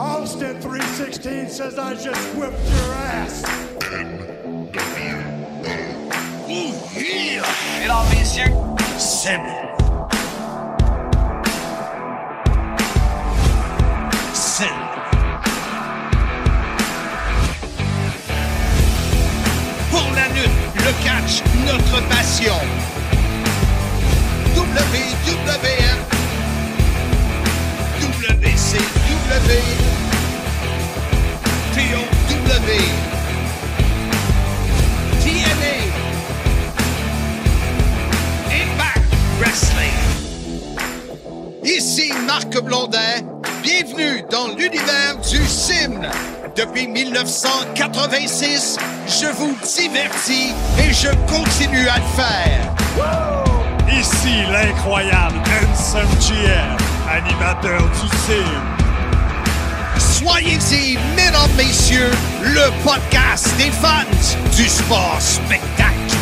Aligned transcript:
Austin 0.00 0.60
316 0.60 1.50
says 1.50 1.78
I 1.78 1.94
just 1.94 2.34
whipped 2.36 2.68
your 2.70 2.92
ass. 2.94 3.42
Mesdames, 7.80 8.10
messieurs, 8.10 8.52
Sim. 8.98 9.40
Sim. 14.32 14.66
Pour 19.90 20.10
la 20.14 20.28
lutte, 20.28 20.50
le 20.76 20.92
catch, 21.04 21.42
notre 21.66 22.00
passion. 22.08 22.54
WWF, 24.54 26.13
Ici 41.64 42.12
Marc 42.26 42.60
Blondin, 42.62 43.22
bienvenue 43.62 44.22
dans 44.30 44.48
l'univers 44.48 45.16
du 45.28 45.44
sim. 45.46 46.00
Depuis 46.54 46.86
1986, 46.86 48.76
je 49.06 49.26
vous 49.26 49.56
divertis 49.64 50.52
et 50.78 50.92
je 50.92 51.08
continue 51.26 51.88
à 51.88 51.96
le 51.96 52.04
faire. 52.14 52.74
Ici 53.88 54.44
l'incroyable 54.52 55.36
Handsome 55.38 56.08
GM, 56.20 56.76
animateur 57.08 57.80
du 57.80 58.08
CIM. 58.26 58.73
Soyez-y, 60.26 60.96
mesdames, 61.16 61.54
messieurs, 61.54 62.10
le 62.40 62.70
podcast 62.82 63.46
des 63.58 63.70
fans 63.70 64.08
du 64.56 64.66
sport 64.66 65.20
spectacle. 65.20 66.16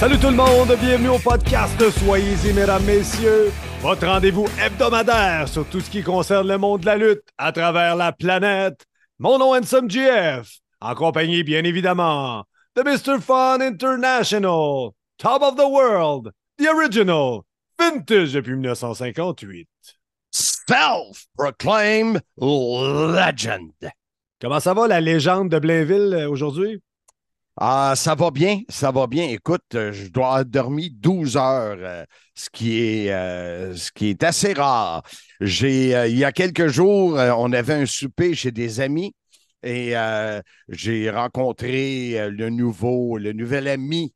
Salut 0.00 0.18
tout 0.18 0.30
le 0.30 0.34
monde, 0.34 0.76
bienvenue 0.80 1.10
au 1.10 1.18
podcast 1.20 1.80
Soyez-y, 1.90 2.52
mesdames, 2.52 2.82
messieurs. 2.82 3.52
Votre 3.82 4.08
rendez-vous 4.08 4.46
hebdomadaire 4.60 5.46
sur 5.46 5.64
tout 5.64 5.78
ce 5.78 5.88
qui 5.88 6.02
concerne 6.02 6.48
le 6.48 6.58
monde 6.58 6.80
de 6.80 6.86
la 6.86 6.96
lutte 6.96 7.22
à 7.38 7.52
travers 7.52 7.94
la 7.94 8.10
planète. 8.10 8.84
Mon 9.20 9.38
nom 9.38 9.54
est 9.54 9.58
Handsome 9.58 9.88
GF, 9.88 10.58
en 10.80 11.12
bien 11.12 11.62
évidemment, 11.62 12.42
de 12.74 12.82
Mr. 12.82 13.20
Fun 13.20 13.60
International, 13.60 14.90
Top 15.18 15.40
of 15.40 15.54
the 15.54 15.70
World, 15.70 16.32
The 16.58 16.66
Original, 16.66 17.42
Vintage 17.78 18.32
depuis 18.32 18.54
1958. 18.54 19.68
Self-proclaimed 20.68 22.20
legend. 22.36 23.72
Comment 24.38 24.60
ça 24.60 24.74
va, 24.74 24.86
la 24.86 25.00
légende 25.00 25.48
de 25.48 25.58
Blainville 25.58 26.12
euh, 26.12 26.28
aujourd'hui? 26.28 26.82
Ah, 27.56 27.94
ça 27.96 28.14
va 28.14 28.30
bien, 28.30 28.60
ça 28.68 28.90
va 28.90 29.06
bien. 29.06 29.28
Écoute, 29.28 29.64
euh, 29.74 29.92
je 29.92 30.08
dois 30.08 30.26
avoir 30.26 30.44
dormi 30.44 30.90
12 30.90 31.38
heures, 31.38 31.78
euh, 31.80 32.04
ce, 32.34 32.50
qui 32.50 32.80
est, 32.82 33.10
euh, 33.10 33.74
ce 33.76 33.90
qui 33.90 34.10
est 34.10 34.22
assez 34.22 34.52
rare. 34.52 35.02
J'ai, 35.40 35.96
euh, 35.96 36.06
il 36.06 36.18
y 36.18 36.24
a 36.24 36.32
quelques 36.32 36.68
jours, 36.68 37.14
on 37.14 37.52
avait 37.54 37.74
un 37.74 37.86
souper 37.86 38.34
chez 38.34 38.52
des 38.52 38.80
amis 38.80 39.14
et 39.62 39.96
euh, 39.96 40.42
j'ai 40.68 41.08
rencontré 41.08 42.28
le 42.28 42.50
nouveau, 42.50 43.16
le 43.16 43.32
nouvel 43.32 43.68
ami. 43.68 44.12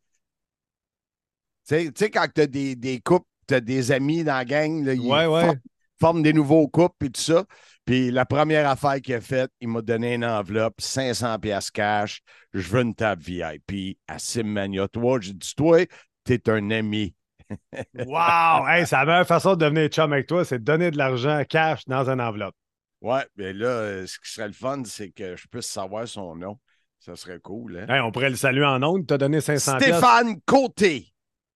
Tu 1.66 1.90
sais, 1.96 2.10
quand 2.10 2.26
tu 2.32 2.42
as 2.42 2.46
des, 2.46 2.76
des 2.76 3.00
couples, 3.00 3.26
tu 3.48 3.54
as 3.54 3.60
des 3.60 3.90
amis 3.90 4.22
dans 4.22 4.34
la 4.34 4.44
gang, 4.44 4.84
là, 4.84 4.92
ils 4.92 5.00
Ouais, 5.00 5.56
forment 6.02 6.24
des 6.24 6.32
nouveaux 6.32 6.66
couples 6.66 7.06
et 7.06 7.10
tout 7.10 7.20
ça. 7.20 7.44
Puis 7.84 8.10
la 8.10 8.26
première 8.26 8.68
affaire 8.68 9.00
qu'il 9.00 9.14
a 9.14 9.20
faite, 9.20 9.52
il 9.60 9.68
m'a 9.68 9.82
donné 9.82 10.14
une 10.14 10.24
enveloppe, 10.24 10.80
500 10.80 11.38
pièces 11.38 11.70
cash. 11.70 12.22
Je 12.52 12.68
veux 12.68 12.82
une 12.82 12.92
table 12.92 13.22
VIP 13.22 13.98
à 14.08 14.18
Simmania. 14.18 14.88
Toi, 14.88 15.20
j'ai 15.20 15.32
dit, 15.32 15.54
toi, 15.56 15.78
t'es 16.24 16.50
un 16.50 16.70
ami. 16.72 17.14
Wow! 17.94 18.66
Hey, 18.66 18.84
c'est 18.84 18.96
la 18.96 19.04
meilleure 19.04 19.26
façon 19.26 19.54
de 19.54 19.64
devenir 19.64 19.88
chum 19.90 20.12
avec 20.12 20.26
toi, 20.26 20.44
c'est 20.44 20.58
de 20.58 20.64
donner 20.64 20.90
de 20.90 20.96
l'argent 20.98 21.40
cash 21.48 21.84
dans 21.86 22.08
une 22.10 22.20
enveloppe. 22.20 22.54
Ouais, 23.00 23.24
mais 23.36 23.52
là, 23.52 24.04
ce 24.06 24.18
qui 24.18 24.32
serait 24.32 24.48
le 24.48 24.54
fun, 24.54 24.82
c'est 24.84 25.10
que 25.10 25.36
je 25.36 25.46
puisse 25.46 25.66
savoir 25.66 26.08
son 26.08 26.34
nom. 26.34 26.58
Ça 26.98 27.14
serait 27.14 27.38
cool, 27.40 27.78
hein? 27.78 27.94
Hey, 27.94 28.00
on 28.00 28.10
pourrait 28.10 28.30
le 28.30 28.36
saluer 28.36 28.64
en 28.64 28.82
ondes. 28.82 29.06
Tu 29.06 29.14
as 29.14 29.18
donné 29.18 29.40
500 29.40 29.76
pièces. 29.76 29.98
Stéphane 29.98 30.40
Côté. 30.46 31.12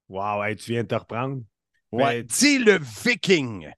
Wow, 0.09 0.45
hey, 0.45 0.55
tu 0.55 0.73
viens 0.73 0.83
de 0.83 0.89
te 0.89 0.95
reprendre. 0.95 1.41
Ouais, 1.91 2.19
Mais- 2.19 2.23
dis 2.25 2.59
le 2.59 2.79
Viking. 2.79 3.71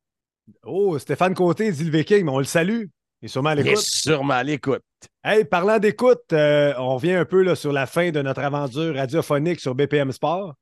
Oh, 0.64 0.98
Stéphane 0.98 1.34
Côté 1.34 1.70
dit 1.72 1.84
le 1.84 1.90
Viking, 1.90 2.24
mais 2.24 2.30
on 2.30 2.38
le 2.38 2.44
salue. 2.44 2.84
Il 3.22 3.26
est 3.26 3.28
sûrement 3.28 3.50
à 3.50 3.54
Il 3.56 3.66
est 3.66 3.76
l'écoute. 3.76 3.84
sûrement 3.84 4.34
à 4.34 4.42
l'écoute. 4.44 4.82
Hey, 5.24 5.44
parlant 5.44 5.78
d'écoute, 5.78 6.32
euh, 6.32 6.72
on 6.78 6.96
vient 6.96 7.20
un 7.20 7.24
peu 7.24 7.42
là, 7.42 7.54
sur 7.54 7.72
la 7.72 7.86
fin 7.86 8.10
de 8.10 8.22
notre 8.22 8.40
aventure 8.42 8.94
radiophonique 8.94 9.60
sur 9.60 9.74
BPM 9.74 10.12
Sport. 10.12 10.54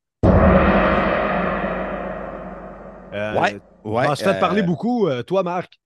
Euh, 3.13 3.41
Ouais, 3.41 3.61
ouais. 3.85 4.07
on 4.09 4.15
s'est 4.15 4.25
fait 4.25 4.31
euh, 4.37 4.41
parler 4.41 4.63
beaucoup, 4.63 5.09
euh, 5.09 5.23
toi, 5.23 5.43
Marc. 5.43 5.79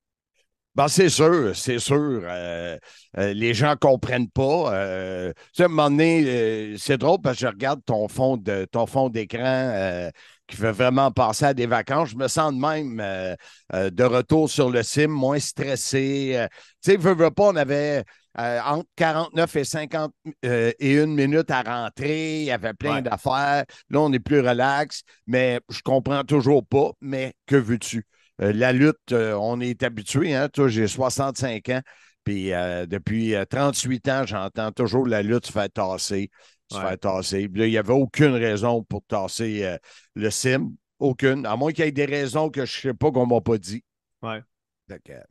Ben, 0.76 0.86
c'est 0.88 1.08
sûr, 1.08 1.54
c'est 1.54 1.78
sûr. 1.80 2.22
Euh, 2.24 2.78
euh, 3.18 3.32
les 3.34 3.54
gens 3.54 3.70
ne 3.70 3.74
comprennent 3.74 4.30
pas. 4.30 4.72
Euh, 4.72 5.32
tu 5.36 5.42
sais, 5.54 5.62
à 5.64 5.66
un 5.66 5.68
moment 5.68 5.90
donné, 5.90 6.24
euh, 6.26 6.76
c'est 6.78 6.96
drôle 6.96 7.18
parce 7.22 7.36
que 7.38 7.42
je 7.42 7.46
regarde 7.48 7.80
ton 7.84 8.06
fond 8.08 8.36
de 8.36 8.66
ton 8.70 8.86
fond 8.86 9.08
d'écran 9.08 9.42
euh, 9.44 10.10
qui 10.50 10.56
fait 10.56 10.72
vraiment 10.72 11.10
passer 11.12 11.46
à 11.46 11.54
des 11.54 11.66
vacances. 11.66 12.10
Je 12.10 12.16
me 12.16 12.28
sens 12.28 12.52
de 12.52 12.58
même 12.58 13.00
euh, 13.00 13.34
euh, 13.74 13.90
de 13.90 14.04
retour 14.04 14.50
sur 14.50 14.70
le 14.70 14.82
sim, 14.82 15.08
moins 15.08 15.38
stressé. 15.38 16.32
Euh, 16.36 16.46
tu 16.82 16.92
sais, 16.92 16.96
veux, 16.96 17.14
veux 17.14 17.30
pas, 17.30 17.44
on 17.48 17.56
avait 17.56 18.04
entre 18.36 18.86
49 18.96 19.56
et 19.56 19.64
50 19.64 20.12
euh, 20.44 20.72
et 20.78 20.94
une 20.94 21.14
minute 21.14 21.50
à 21.50 21.62
rentrer. 21.62 22.40
Il 22.40 22.44
y 22.44 22.50
avait 22.50 22.74
plein 22.74 22.96
Ouais. 22.96 23.02
d'affaires. 23.02 23.64
Là, 23.90 24.00
on 24.00 24.12
est 24.12 24.18
plus 24.20 24.40
relax, 24.40 25.02
mais 25.26 25.60
je 25.68 25.80
comprends 25.82 26.24
toujours 26.24 26.64
pas. 26.66 26.90
Mais 27.00 27.34
que 27.46 27.56
veux-tu? 27.56 28.04
La 28.38 28.72
lutte, 28.72 29.12
on 29.12 29.60
est 29.60 29.82
habitué. 29.82 30.34
Hein? 30.34 30.48
Toi, 30.48 30.68
j'ai 30.68 30.86
65 30.86 31.68
ans. 31.70 31.80
Puis 32.24 32.50
depuis 32.50 33.34
euh, 33.34 33.44
38 33.44 34.08
ans, 34.08 34.22
j'entends 34.26 34.72
toujours 34.72 35.06
la 35.06 35.22
lutte 35.22 35.46
se 35.46 35.52
faire 35.52 35.70
tasser, 35.70 36.30
se 36.70 36.78
Ouais. 36.78 36.88
faire 36.88 36.98
tasser. 36.98 37.48
Puis 37.48 37.60
là, 37.60 37.66
il 37.66 37.70
n'y 37.70 37.78
avait 37.78 37.92
aucune 37.92 38.32
raison 38.34 38.82
pour 38.84 39.02
tasser 39.06 39.64
euh, 39.64 39.78
le 40.14 40.30
sim. 40.30 40.72
Aucune. 40.98 41.46
À 41.46 41.56
moins 41.56 41.72
qu'il 41.72 41.84
y 41.84 41.88
ait 41.88 41.92
des 41.92 42.04
raisons 42.04 42.50
que 42.50 42.64
je 42.66 42.76
ne 42.88 42.92
sais 42.92 42.94
pas 42.94 43.10
qu'on 43.10 43.26
ne 43.26 43.32
m'a 43.34 43.40
pas 43.40 43.58
dit. 43.58 43.82
Ouais. 44.22 44.40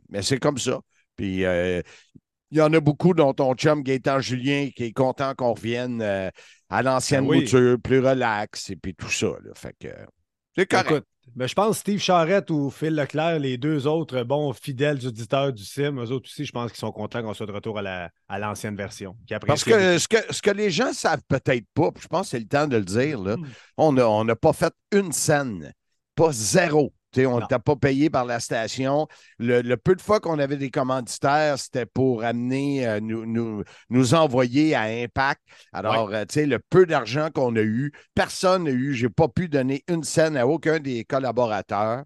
Mais 0.10 0.22
c'est 0.22 0.40
comme 0.40 0.58
ça. 0.58 0.80
Puis 1.16 1.46
euh, 1.46 1.82
il 2.52 2.58
y 2.58 2.62
en 2.62 2.74
a 2.74 2.80
beaucoup, 2.80 3.14
dont 3.14 3.34
ton 3.34 3.54
chum 3.54 3.84
Gaétan 3.84 4.20
Julien, 4.20 4.70
qui 4.76 4.86
est 4.86 4.94
content 4.94 5.34
qu'on 5.36 5.54
revienne 5.54 6.02
euh, 6.02 6.30
à 6.70 6.82
l'ancienne 6.82 7.26
Ben 7.26 7.30
oui. 7.32 7.42
mouture, 7.42 7.78
plus 7.84 8.00
relax, 8.00 8.70
et 8.72 8.76
puis 8.76 8.96
tout 8.96 9.10
ça. 9.12 9.28
là. 9.28 9.52
Fait 9.54 9.76
que 9.80 9.90
c'est 10.56 10.66
correct. 10.66 10.90
Écoute, 10.92 11.06
ben, 11.36 11.48
je 11.48 11.54
pense 11.54 11.76
que 11.76 11.80
Steve 11.80 12.00
Charrette 12.00 12.50
ou 12.50 12.70
Phil 12.70 12.96
Leclerc, 12.96 13.40
les 13.40 13.58
deux 13.58 13.88
autres 13.88 14.24
bons 14.24 14.54
fidèles 14.54 15.06
auditeurs 15.08 15.54
du 15.54 15.64
CIM, 15.64 15.98
eux 16.00 16.12
autres 16.12 16.28
aussi, 16.30 16.46
je 16.46 16.52
pense 16.52 16.72
qu'ils 16.72 16.80
sont 16.80 16.92
contents 16.92 17.22
qu'on 17.22 17.34
soit 17.34 17.46
de 17.46 17.52
retour 17.52 17.78
à 17.80 17.82
la- 17.82 18.10
à 18.28 18.40
l'ancienne 18.40 18.76
version. 18.76 19.16
Parce 19.48 19.64
que 19.64 19.98
ce, 20.00 20.08
que 20.08 20.18
ce 20.34 20.42
que 20.42 20.52
les 20.52 20.70
gens 20.72 20.94
savent 20.94 21.22
peut-être 21.28 21.66
pas, 21.74 21.92
puis 21.92 22.04
je 22.04 22.08
pense 22.08 22.28
que 22.28 22.32
c'est 22.32 22.40
le 22.40 22.48
temps 22.48 22.68
de 22.68 22.78
le 22.78 22.84
dire, 22.86 23.20
là, 23.22 23.36
Hmm. 23.38 23.46
on 23.78 23.94
n'a 23.94 24.10
on 24.10 24.24
n'a 24.26 24.36
pas 24.36 24.54
fait 24.54 24.74
une 24.92 25.12
scène, 25.12 25.72
pas 26.16 26.32
zéro. 26.32 26.94
On 27.18 27.22
Non. 27.22 27.40
n'était 27.40 27.60
pas 27.60 27.76
payé 27.76 28.10
par 28.10 28.26
la 28.26 28.40
station. 28.40 29.08
Le, 29.40 29.62
le 29.62 29.78
peu 29.78 29.96
de 29.96 30.02
fois 30.02 30.20
qu'on 30.20 30.38
avait 30.40 30.58
des 30.58 30.70
commanditaires, 30.70 31.58
c'était 31.58 31.86
pour 31.88 32.24
amener, 32.24 32.88
euh, 32.88 33.00
nous, 33.00 33.26
nous, 33.26 33.64
nous 33.90 34.14
envoyer 34.14 34.76
à 34.76 34.84
Impact. 34.84 35.42
Alors, 35.74 36.12
euh, 36.14 36.26
le 36.36 36.60
peu 36.60 36.86
d'argent 36.86 37.30
qu'on 37.34 37.56
a 37.56 37.62
eu, 37.62 37.92
personne 38.14 38.66
n'a 38.66 38.72
eu. 38.72 38.94
Je 38.94 39.08
n'ai 39.08 39.12
pas 39.12 39.28
pu 39.28 39.50
donner 39.50 39.84
une 39.88 40.04
scène 40.04 40.38
à 40.38 40.46
aucun 40.48 40.80
des 40.80 41.04
collaborateurs. 41.04 42.04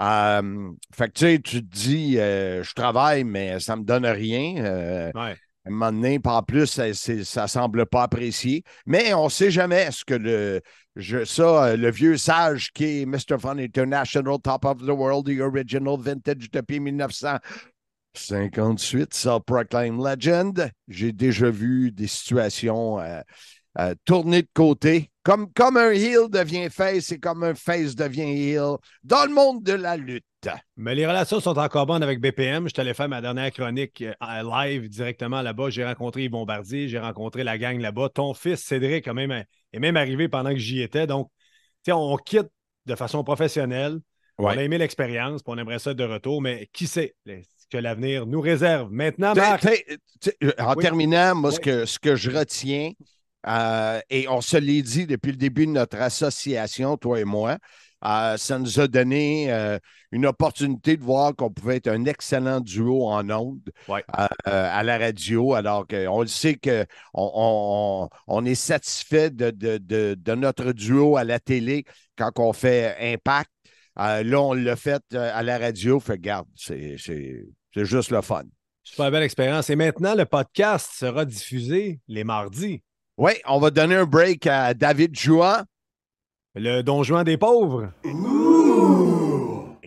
Euh, 0.00 0.70
fait 0.92 1.08
que 1.08 1.12
tu 1.12 1.24
sais, 1.24 1.38
tu 1.40 1.66
te 1.66 1.76
dis, 1.76 2.14
je 2.16 2.74
travaille, 2.74 3.24
mais 3.24 3.60
ça 3.60 3.76
ne 3.76 3.80
me 3.80 3.86
donne 3.86 4.06
rien. 4.06 5.10
Ouais. 5.14 5.36
à 5.64 5.68
un 5.68 5.70
moment 5.70 5.92
donné, 5.92 6.20
en 6.24 6.42
plus, 6.42 6.66
ça, 6.66 6.92
ça 6.92 7.46
semble 7.48 7.86
pas 7.86 8.02
apprécié. 8.02 8.62
Mais 8.86 9.14
on 9.14 9.24
ne 9.24 9.30
sait 9.30 9.50
jamais 9.50 9.90
ce 9.92 10.04
que 10.04 10.14
le, 10.14 10.60
je, 10.96 11.24
ça, 11.24 11.64
euh, 11.64 11.76
le 11.76 11.90
vieux 11.90 12.16
sage 12.16 12.70
qui 12.72 13.02
est 13.02 13.06
Mr. 13.06 13.40
Fun 13.40 13.58
International, 13.58 14.38
Top 14.42 14.64
of 14.64 14.78
the 14.78 14.90
World, 14.90 15.26
The 15.26 15.40
Original 15.40 15.96
Vintage 15.98 16.52
depuis 16.52 16.78
1958, 16.78 19.12
Self-Proclaimed 19.12 20.00
Legend. 20.00 20.70
J'ai 20.88 21.10
déjà 21.12 21.50
vu 21.50 21.90
des 21.90 22.06
situations 22.06 23.00
euh, 23.00 23.20
euh, 23.78 23.94
tourner 24.04 24.42
de 24.42 24.48
côté. 24.54 25.10
Comme, 25.22 25.50
comme 25.54 25.78
un 25.78 25.90
heel 25.92 26.28
devient 26.28 26.68
face 26.70 27.10
et 27.12 27.18
comme 27.18 27.44
un 27.44 27.54
face 27.54 27.94
devient 27.94 28.22
heel 28.30 28.76
dans 29.04 29.24
le 29.26 29.32
monde 29.32 29.62
de 29.62 29.72
la 29.72 29.96
lutte. 29.96 30.24
Mais 30.76 30.94
les 30.94 31.06
relations 31.06 31.40
sont 31.40 31.58
encore 31.58 31.86
bonnes 31.86 32.02
avec 32.02 32.20
BPM. 32.20 32.68
Je 32.68 32.74
t'allais 32.74 32.92
faire 32.92 33.08
ma 33.08 33.22
dernière 33.22 33.50
chronique 33.50 34.02
euh, 34.02 34.42
live 34.66 34.90
directement 34.90 35.40
là-bas. 35.40 35.70
J'ai 35.70 35.84
rencontré 35.84 36.24
Yves 36.24 36.32
Bombardier, 36.32 36.88
j'ai 36.88 36.98
rencontré 36.98 37.42
la 37.42 37.56
gang 37.56 37.80
là-bas. 37.80 38.10
Ton 38.10 38.34
fils, 38.34 38.60
Cédric, 38.60 39.08
même, 39.08 39.32
est 39.32 39.78
même 39.78 39.96
arrivé 39.96 40.28
pendant 40.28 40.50
que 40.50 40.58
j'y 40.58 40.82
étais. 40.82 41.06
Donc, 41.06 41.30
on 41.88 42.16
quitte 42.18 42.48
de 42.84 42.94
façon 42.94 43.24
professionnelle. 43.24 43.98
On 44.36 44.48
a 44.48 44.56
aimé 44.62 44.78
l'expérience, 44.78 45.42
puis 45.42 45.54
on 45.54 45.58
aimerait 45.58 45.78
ça 45.78 45.94
de 45.94 46.04
retour, 46.04 46.42
mais 46.42 46.68
qui 46.72 46.86
sait 46.86 47.14
ce 47.24 47.66
que 47.70 47.78
l'avenir 47.78 48.26
nous 48.26 48.40
réserve? 48.40 48.90
Maintenant, 48.90 49.32
Marc, 49.34 49.64
en 50.58 50.74
Oui. 50.74 50.82
terminant, 50.82 51.34
moi, 51.36 51.52
ce, 51.52 51.56
Oui. 51.56 51.62
que, 51.62 51.84
ce 51.86 51.98
que 51.98 52.16
je 52.16 52.30
retiens, 52.30 52.90
euh, 53.46 54.00
et 54.10 54.28
on 54.28 54.40
se 54.40 54.56
l'est 54.56 54.82
dit 54.82 55.06
depuis 55.06 55.32
le 55.32 55.36
début 55.38 55.66
de 55.66 55.72
notre 55.72 55.98
association, 56.00 56.96
toi 56.96 57.20
et 57.20 57.24
moi, 57.24 57.58
euh, 58.04 58.36
ça 58.36 58.58
nous 58.58 58.80
a 58.80 58.86
donné 58.86 59.50
euh, 59.52 59.78
une 60.12 60.26
opportunité 60.26 60.96
de 60.96 61.02
voir 61.02 61.34
qu'on 61.34 61.50
pouvait 61.50 61.76
être 61.76 61.88
un 61.88 62.04
excellent 62.04 62.60
duo 62.60 63.06
en 63.08 63.28
ondes 63.30 63.70
Ouais. 63.88 64.04
euh, 64.18 64.26
euh, 64.48 64.68
à 64.72 64.82
la 64.82 64.98
radio, 64.98 65.54
alors 65.54 65.86
qu'on 65.86 66.20
le 66.20 66.26
sait 66.26 66.54
qu'on 66.56 66.84
on, 67.14 68.08
on 68.28 68.44
est 68.44 68.54
satisfait 68.54 69.30
de, 69.30 69.50
de- 69.50 69.78
de- 69.78 70.16
de 70.18 70.34
notre 70.34 70.72
duo 70.72 71.16
à 71.16 71.24
la 71.24 71.40
télé 71.40 71.84
quand 72.16 72.38
on 72.38 72.52
fait 72.52 72.94
Impact. 73.00 73.50
Là, 73.96 74.22
on 74.40 74.52
l'a 74.54 74.76
fait 74.76 75.02
à 75.14 75.42
la 75.42 75.56
radio, 75.58 76.00
fait 76.00 76.18
garde, 76.20 76.48
c'est 76.56 76.96
juste 77.76 78.10
le 78.10 78.20
fun. 78.22 78.42
super 78.82 79.10
belle 79.10 79.22
expérience. 79.22 79.70
Et 79.70 79.76
maintenant, 79.76 80.14
le 80.14 80.24
podcast 80.26 80.90
sera 80.94 81.24
diffusé 81.24 82.00
les 82.08 82.24
mardis. 82.24 82.82
Oui, 83.16 83.32
on 83.46 83.60
va 83.60 83.70
donner 83.70 83.94
un 83.94 84.06
break 84.06 84.46
à 84.48 84.74
David 84.74 85.16
Joua. 85.16 85.64
Le 86.56 86.82
Don 86.82 87.04
Juan 87.04 87.24
des 87.24 87.36
pauvres. 87.36 87.92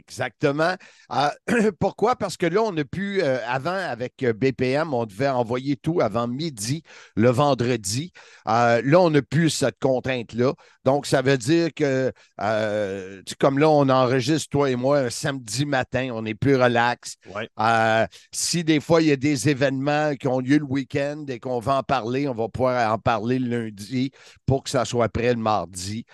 Exactement. 0.07 0.75
Euh, 1.11 1.29
pourquoi? 1.79 2.15
Parce 2.15 2.37
que 2.37 2.45
là, 2.45 2.61
on 2.61 2.75
a 2.77 2.85
pu, 2.85 3.21
euh, 3.21 3.39
avant, 3.45 3.71
avec 3.71 4.23
euh, 4.23 4.31
BPM, 4.31 4.93
on 4.93 5.05
devait 5.05 5.27
envoyer 5.27 5.75
tout 5.75 5.99
avant 6.01 6.27
midi 6.27 6.81
le 7.15 7.29
vendredi. 7.29 8.13
Euh, 8.47 8.81
là, 8.85 9.01
on 9.01 9.09
n'a 9.09 9.21
plus 9.21 9.49
cette 9.49 9.79
contrainte-là. 9.79 10.53
Donc, 10.85 11.05
ça 11.05 11.21
veut 11.21 11.37
dire 11.37 11.73
que, 11.75 12.13
euh, 12.39 13.21
comme 13.39 13.59
là, 13.59 13.69
on 13.69 13.89
enregistre, 13.89 14.49
toi 14.49 14.71
et 14.71 14.77
moi, 14.77 14.99
un 14.99 15.09
samedi 15.09 15.65
matin, 15.65 16.11
on 16.13 16.25
est 16.25 16.35
plus 16.35 16.55
relax. 16.55 17.17
Ouais. 17.35 17.49
Euh, 17.59 18.07
si 18.31 18.63
des 18.63 18.79
fois, 18.79 19.01
il 19.01 19.09
y 19.09 19.11
a 19.11 19.17
des 19.17 19.49
événements 19.49 20.15
qui 20.15 20.27
ont 20.29 20.39
lieu 20.39 20.57
le 20.57 20.65
week-end 20.65 21.25
et 21.27 21.39
qu'on 21.39 21.59
va 21.59 21.79
en 21.79 21.83
parler, 21.83 22.29
on 22.29 22.33
va 22.33 22.47
pouvoir 22.47 22.93
en 22.93 22.97
parler 22.97 23.39
le 23.39 23.65
lundi 23.65 24.11
pour 24.45 24.63
que 24.63 24.69
ça 24.69 24.85
soit 24.85 25.09
prêt 25.09 25.33
le 25.33 25.39
mardi. 25.39 26.05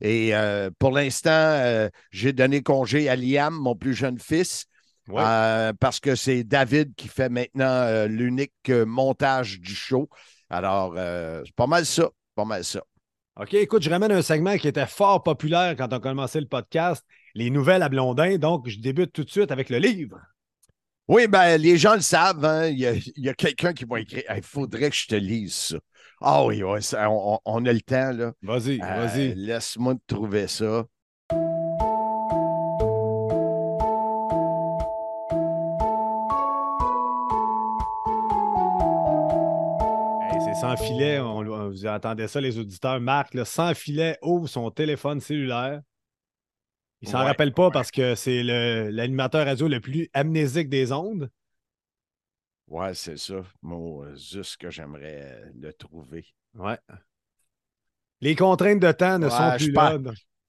Et 0.00 0.32
pour 0.78 0.92
l'instant, 0.92 1.88
j'ai 2.10 2.32
donné 2.32 2.62
congé 2.70 3.08
à 3.08 3.16
Liam, 3.16 3.54
mon 3.54 3.74
plus 3.74 3.94
jeune 3.94 4.18
fils, 4.18 4.66
Ouais. 5.08 5.22
euh, 5.26 5.72
parce 5.80 5.98
que 5.98 6.14
c'est 6.14 6.44
David 6.44 6.94
qui 6.94 7.08
fait 7.08 7.28
maintenant 7.28 7.64
euh, 7.66 8.06
l'unique 8.06 8.52
euh, 8.68 8.84
montage 8.86 9.58
du 9.60 9.74
show. 9.74 10.08
Alors, 10.50 10.94
c'est 10.96 11.54
pas 11.56 11.66
mal 11.66 11.84
ça. 11.84 12.08
Pas 12.36 12.44
mal 12.44 12.64
ça. 12.64 12.82
OK, 13.40 13.54
écoute, 13.54 13.82
je 13.82 13.90
ramène 13.90 14.12
un 14.12 14.22
segment 14.22 14.56
qui 14.56 14.68
était 14.68 14.86
fort 14.86 15.22
populaire 15.22 15.74
quand 15.76 15.92
on 15.92 15.98
commençait 16.00 16.40
le 16.40 16.46
podcast, 16.46 17.04
les 17.34 17.50
nouvelles 17.50 17.82
à 17.82 17.88
Blondin. 17.88 18.36
Donc, 18.38 18.68
je 18.68 18.78
débute 18.78 19.12
tout 19.12 19.24
de 19.24 19.30
suite 19.30 19.50
avec 19.50 19.68
le 19.70 19.78
livre. 19.78 20.18
Oui, 21.08 21.26
ben, 21.26 21.56
les 21.56 21.76
gens 21.76 21.94
le 21.94 22.00
savent. 22.02 22.44
hein. 22.44 22.66
Il 22.68 22.78
y 22.78 23.28
a, 23.28 23.34
quelqu'un 23.34 23.72
qui 23.72 23.84
m'a 23.86 24.00
écrit 24.00 24.22
Il 24.36 24.42
faudrait 24.42 24.90
que 24.90 24.96
je 24.96 25.06
te 25.08 25.14
lise 25.16 25.54
ça. 25.54 25.76
Ah 26.20 26.44
oui, 26.44 26.62
ouais, 26.62 26.82
ça, 26.82 27.10
on, 27.10 27.34
on- 27.34 27.40
on 27.44 27.66
a 27.66 27.72
le 27.72 27.80
temps, 27.80 28.12
là. 28.12 28.32
Vas-y, 28.42 28.80
Euh, 28.80 28.84
vas-y. 29.06 29.34
Laisse-moi 29.34 29.94
te 29.94 30.14
trouver 30.14 30.46
ça. 30.46 30.84
Sans 40.60 40.76
filet. 40.76 41.18
On, 41.20 41.38
on- 41.38 41.68
vous 41.70 41.86
entendez 41.86 42.28
ça, 42.28 42.40
les 42.40 42.58
auditeurs. 42.58 43.00
Marc, 43.00 43.34
là, 43.34 43.44
sans 43.44 43.74
filet, 43.74 44.18
ouvre 44.22 44.48
son 44.48 44.70
téléphone 44.70 45.20
cellulaire. 45.20 45.82
Il 47.02 47.08
s'en 47.08 47.22
Ouais, 47.22 47.24
rappelle 47.24 47.52
pas 47.54 47.70
ouais. 47.70 47.70
parce 47.70 47.90
que 47.90 48.14
c'est 48.14 48.42
l'animateur 48.42 49.46
radio 49.46 49.68
le 49.68 49.80
plus 49.80 50.08
amnésique 50.14 50.68
des 50.68 50.92
ondes. 50.92 51.30
Ouais, 52.68 52.94
c'est 52.94 53.16
ça. 53.18 53.42
Moi, 53.62 54.06
euh, 54.06 54.14
juste 54.16 54.56
que 54.58 54.70
j'aimerais 54.70 55.50
le 55.54 55.72
trouver. 55.72 56.24
Ouais. 56.54 56.78
Les 58.22 58.34
contraintes 58.34 58.80
de 58.80 58.92
temps 58.92 59.18
ne 59.18 59.28
Ouais, 59.28 59.30
sont 59.30 59.50
plus 59.58 59.72
là. 59.72 59.98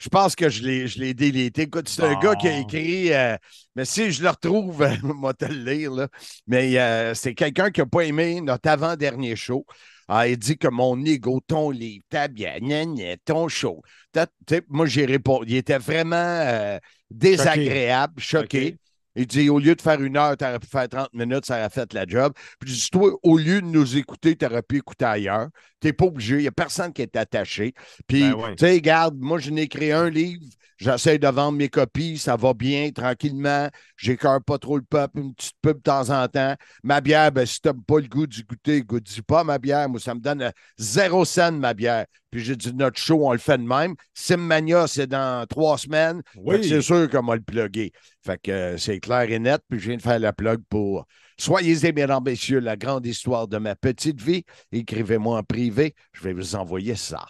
Je 0.01 0.09
pense 0.09 0.35
que 0.35 0.49
je 0.49 0.63
l'ai, 0.63 0.87
je 0.87 0.99
l'ai 0.99 1.13
délité. 1.13 1.63
Écoute, 1.63 1.87
c'est 1.87 2.01
un 2.01 2.15
gars 2.15 2.35
qui 2.35 2.47
a 2.47 2.57
écrit, 2.57 3.13
euh, 3.13 3.37
mais 3.75 3.85
si 3.85 4.11
je 4.11 4.23
le 4.23 4.29
retrouve, 4.29 4.83
moi 5.03 5.35
te 5.35 5.45
le 5.45 5.63
lire, 5.71 5.91
là. 5.91 6.07
mais 6.47 6.75
euh, 6.79 7.13
c'est 7.13 7.35
quelqu'un 7.35 7.69
qui 7.69 7.81
n'a 7.81 7.85
pas 7.85 8.01
aimé 8.01 8.41
notre 8.41 8.67
avant-dernier 8.67 9.35
show. 9.35 9.63
Ah, 10.07 10.27
il 10.27 10.37
dit 10.37 10.57
que 10.57 10.67
mon 10.67 11.05
ego, 11.05 11.39
ton 11.45 11.69
livre, 11.69 12.03
ta 12.09 12.27
bien, 12.27 12.57
gna, 12.59 12.83
gna, 12.85 13.15
ton 13.23 13.47
show. 13.47 13.83
Ta- 14.11 14.25
tu 14.25 14.55
sais, 14.55 14.61
moi, 14.69 14.87
j'ai 14.87 15.05
répondu. 15.05 15.51
Il 15.51 15.57
était 15.57 15.77
vraiment 15.77 16.15
euh, 16.15 16.79
désagréable, 17.11 18.19
choqué. 18.19 18.77
Il 19.15 19.27
dit 19.27 19.49
au 19.49 19.59
lieu 19.59 19.75
de 19.75 19.81
faire 19.81 20.01
une 20.01 20.17
heure, 20.17 20.37
tu 20.37 20.45
aurais 20.45 20.59
pu 20.59 20.67
faire 20.67 20.87
30 20.87 21.13
minutes, 21.13 21.45
ça 21.45 21.59
aurait 21.59 21.69
fait 21.69 21.93
la 21.93 22.05
job. 22.05 22.33
Puis 22.59 22.73
je 22.73 22.81
dis, 22.83 22.89
toi, 22.89 23.11
au 23.23 23.37
lieu 23.37 23.61
de 23.61 23.67
nous 23.67 23.97
écouter, 23.97 24.35
tu 24.35 24.45
aurais 24.45 24.61
pu 24.63 24.77
écouter 24.77 25.05
ailleurs. 25.05 25.49
Tu 25.81 25.87
n'es 25.87 25.93
pas 25.93 26.05
obligé. 26.05 26.35
Il 26.37 26.41
n'y 26.41 26.47
a 26.47 26.51
personne 26.51 26.93
qui 26.93 27.01
est 27.01 27.15
attaché. 27.15 27.73
Puis, 28.07 28.21
Ben 28.21 28.33
ouais. 28.33 28.55
tu 28.55 28.65
sais, 28.65 28.73
regarde, 28.73 29.15
moi, 29.19 29.39
je 29.39 29.51
n'ai 29.51 29.63
écrit 29.63 29.91
un 29.91 30.09
livre. 30.09 30.43
J'essaie 30.81 31.19
de 31.19 31.27
vendre 31.27 31.59
mes 31.59 31.69
copies. 31.69 32.17
Ça 32.17 32.35
va 32.35 32.55
bien, 32.55 32.89
tranquillement. 32.89 33.69
J'écœure 33.97 34.43
pas 34.43 34.57
trop 34.57 34.77
le 34.77 34.83
peuple. 34.83 35.19
Une 35.19 35.35
petite 35.35 35.53
pub 35.61 35.77
de 35.77 35.83
temps 35.83 36.09
en 36.09 36.27
temps. 36.27 36.55
Ma 36.81 37.01
bière, 37.01 37.31
ben, 37.31 37.45
si 37.45 37.61
tu 37.61 37.67
n'as 37.67 37.75
pas 37.75 37.99
le 37.99 38.07
goût 38.07 38.25
du 38.25 38.41
goûter, 38.41 38.81
goûte 38.81 39.21
pas 39.21 39.43
ma 39.43 39.59
bière. 39.59 39.87
Moi, 39.87 39.99
ça 39.99 40.15
me 40.15 40.19
donne 40.19 40.41
euh, 40.41 40.49
zéro 40.79 41.23
cent 41.23 41.51
ma 41.51 41.75
bière. 41.75 42.07
Puis 42.31 42.43
j'ai 42.43 42.55
dit, 42.55 42.73
notre 42.73 42.97
show, 42.97 43.27
on 43.27 43.31
le 43.31 43.37
fait 43.37 43.59
de 43.59 43.63
même. 43.63 43.93
Simmania, 44.15 44.87
c'est 44.87 45.05
dans 45.05 45.45
trois 45.45 45.77
semaines. 45.77 46.23
Oui. 46.35 46.67
C'est 46.67 46.81
sûr 46.81 47.07
qu'on 47.11 47.27
va 47.27 47.35
le 47.35 47.43
plugger. 47.43 47.91
Fait 48.25 48.41
que 48.41 48.49
euh, 48.51 48.77
c'est 48.79 48.99
clair 48.99 49.29
et 49.31 49.37
net. 49.37 49.61
Puis 49.69 49.79
je 49.79 49.89
viens 49.89 49.97
de 49.97 50.01
faire 50.01 50.17
la 50.17 50.33
plug 50.33 50.61
pour 50.67 51.05
Soyez-y, 51.37 51.93
mesdames, 51.93 52.23
messieurs, 52.23 52.59
la 52.59 52.75
grande 52.75 53.05
histoire 53.05 53.47
de 53.47 53.59
ma 53.59 53.75
petite 53.75 54.19
vie. 54.19 54.45
Écrivez-moi 54.71 55.37
en 55.37 55.43
privé. 55.43 55.93
Je 56.13 56.23
vais 56.23 56.33
vous 56.33 56.55
envoyer 56.55 56.95
ça. 56.95 57.23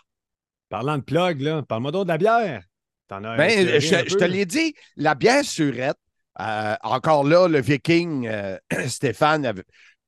Parlant 0.70 0.98
de 0.98 1.04
plug, 1.04 1.42
là, 1.42 1.64
parle-moi 1.64 1.92
de 1.92 2.08
la 2.08 2.18
bière. 2.18 2.64
T'en 3.12 3.26
as 3.26 3.36
Ben, 3.36 3.80
je, 3.82 4.16
te 4.16 4.24
l'ai 4.24 4.46
dit, 4.46 4.74
la 4.96 5.16
bière 5.16 5.44
surette, 5.44 5.98
euh, 6.40 6.76
encore 6.82 7.26
là, 7.26 7.50
le 7.50 7.60
viking 7.60 8.26
euh, 8.26 8.58
Stéphane 8.88 9.42
ne 9.54 9.62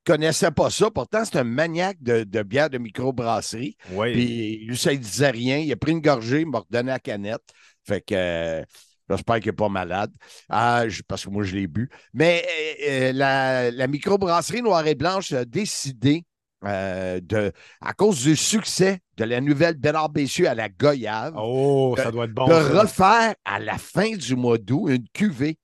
connaissait 0.06 0.50
pas 0.50 0.70
ça. 0.70 0.90
Pourtant, 0.90 1.22
c'est 1.26 1.36
un 1.36 1.44
maniaque 1.44 1.98
de, 2.00 2.24
de 2.24 2.42
bière 2.42 2.70
de 2.70 2.78
microbrasserie. 2.78 3.76
Oui. 3.90 4.12
Puis 4.12 4.64
lui, 4.64 4.76
ça 4.78 4.92
ne 4.92 4.96
disait 4.96 5.30
rien. 5.30 5.58
Il 5.58 5.70
a 5.70 5.76
pris 5.76 5.92
une 5.92 6.00
gorgée, 6.00 6.40
il 6.40 6.46
m'a 6.46 6.60
redonné 6.60 6.92
la 6.92 6.98
canette. 6.98 7.42
Fait 7.86 8.00
que 8.00 8.14
euh, 8.14 8.62
j'espère 9.10 9.36
qu'il 9.36 9.50
n'est 9.50 9.56
pas 9.56 9.68
malade. 9.68 10.10
Ah, 10.48 10.88
je- 10.88 11.02
parce 11.06 11.26
que 11.26 11.30
moi, 11.30 11.44
je 11.44 11.54
l'ai 11.54 11.66
bu. 11.66 11.90
Mais 12.14 12.42
la, 13.12 13.70
la 13.70 13.86
microbrasserie 13.86 14.62
Noire 14.62 14.86
et 14.86 14.94
Blanche 14.94 15.30
a 15.32 15.44
décidé, 15.44 16.24
euh, 16.66 17.20
de, 17.22 17.52
à 17.80 17.92
cause 17.92 18.22
du 18.22 18.36
succès 18.36 19.00
de 19.16 19.24
la 19.24 19.40
nouvelle 19.40 19.74
Bernard 19.76 20.08
Bessieux 20.10 20.48
à 20.48 20.54
la 20.54 20.68
Goyave, 20.68 21.34
Oh, 21.36 21.94
ça 21.96 22.10
doit 22.10 22.24
être 22.26 22.32
bon. 22.32 22.46
de 22.46 22.52
ça. 22.52 22.80
refaire 22.82 23.34
à 23.44 23.58
la 23.58 23.78
fin 23.78 24.10
du 24.16 24.34
mois 24.36 24.58
d'août 24.58 24.88
une 24.88 25.06
cuvée. 25.12 25.58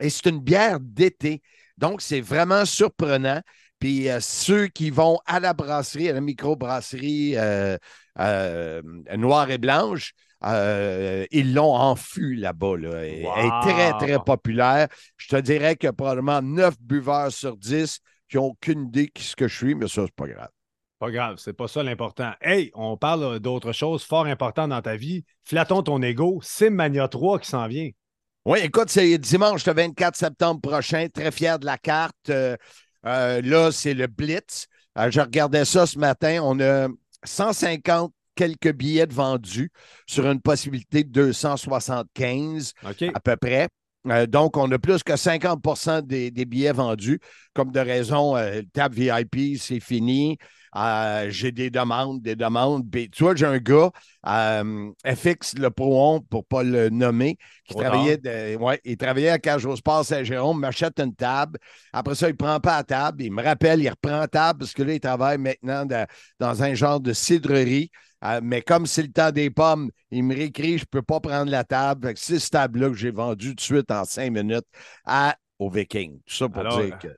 Et 0.00 0.10
c'est 0.10 0.26
une 0.26 0.40
bière 0.40 0.78
d'été. 0.80 1.42
Donc, 1.78 2.00
c'est 2.02 2.20
vraiment 2.20 2.64
surprenant. 2.64 3.40
Puis 3.78 4.08
euh, 4.08 4.18
ceux 4.20 4.68
qui 4.68 4.90
vont 4.90 5.18
à 5.26 5.38
la 5.40 5.52
brasserie, 5.52 6.08
à 6.08 6.12
la 6.14 6.20
microbrasserie 6.22 7.34
euh, 7.36 7.76
euh, 8.18 8.80
noire 9.16 9.50
et 9.50 9.58
blanche, 9.58 10.12
euh, 10.44 11.24
ils 11.30 11.52
l'ont 11.54 11.74
en 11.74 11.96
fût 11.96 12.34
là-bas. 12.36 12.76
Là. 12.78 13.04
Elle 13.04 13.24
Wow. 13.24 13.36
est 13.36 13.60
très, 13.70 13.92
très 13.98 14.18
populaire. 14.24 14.88
Je 15.16 15.28
te 15.28 15.36
dirais 15.36 15.76
que 15.76 15.88
probablement 15.88 16.40
9 16.42 16.74
buveurs 16.80 17.32
sur 17.32 17.56
10 17.56 17.98
qui 18.28 18.36
n'ont 18.36 18.46
aucune 18.46 18.86
idée 18.86 19.10
de 19.14 19.20
ce 19.20 19.36
que 19.36 19.48
je 19.48 19.56
suis, 19.56 19.74
mais 19.74 19.88
ça, 19.88 20.02
c'est 20.04 20.14
pas 20.14 20.26
grave. 20.26 20.48
Pas 20.98 21.10
grave, 21.10 21.36
c'est 21.38 21.52
pas 21.52 21.68
ça 21.68 21.82
l'important. 21.82 22.32
Hey, 22.40 22.70
on 22.74 22.96
parle 22.96 23.38
d'autre 23.38 23.72
chose 23.72 24.02
fort 24.02 24.24
important 24.26 24.66
dans 24.66 24.80
ta 24.80 24.96
vie. 24.96 25.24
Flattons 25.44 25.82
ton 25.82 26.00
ego. 26.00 26.40
Simmania 26.42 27.06
3 27.06 27.38
qui 27.38 27.48
s'en 27.48 27.66
vient. 27.68 27.90
Oui, 28.46 28.60
écoute, 28.62 28.88
c'est 28.88 29.18
dimanche 29.18 29.66
le 29.66 29.74
24 29.74 30.16
septembre 30.16 30.60
prochain. 30.60 31.08
Très 31.12 31.30
fier 31.30 31.58
de 31.58 31.66
la 31.66 31.76
carte. 31.76 32.30
Euh, 32.30 32.56
euh, 33.04 33.42
là, 33.42 33.72
c'est 33.72 33.92
le 33.92 34.06
Blitz. 34.06 34.66
Euh, 34.96 35.10
je 35.10 35.20
regardais 35.20 35.66
ça 35.66 35.86
ce 35.86 35.98
matin. 35.98 36.40
On 36.42 36.58
a 36.60 36.88
150 37.24 38.12
quelques 38.34 38.72
billets 38.72 39.06
de 39.06 39.14
vendus 39.14 39.70
sur 40.06 40.26
une 40.30 40.40
possibilité 40.40 41.04
de 41.04 41.10
275 41.10 42.72
OK? 42.84 43.10
à 43.14 43.20
peu 43.20 43.36
près. 43.36 43.68
Euh, 44.08 44.26
donc, 44.26 44.56
on 44.56 44.70
a 44.70 44.78
plus 44.78 45.02
que 45.02 45.16
50 45.16 46.06
des, 46.06 46.30
des 46.30 46.44
billets 46.44 46.72
vendus. 46.72 47.20
Comme 47.56 47.72
de 47.72 47.80
raison, 47.80 48.36
euh, 48.36 48.56
le 48.60 48.66
tab 48.66 48.92
VIP, 48.92 49.56
c'est 49.58 49.80
fini. 49.80 50.36
Euh, 50.76 51.30
j'ai 51.30 51.52
des 51.52 51.70
demandes, 51.70 52.20
des 52.20 52.36
demandes. 52.36 52.84
Puis, 52.90 53.08
tu 53.08 53.22
vois, 53.24 53.34
j'ai 53.34 53.46
un 53.46 53.56
gars, 53.56 53.90
euh, 54.26 54.90
FX 55.06 55.54
Le 55.58 55.70
Proon, 55.70 56.20
pour 56.20 56.40
ne 56.40 56.44
pas 56.44 56.62
le 56.62 56.90
nommer, 56.90 57.36
qui 57.64 57.72
Trop 57.72 57.80
travaillait, 57.82 58.18
de- 58.18 58.56
ouais, 58.56 58.78
il 58.84 58.96
travaillait 58.98 59.30
à 59.30 59.38
Cage 59.38 59.64
au 59.64 59.74
Sport 59.74 60.04
Saint-Jérôme, 60.04 60.60
m'achète 60.60 61.00
une 61.00 61.14
table. 61.14 61.58
Après 61.94 62.14
ça, 62.14 62.28
il 62.28 62.32
ne 62.32 62.36
prend 62.36 62.60
pas 62.60 62.76
la 62.76 62.84
table. 62.84 63.22
Il 63.22 63.32
me 63.32 63.42
rappelle, 63.42 63.80
il 63.80 63.88
reprend 63.88 64.18
la 64.18 64.28
table 64.28 64.58
parce 64.60 64.72
que 64.74 64.82
là, 64.82 64.92
il 64.92 65.00
travaille 65.00 65.38
maintenant 65.38 65.86
de- 65.86 66.04
dans 66.38 66.62
un 66.62 66.74
genre 66.74 67.00
de 67.00 67.14
cidrerie. 67.14 67.90
Euh, 68.24 68.40
mais 68.42 68.60
comme 68.62 68.86
c'est 68.86 69.02
le 69.02 69.12
temps 69.12 69.30
des 69.30 69.50
pommes, 69.50 69.90
il 70.10 70.24
me 70.24 70.34
réécrit, 70.34 70.78
je 70.78 70.82
ne 70.84 70.90
peux 70.90 71.02
pas 71.02 71.20
prendre 71.20 71.50
la 71.50 71.64
table. 71.64 72.12
C'est 72.16 72.38
cette 72.38 72.52
table-là 72.52 72.88
que 72.88 72.96
j'ai 72.96 73.10
vendue 73.10 73.50
tout 73.50 73.54
de 73.54 73.60
suite 73.60 73.90
en 73.90 74.04
cinq 74.04 74.30
minutes 74.30 74.64
à, 75.04 75.36
au 75.58 75.70
Viking. 75.70 76.18
Tout 76.26 76.34
ça 76.34 76.48
pour 76.48 76.60
Alors, 76.60 76.82
dire 76.82 76.98
que. 76.98 77.08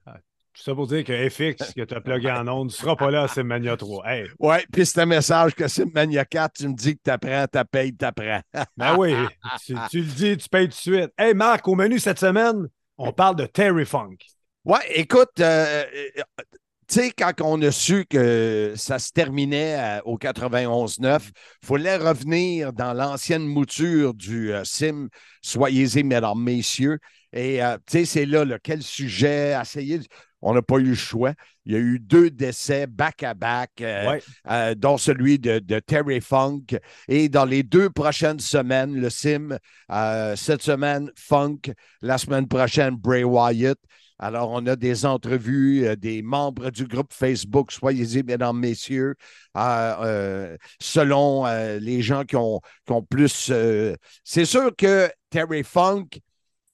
Euh, 0.58 0.64
tout 0.64 0.64
ça 0.64 0.74
pour 0.74 0.86
dire 0.86 1.04
que 1.04 1.28
FX, 1.28 1.72
que 1.74 1.82
tu 1.82 1.94
as 1.94 2.00
plugué 2.00 2.30
en 2.30 2.46
ondes, 2.48 2.68
ne 2.68 2.72
sera 2.72 2.96
pas 2.96 3.10
là 3.10 3.22
à 3.22 3.28
Simmania 3.28 3.76
3. 3.76 4.04
Hey, 4.06 4.26
Ouais, 4.38 4.64
puis 4.72 4.84
c'est 4.86 5.00
un 5.00 5.06
message 5.06 5.54
que 5.54 5.68
c'est 5.68 5.86
Mania 5.86 6.24
4, 6.24 6.52
tu 6.54 6.68
me 6.68 6.74
dis 6.74 6.96
que 6.96 7.02
t'apprends, 7.02 7.46
t'appayes, 7.46 7.94
t'apprends. 7.94 8.40
ben 8.76 8.96
oui, 8.96 9.14
tu, 9.64 9.74
tu 9.90 9.98
le 10.00 10.06
dis, 10.06 10.36
tu 10.36 10.48
payes 10.48 10.68
tout 10.68 10.70
de 10.70 10.74
suite. 10.74 11.10
Hey 11.16 11.34
Marc, 11.34 11.66
au 11.68 11.74
menu 11.74 11.98
cette 11.98 12.18
semaine, 12.18 12.68
on 12.96 13.12
parle 13.12 13.36
de 13.36 13.46
Terry 13.46 13.86
Funk. 13.86 14.16
Ouais, 14.64 14.80
écoute, 14.94 15.40
euh, 15.40 15.84
euh, 15.94 16.22
tu 16.88 17.00
sais, 17.00 17.10
quand 17.10 17.32
on 17.42 17.60
a 17.62 17.70
su 17.70 18.06
que 18.08 18.72
ça 18.76 18.98
se 18.98 19.12
terminait 19.12 19.74
à- 19.74 20.06
au 20.06 20.16
91-9, 20.16 21.30
il 21.62 21.66
fallait 21.66 21.96
revenir 21.96 22.72
dans 22.72 22.94
l'ancienne 22.94 23.46
mouture 23.46 24.14
du 24.14 24.52
euh, 24.52 24.64
sim 24.64 25.08
Soyez-y, 25.42 26.02
mesdames, 26.02 26.42
messieurs. 26.42 26.98
Et 27.32 27.62
euh, 27.62 27.76
tu 27.86 27.98
sais, 27.98 28.04
c'est 28.06 28.26
là, 28.26 28.44
là, 28.44 28.58
quel 28.62 28.82
sujet, 28.82 29.54
essayer. 29.60 30.00
On 30.40 30.54
n'a 30.54 30.62
pas 30.62 30.76
eu 30.76 30.84
le 30.90 30.94
choix. 30.94 31.32
Il 31.66 31.72
y 31.72 31.76
a 31.76 31.80
eu 31.80 31.98
deux 31.98 32.30
décès 32.30 32.86
back-à-back, 32.86 33.72
euh, 33.80 34.08
Ouais. 34.10 34.22
euh, 34.50 34.74
dont 34.74 34.96
celui 34.96 35.38
de, 35.38 35.58
de 35.58 35.78
Terry 35.80 36.20
Funk. 36.20 36.78
Et 37.08 37.28
dans 37.28 37.44
les 37.44 37.62
deux 37.62 37.90
prochaines 37.90 38.38
semaines, 38.40 38.94
le 38.94 39.10
sim, 39.10 39.58
euh, 39.90 40.36
cette 40.36 40.62
semaine, 40.62 41.10
Funk, 41.16 41.58
la 42.02 42.18
semaine 42.18 42.46
prochaine, 42.46 42.94
Bray 42.94 43.24
Wyatt. 43.24 43.78
Alors, 44.20 44.50
on 44.50 44.66
a 44.66 44.74
des 44.74 45.06
entrevues, 45.06 45.96
des 45.96 46.22
membres 46.22 46.70
du 46.70 46.86
groupe 46.88 47.12
Facebook, 47.12 47.70
soyez-y, 47.70 48.24
mesdames, 48.24 48.58
messieurs, 48.58 49.14
selon 50.80 51.44
les 51.80 52.02
gens 52.02 52.24
qui 52.24 52.36
ont, 52.36 52.60
qui 52.86 52.92
ont 52.92 53.02
plus. 53.02 53.52
C'est 54.24 54.44
sûr 54.44 54.74
que 54.76 55.08
Terry 55.30 55.62
Funk, 55.62 56.06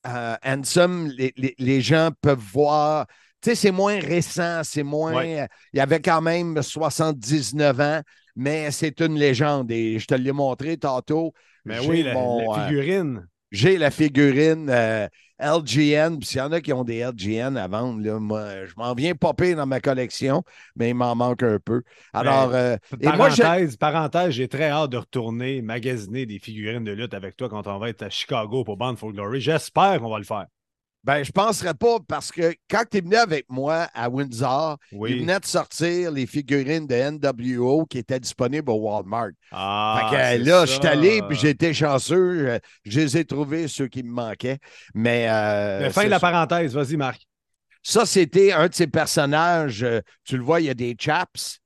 Handsome, 0.04 1.09
les, 1.09 1.33
les- 1.37 1.54
les 1.59 1.80
gens 1.80 2.11
peuvent 2.21 2.38
voir. 2.38 3.06
Tu 3.45 3.51
sais, 3.51 3.57
c'est 3.57 3.73
moins 3.73 4.01
récent, 4.01 4.63
c'est 4.65 4.83
moins. 4.83 5.13
Ouais. 5.13 5.47
Il 5.75 5.77
y 5.77 5.81
avait 5.81 6.01
quand 6.01 6.23
même 6.23 6.63
79 6.63 7.79
ans, 7.79 8.01
mais 8.35 8.71
c'est 8.71 9.03
une 9.03 9.19
légende 9.19 9.71
et 9.71 9.99
je 9.99 10.07
te 10.07 10.15
l'ai 10.15 10.33
montré 10.33 10.79
tantôt. 10.79 11.35
Ben 11.67 11.83
J'ai 11.83 11.91
oui, 11.91 12.03
la, 12.03 12.15
mon, 12.15 12.41
la 12.51 12.63
euh, 12.63 12.67
figurine. 12.69 13.29
j'ai 13.51 13.77
la 13.77 13.91
figurine 13.91 14.71
euh, 14.71 15.07
LGN. 15.39 16.17
Puis 16.21 16.27
s'il 16.27 16.39
y 16.39 16.41
en 16.41 16.53
a 16.53 16.63
qui 16.63 16.73
ont 16.73 16.85
des 16.85 17.01
LGN 17.01 17.59
à 17.59 17.69
vendre, 17.69 18.03
là, 18.03 18.19
moi, 18.19 18.65
je 18.65 18.73
m'en 18.79 18.95
viens 18.95 19.15
popper 19.15 19.55
dans 19.55 19.67
ma 19.67 19.81
collection, 19.81 20.43
mais 20.75 20.89
il 20.89 20.95
m'en 20.95 21.15
manque 21.15 21.43
un 21.43 21.59
peu. 21.59 21.83
Alors, 22.15 22.55
euh, 22.55 22.77
et 22.99 23.13
moi, 23.13 23.29
parenthèse, 23.79 24.31
j'ai 24.31 24.49
très 24.49 24.71
hâte 24.71 24.89
de 24.89 24.97
retourner 24.97 25.61
magasiner 25.61 26.25
des 26.25 26.39
figurines 26.39 26.85
de 26.85 26.93
lutte 26.93 27.13
avec 27.13 27.37
toi 27.37 27.51
quand 27.51 27.67
on 27.67 27.79
va 27.79 27.91
être 27.91 28.05
à 28.05 28.09
Chicago 28.09 28.65
pour 28.65 28.79
Band 28.79 28.97
for 28.97 29.13
Glory. 29.13 29.43
J'espère 29.43 30.01
qu'on 30.01 30.09
va 30.09 30.19
le 30.19 30.25
faire. 30.25 30.47
Ben, 31.05 31.23
je 31.23 31.29
ne 31.29 31.33
penserais 31.33 31.75
pas 31.75 31.99
parce 32.09 32.33
que 32.33 32.55
quand 32.71 32.83
tu 32.91 32.99
es 32.99 33.01
venu 33.01 33.17
avec 33.17 33.47
moi 33.49 33.89
à 33.95 34.09
Windsor, 34.09 34.79
il 34.91 34.99
Oui. 34.99 35.21
venait 35.21 35.39
de 35.39 35.45
sortir 35.45 36.11
les 36.11 36.27
figurines 36.27 36.87
de 36.87 36.95
NWO 36.95 37.85
qui 37.87 37.99
étaient 37.99 38.19
disponibles 38.21 38.71
au 38.71 38.77
Walmart. 38.77 39.29
Ah, 39.53 40.09
Fait 40.11 40.39
que, 40.39 40.45
là, 40.45 40.65
je 40.67 40.73
suis 40.73 40.87
allé, 40.87 41.21
puis 41.29 41.47
été 41.47 41.75
chanceux. 41.75 42.59
Je 42.85 43.01
les 43.01 43.19
ai 43.19 43.25
trouvés, 43.25 43.69
ceux 43.69 43.89
qui 43.89 44.03
me 44.03 44.11
manquaient. 44.11 44.59
Mais. 44.95 45.27
euh, 45.29 45.81
Mais 45.81 45.91
fin 45.91 46.05
de 46.05 46.11
la 46.11 46.21
parenthèse, 46.21 46.75
vas-y, 46.75 46.97
Marc. 46.97 47.21
Ça, 47.83 48.07
c'était 48.07 48.53
un 48.53 48.69
de 48.69 48.75
ses 48.75 48.87
personnages. 48.87 49.83
euh, 49.83 50.01
tu 50.25 50.39
le 50.39 50.43
vois, 50.43 50.61
il 50.61 50.67
y 50.67 50.71
a 50.71 50.75
des 50.75 50.97
chaps. 50.99 51.61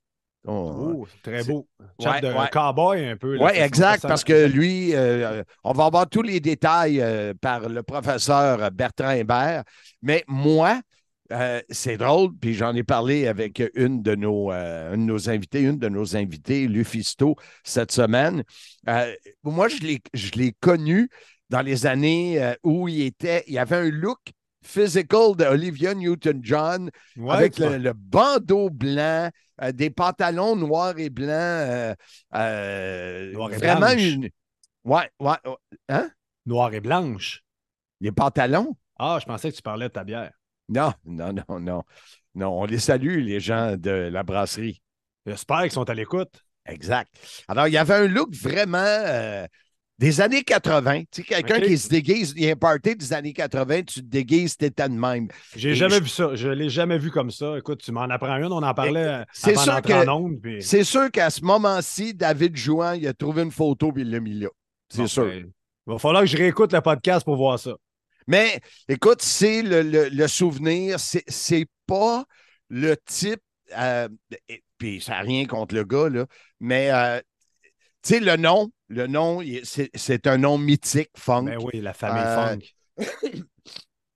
Oh, 0.51 0.95
Oh, 0.95 1.07
très 1.23 1.45
beau. 1.45 1.69
Chat 2.01 2.13
Ouais, 2.15 2.21
de 2.23 2.27
ouais. 2.29 2.49
cowboy 2.51 3.05
un 3.07 3.17
peu. 3.17 3.37
Oui, 3.39 3.51
exact, 3.55 4.03
parce 4.03 4.25
que 4.25 4.47
lui, 4.47 4.95
euh, 4.95 5.43
on 5.63 5.73
va 5.73 5.85
avoir 5.87 6.09
tous 6.09 6.23
les 6.23 6.41
détails 6.41 7.01
euh, 7.01 7.35
par 7.39 7.69
le 7.69 7.83
professeur 7.83 8.71
Bertrand 8.71 9.11
Hébert. 9.11 9.65
Mais 10.01 10.25
moi, 10.27 10.81
euh, 11.33 11.61
c'est 11.69 11.99
drôle, 11.99 12.31
puis 12.41 12.55
j'en 12.55 12.75
ai 12.75 12.83
parlé 12.83 13.27
avec 13.27 13.63
une 13.75 14.01
de 14.01 14.15
nos, 14.15 14.51
une 14.51 15.07
de 15.07 15.13
nos 15.13 15.29
invités, 15.29 15.61
une 15.61 15.79
de 15.79 15.89
nos 15.91 16.17
invités, 16.17 16.67
Lufisto, 16.67 17.37
cette 17.63 17.93
semaine. 17.93 18.43
Moi, 19.45 19.69
je 19.69 20.37
l'ai 20.39 20.53
connu 20.61 21.11
dans 21.51 21.61
les 21.63 21.85
années 21.87 22.55
où 22.63 22.89
il 22.89 23.03
était, 23.03 23.45
il 23.49 23.59
avait 23.59 23.77
un 23.77 23.91
look 23.91 24.19
physical 24.63 25.35
d'Olivia 25.37 25.95
Newton-John 25.95 26.91
Ouais, 27.17 27.35
avec 27.35 27.59
le, 27.59 27.93
bandeau 27.93 28.71
blanc, 28.71 29.31
euh, 29.63 29.73
des 29.73 29.91
pantalons 29.91 30.57
noirs 30.57 30.99
et 30.99 31.11
blancs. 31.11 31.29
euh, 31.31 31.95
euh, 32.35 33.33
Noir 33.33 33.53
et 33.53 33.57
vraiment 33.57 33.81
blanche. 33.81 34.03
une. 34.03 34.29
Ouais, 34.85 35.11
ouais. 35.21 35.31
ouais. 35.45 35.57
Hein? 35.89 36.11
Noir 36.47 36.73
et 36.75 36.81
blanche. 36.81 37.43
Les 38.01 38.13
pantalons? 38.13 38.77
Ah, 38.99 39.19
je 39.21 39.27
pensais 39.27 39.51
que 39.51 39.57
tu 39.57 39.63
parlais 39.63 39.89
de 39.89 39.93
ta 39.93 40.05
bière. 40.05 40.33
Non, 40.69 40.93
non, 41.05 41.33
non, 41.33 41.61
non. 41.61 41.83
Non, 42.35 42.61
on 42.61 42.65
les 42.65 42.79
salue, 42.79 43.19
les 43.21 43.41
gens 43.41 43.77
de 43.77 43.91
la 43.91 44.23
brasserie. 44.23 44.83
J'espère 45.27 45.63
qu'ils 45.63 45.73
sont 45.73 45.89
à 45.89 45.95
l'écoute. 45.95 46.45
Exact. 46.67 47.11
Alors, 47.49 47.67
il 47.67 47.73
y 47.73 47.79
avait 47.79 47.95
un 47.95 48.07
look 48.07 48.35
vraiment 48.35 49.47
des 49.99 50.21
années 50.21 50.43
80. 50.45 51.01
Tu 51.01 51.07
sais, 51.11 51.23
quelqu'un 51.25 51.61
qui 51.61 51.77
se 51.79 51.89
déguise, 51.89 52.33
il 52.37 52.45
y 52.45 52.49
a 52.49 52.53
un 52.53 52.57
party 52.57 52.95
des 52.97 53.13
années 53.13 53.33
80, 53.33 53.83
tu 53.83 54.01
te 54.01 54.07
déguises, 54.07 54.57
t'es 54.57 54.71
de 54.71 54.83
même. 54.89 55.29
J'ai 55.57 55.75
jamais 55.75 55.97
je- 55.97 56.03
vu 56.03 56.09
ça. 56.09 56.35
Je 56.35 56.49
l'ai 56.49 56.69
jamais 56.71 56.99
vu 56.99 57.11
comme 57.11 57.31
ça. 57.31 57.59
Écoute, 57.59 57.81
tu 57.83 57.91
m'en 57.93 58.03
apprends 58.03 58.37
une. 58.37 58.53
On 58.53 58.63
en 58.63 58.75
parlait 58.75 59.05
c'est 59.33 59.55
sûr 59.65 59.73
puis- 60.41 60.63
C'est 60.63 60.85
sûr 60.85 61.11
qu'à 61.11 61.31
ce 61.31 61.43
moment-ci, 61.45 62.15
David 62.15 62.57
Jouan, 62.57 62.93
il 62.95 63.07
a 63.09 63.15
trouvé 63.15 63.43
une 63.43 63.51
photo 63.51 63.93
et 63.97 64.01
il 64.03 64.11
l'a 64.11 64.21
mis 64.21 64.35
là. 64.35 64.49
C'est 64.89 65.07
sûr. 65.09 65.25
ben, 65.25 65.47
Il 65.87 65.93
va 65.93 65.99
falloir 65.99 66.23
que 66.23 66.29
je 66.29 66.37
réécoute 66.37 66.73
le 66.73 66.81
podcast 66.81 67.25
pour 67.25 67.37
voir 67.37 67.59
ça. 67.59 67.73
Mais 68.27 68.61
écoute, 68.89 69.23
c'est 69.23 69.63
le, 69.63 69.83
le- 69.83 70.09
le 70.11 70.29
souvenir, 70.29 71.01
c'est 71.01 71.25
c'est 71.29 71.67
pas 71.87 72.25
le 72.69 72.95
type. 73.07 73.41
euh, 73.79 74.09
puis 74.79 75.01
ça 75.01 75.13
n'a 75.13 75.21
rien 75.21 75.45
contre 75.47 75.75
le 75.75 75.85
gars, 75.85 76.09
là, 76.09 76.27
mais 76.61 76.91
euh, 76.93 77.21
tu 78.09 78.15
sais, 78.15 78.21
le 78.21 78.37
nom, 78.37 78.71
le 78.89 79.07
nom, 79.07 79.43
c'est 79.95 80.27
un 80.27 80.39
nom 80.39 80.57
mythique, 80.57 81.11
funk. 81.17 81.45
Ben 81.45 81.59
oui, 81.63 81.81
la 81.81 81.93
famille 81.93 82.23
Euh, 82.25 82.47
Funk. 82.49 82.59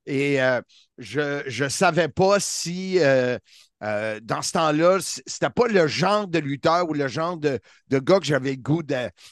Et 0.06 0.42
euh, 0.42 0.60
je 0.98 1.62
ne 1.64 1.68
savais 1.68 2.08
pas 2.08 2.40
si 2.40 2.98
euh, 3.00 3.38
dans 3.80 4.42
ce 4.42 4.52
temps-là, 4.52 4.98
c'était 5.00 5.50
pas 5.50 5.68
le 5.68 5.86
genre 5.86 6.26
de 6.26 6.38
lutteur 6.38 6.88
ou 6.88 6.94
le 6.94 7.06
genre 7.06 7.36
de, 7.36 7.60
de 7.88 7.98
gars 7.98 8.18
que 8.18 8.24
j'avais 8.26 8.52
le 8.52 8.56
goût 8.56 8.82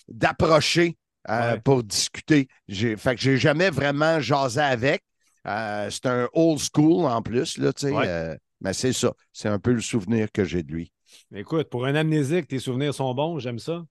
d'approcher 0.09 0.97
Ouais. 1.29 1.61
pour 1.61 1.83
discuter. 1.85 2.49
J'ai, 2.67 2.97
fait 2.97 3.15
que 3.15 3.21
j'ai 3.21 3.37
jamais 3.37 3.69
vraiment 3.69 4.21
jasé 4.21 4.61
avec. 4.61 5.03
C'est 5.45 6.07
un 6.07 6.29
old 6.33 6.59
school 6.59 7.05
en 7.05 7.21
plus, 7.21 7.59
là, 7.59 7.73
tu 7.75 7.89
sais. 7.89 7.93
Ouais. 7.93 8.39
mais 8.61 8.73
c'est 8.73 8.95
ça. 8.95 9.13
C'est 9.33 9.49
un 9.49 9.59
peu 9.59 9.73
le 9.73 9.81
souvenir 9.83 10.33
que 10.33 10.45
j'ai 10.45 10.63
de 10.63 10.73
lui. 10.73 10.93
Écoute, 11.35 11.69
pour 11.69 11.85
un 11.87 11.95
amnésique, 11.95 12.49
tes 12.49 12.59
souvenirs 12.59 12.95
sont 12.95 13.13
bons. 13.15 13.39
J'aime 13.39 13.59
ça. 13.59 13.83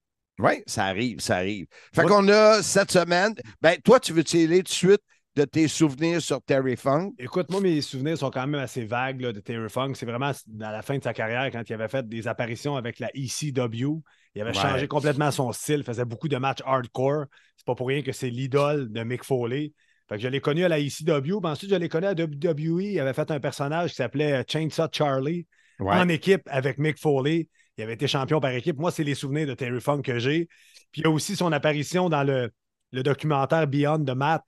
Oui, 0.42 0.62
ça 0.66 0.84
arrive, 0.86 1.20
ça 1.20 1.36
arrive. 1.36 1.66
Fait 1.94 2.02
qu'on 2.04 2.28
a 2.28 2.62
cette 2.62 2.90
semaine. 2.90 3.34
Ben, 3.60 3.76
toi, 3.84 4.00
tu 4.00 4.12
veux-tu 4.12 4.44
aller 4.44 4.58
tout 4.58 4.64
de 4.64 4.68
suite 4.68 5.00
de 5.36 5.44
tes 5.44 5.68
souvenirs 5.68 6.20
sur 6.20 6.42
Terry 6.42 6.76
Funk? 6.76 7.12
Écoute, 7.18 7.50
moi, 7.50 7.60
mes 7.60 7.80
souvenirs 7.80 8.18
sont 8.18 8.30
quand 8.30 8.46
même 8.46 8.60
assez 8.60 8.84
vagues 8.84 9.20
là, 9.20 9.32
de 9.32 9.40
Terry 9.40 9.68
Funk. 9.68 9.92
C'est 9.94 10.06
vraiment 10.06 10.32
à 10.60 10.72
la 10.72 10.82
fin 10.82 10.98
de 10.98 11.02
sa 11.02 11.12
carrière, 11.12 11.50
quand 11.52 11.62
il 11.68 11.72
avait 11.74 11.88
fait 11.88 12.08
des 12.08 12.26
apparitions 12.26 12.76
avec 12.76 12.98
la 12.98 13.10
ECW. 13.14 14.00
Il 14.34 14.42
avait 14.42 14.50
Ouais. 14.50 14.54
changé 14.62 14.88
complètement 14.88 15.30
son 15.30 15.52
style, 15.52 15.84
faisait 15.84 16.04
beaucoup 16.04 16.28
de 16.28 16.36
matchs 16.36 16.62
hardcore. 16.64 17.24
C'est 17.56 17.66
pas 17.66 17.74
pour 17.74 17.88
rien 17.88 18.02
que 18.02 18.12
c'est 18.12 18.30
l'idole 18.30 18.90
de 18.90 19.02
Mick 19.02 19.24
Foley. 19.24 19.72
Fait 20.08 20.16
que 20.16 20.22
je 20.22 20.28
l'ai 20.28 20.40
connu 20.40 20.64
à 20.64 20.68
la 20.68 20.78
ECW. 20.80 21.20
Puis 21.40 21.50
ensuite, 21.50 21.70
je 21.70 21.76
l'ai 21.76 21.88
connu 21.88 22.06
à 22.06 22.14
WWE. 22.14 22.80
Il 22.82 23.00
avait 23.00 23.12
fait 23.12 23.30
un 23.30 23.38
personnage 23.40 23.90
qui 23.90 23.96
s'appelait 23.96 24.44
Chainsaw 24.48 24.88
Charlie 24.92 25.46
en 25.80 26.08
équipe 26.08 26.42
avec 26.46 26.78
Mick 26.78 26.98
Foley. 26.98 27.48
Il 27.80 27.82
avait 27.82 27.94
été 27.94 28.06
champion 28.06 28.40
par 28.40 28.50
équipe. 28.50 28.78
Moi, 28.78 28.90
c'est 28.90 29.04
les 29.04 29.14
souvenirs 29.14 29.46
de 29.46 29.54
Terry 29.54 29.80
Funk 29.80 30.02
que 30.02 30.18
j'ai. 30.18 30.48
Puis 30.92 31.00
il 31.00 31.04
y 31.04 31.06
a 31.06 31.10
aussi 31.10 31.34
son 31.34 31.50
apparition 31.50 32.10
dans 32.10 32.22
le, 32.22 32.50
le 32.92 33.02
documentaire 33.02 33.66
Beyond 33.66 34.04
the 34.04 34.10
Mat. 34.10 34.44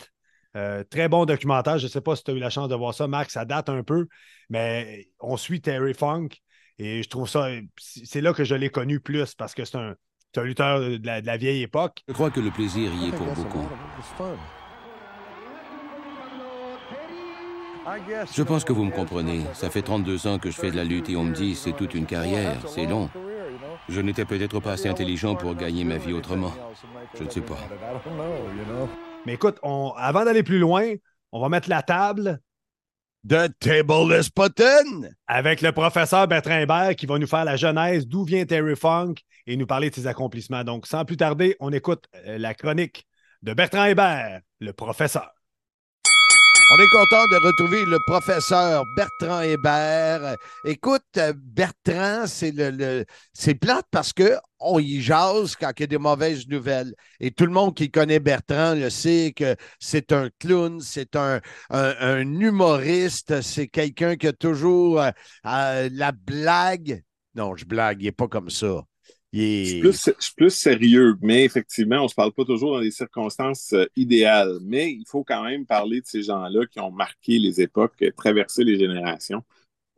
Euh, 0.55 0.85
très 0.85 1.09
bon 1.09 1.25
documentaire. 1.25 1.79
Je 1.79 1.87
ne 1.87 1.91
sais 1.91 2.03
pas 2.03 2.15
si 2.15 2.25
tu 2.25 2.31
as 2.31 2.35
eu 2.35 2.39
la 2.39 2.51
chance 2.51 2.69
de 2.69 2.75
voir 2.75 2.93
ça, 2.93 3.07
Marc. 3.09 3.31
Ça 3.31 3.47
date 3.47 3.71
un 3.71 3.83
peu, 3.83 4.07
mais 4.51 5.09
on 5.19 5.39
suit 5.39 5.63
Terry 5.63 5.95
Funk 5.95 6.29
et 6.79 7.03
je 7.03 7.09
trouve 7.09 7.27
ça. 7.27 7.49
C'est 7.79 8.21
là 8.21 8.35
que 8.35 8.45
je 8.45 8.55
l'ai 8.55 8.69
connu 8.69 9.01
plus 9.01 9.35
parce 9.35 9.55
que 9.55 9.65
c'est 9.65 9.79
un, 9.79 9.95
c'est 10.35 10.43
un 10.43 10.45
lutteur 10.45 10.81
de 10.81 11.07
la, 11.07 11.23
de 11.23 11.27
la 11.27 11.37
vieille 11.39 11.63
époque. 11.63 12.03
Je 12.09 12.13
crois 12.13 12.31
que 12.31 12.41
le 12.41 12.51
plaisir 12.51 12.93
y 12.95 13.09
est 13.09 13.13
pour 13.13 13.33
beaucoup. 13.33 13.67
Je 18.33 18.43
pense 18.43 18.65
que 18.65 18.73
vous 18.73 18.85
me 18.85 18.91
comprenez. 18.91 19.43
Ça 19.55 19.71
fait 19.71 19.83
32 19.83 20.27
ans 20.27 20.39
que 20.39 20.51
je 20.51 20.57
fais 20.57 20.71
de 20.71 20.77
la 20.77 20.85
lutte 20.85 21.09
et 21.09 21.17
on 21.17 21.25
me 21.25 21.35
dit 21.35 21.55
c'est 21.55 21.73
toute 21.73 21.95
une 21.95 22.07
carrière, 22.07 22.57
c'est 22.69 22.87
long. 22.87 23.11
Je 23.89 24.01
n'étais 24.01 24.25
peut-être 24.25 24.61
pas 24.61 24.73
assez 24.73 24.89
intelligent 24.89 25.35
pour 25.35 25.55
gagner 25.55 25.85
ma 25.85 25.97
vie 25.97 26.13
autrement. 26.13 26.53
Je 27.19 27.25
ne 27.25 27.31
sais 27.31 27.41
pas. 27.41 27.59
Mais 29.27 29.35
écoute, 29.35 29.59
avant 29.63 30.25
d'aller 30.25 30.43
plus 30.43 30.59
loin, 30.59 30.95
on 31.33 31.41
va 31.41 31.49
mettre 31.49 31.69
la 31.69 31.83
table. 31.83 32.41
The 33.29 33.57
table 33.61 34.13
is 34.13 34.31
button! 34.35 35.09
Avec 35.29 35.61
le 35.61 35.71
professeur 35.71 36.27
Bertrand 36.27 36.59
Hébert 36.59 36.97
qui 36.97 37.07
va 37.07 37.19
nous 37.21 37.29
faire 37.29 37.45
la 37.45 37.55
genèse 37.55 38.07
d'où 38.07 38.25
vient 38.25 38.45
Terry 38.45 38.75
Funk 38.75 39.15
et 39.47 39.57
nous 39.57 39.67
parler 39.67 39.91
de 39.91 39.95
ses 39.95 40.09
accomplissements. 40.09 40.65
Donc, 40.65 40.89
sans 40.89 41.05
plus 41.05 41.17
tarder, 41.17 41.57
on 41.61 41.73
écoute 41.73 42.05
euh, 42.27 42.37
la 42.39 42.53
chronique 42.55 43.07
de 43.43 43.55
Bertrand 43.55 43.85
Hébert, 43.85 44.41
le 44.59 44.73
professeur. 44.73 45.31
On 46.75 46.79
est 46.79 46.89
content 46.89 47.27
de 47.27 47.37
retrouver 47.37 47.85
le 47.85 47.99
professeur 48.07 48.87
Bertrand 48.97 49.43
Hébert. 49.43 50.39
Écoute, 50.65 51.19
Bertrand, 51.37 52.27
c'est 52.27 52.51
le, 52.51 53.05
c'est 53.35 53.55
plate 53.55 53.85
parce 53.91 54.15
que 54.15 54.39
on 54.59 54.79
y 54.79 55.03
jase 55.03 55.55
quand 55.55 55.71
il 55.77 55.81
y 55.81 55.85
a 55.85 55.87
des 55.87 55.99
mauvaises 55.99 56.49
nouvelles. 56.49 56.95
Et 57.21 57.31
tout 57.31 57.45
le 57.45 57.53
monde 57.53 57.75
qui 57.75 57.91
connaît 57.91 58.21
Bertrand 58.21 58.75
le 58.75 58.89
sait 58.89 59.35
que 59.37 59.55
c'est 59.81 60.13
un 60.13 60.31
clown, 60.39 60.81
c'est 60.81 61.15
un, 61.15 61.43
humoriste, 62.41 63.43
c'est 63.43 63.69
quelqu'un 63.69 64.17
qui 64.17 64.29
a 64.29 64.33
toujours 64.33 64.99
euh, 65.03 65.11
euh, 65.45 65.91
la 65.93 66.13
blague. 66.13 67.03
Non, 67.35 67.55
je 67.55 67.67
blague, 67.67 68.01
il 68.01 68.07
n'est 68.07 68.13
pas 68.13 68.29
comme 68.29 68.49
ça. 68.49 68.83
Je, 69.33 69.91
suis 70.19 70.35
plus, 70.37 70.51
sérieux, 70.51 71.17
mais 71.23 71.45
effectivement, 71.45 72.01
on 72.01 72.05
ne 72.05 72.09
se 72.09 72.15
parle 72.15 72.33
pas 72.33 72.45
toujours 72.45 72.75
dans 72.75 72.83
des 72.83 72.91
circonstances 72.91 73.73
euh, 73.73 73.87
idéales. 73.97 74.59
Mais 74.63 74.93
il 74.93 75.05
faut 75.07 75.25
quand 75.25 75.43
même 75.43 75.65
parler 75.65 76.03
de 76.03 76.07
ces 76.07 76.23
gens-là 76.23 76.67
qui 76.67 76.81
ont 76.81 76.91
marqué 76.91 77.39
les 77.39 77.61
époques, 77.63 78.05
traversé 78.15 78.63
les 78.63 78.79
générations, 78.79 79.43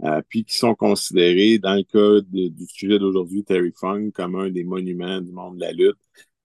euh, 0.05 0.23
puis 0.29 0.45
qui 0.45 0.57
sont 0.57 0.76
considérés, 0.76 1.59
dans 1.59 1.75
le 1.75 1.83
cas 1.83 2.25
du 2.31 2.67
sujet 2.69 3.00
d'aujourd'hui, 3.00 3.43
Terry 3.43 3.73
Funk, 3.75 4.12
comme 4.14 4.37
un 4.37 4.50
des 4.50 4.62
monuments 4.62 5.21
du 5.21 5.33
monde 5.33 5.57
de 5.57 5.62
la 5.62 5.73
lutte 5.73 5.99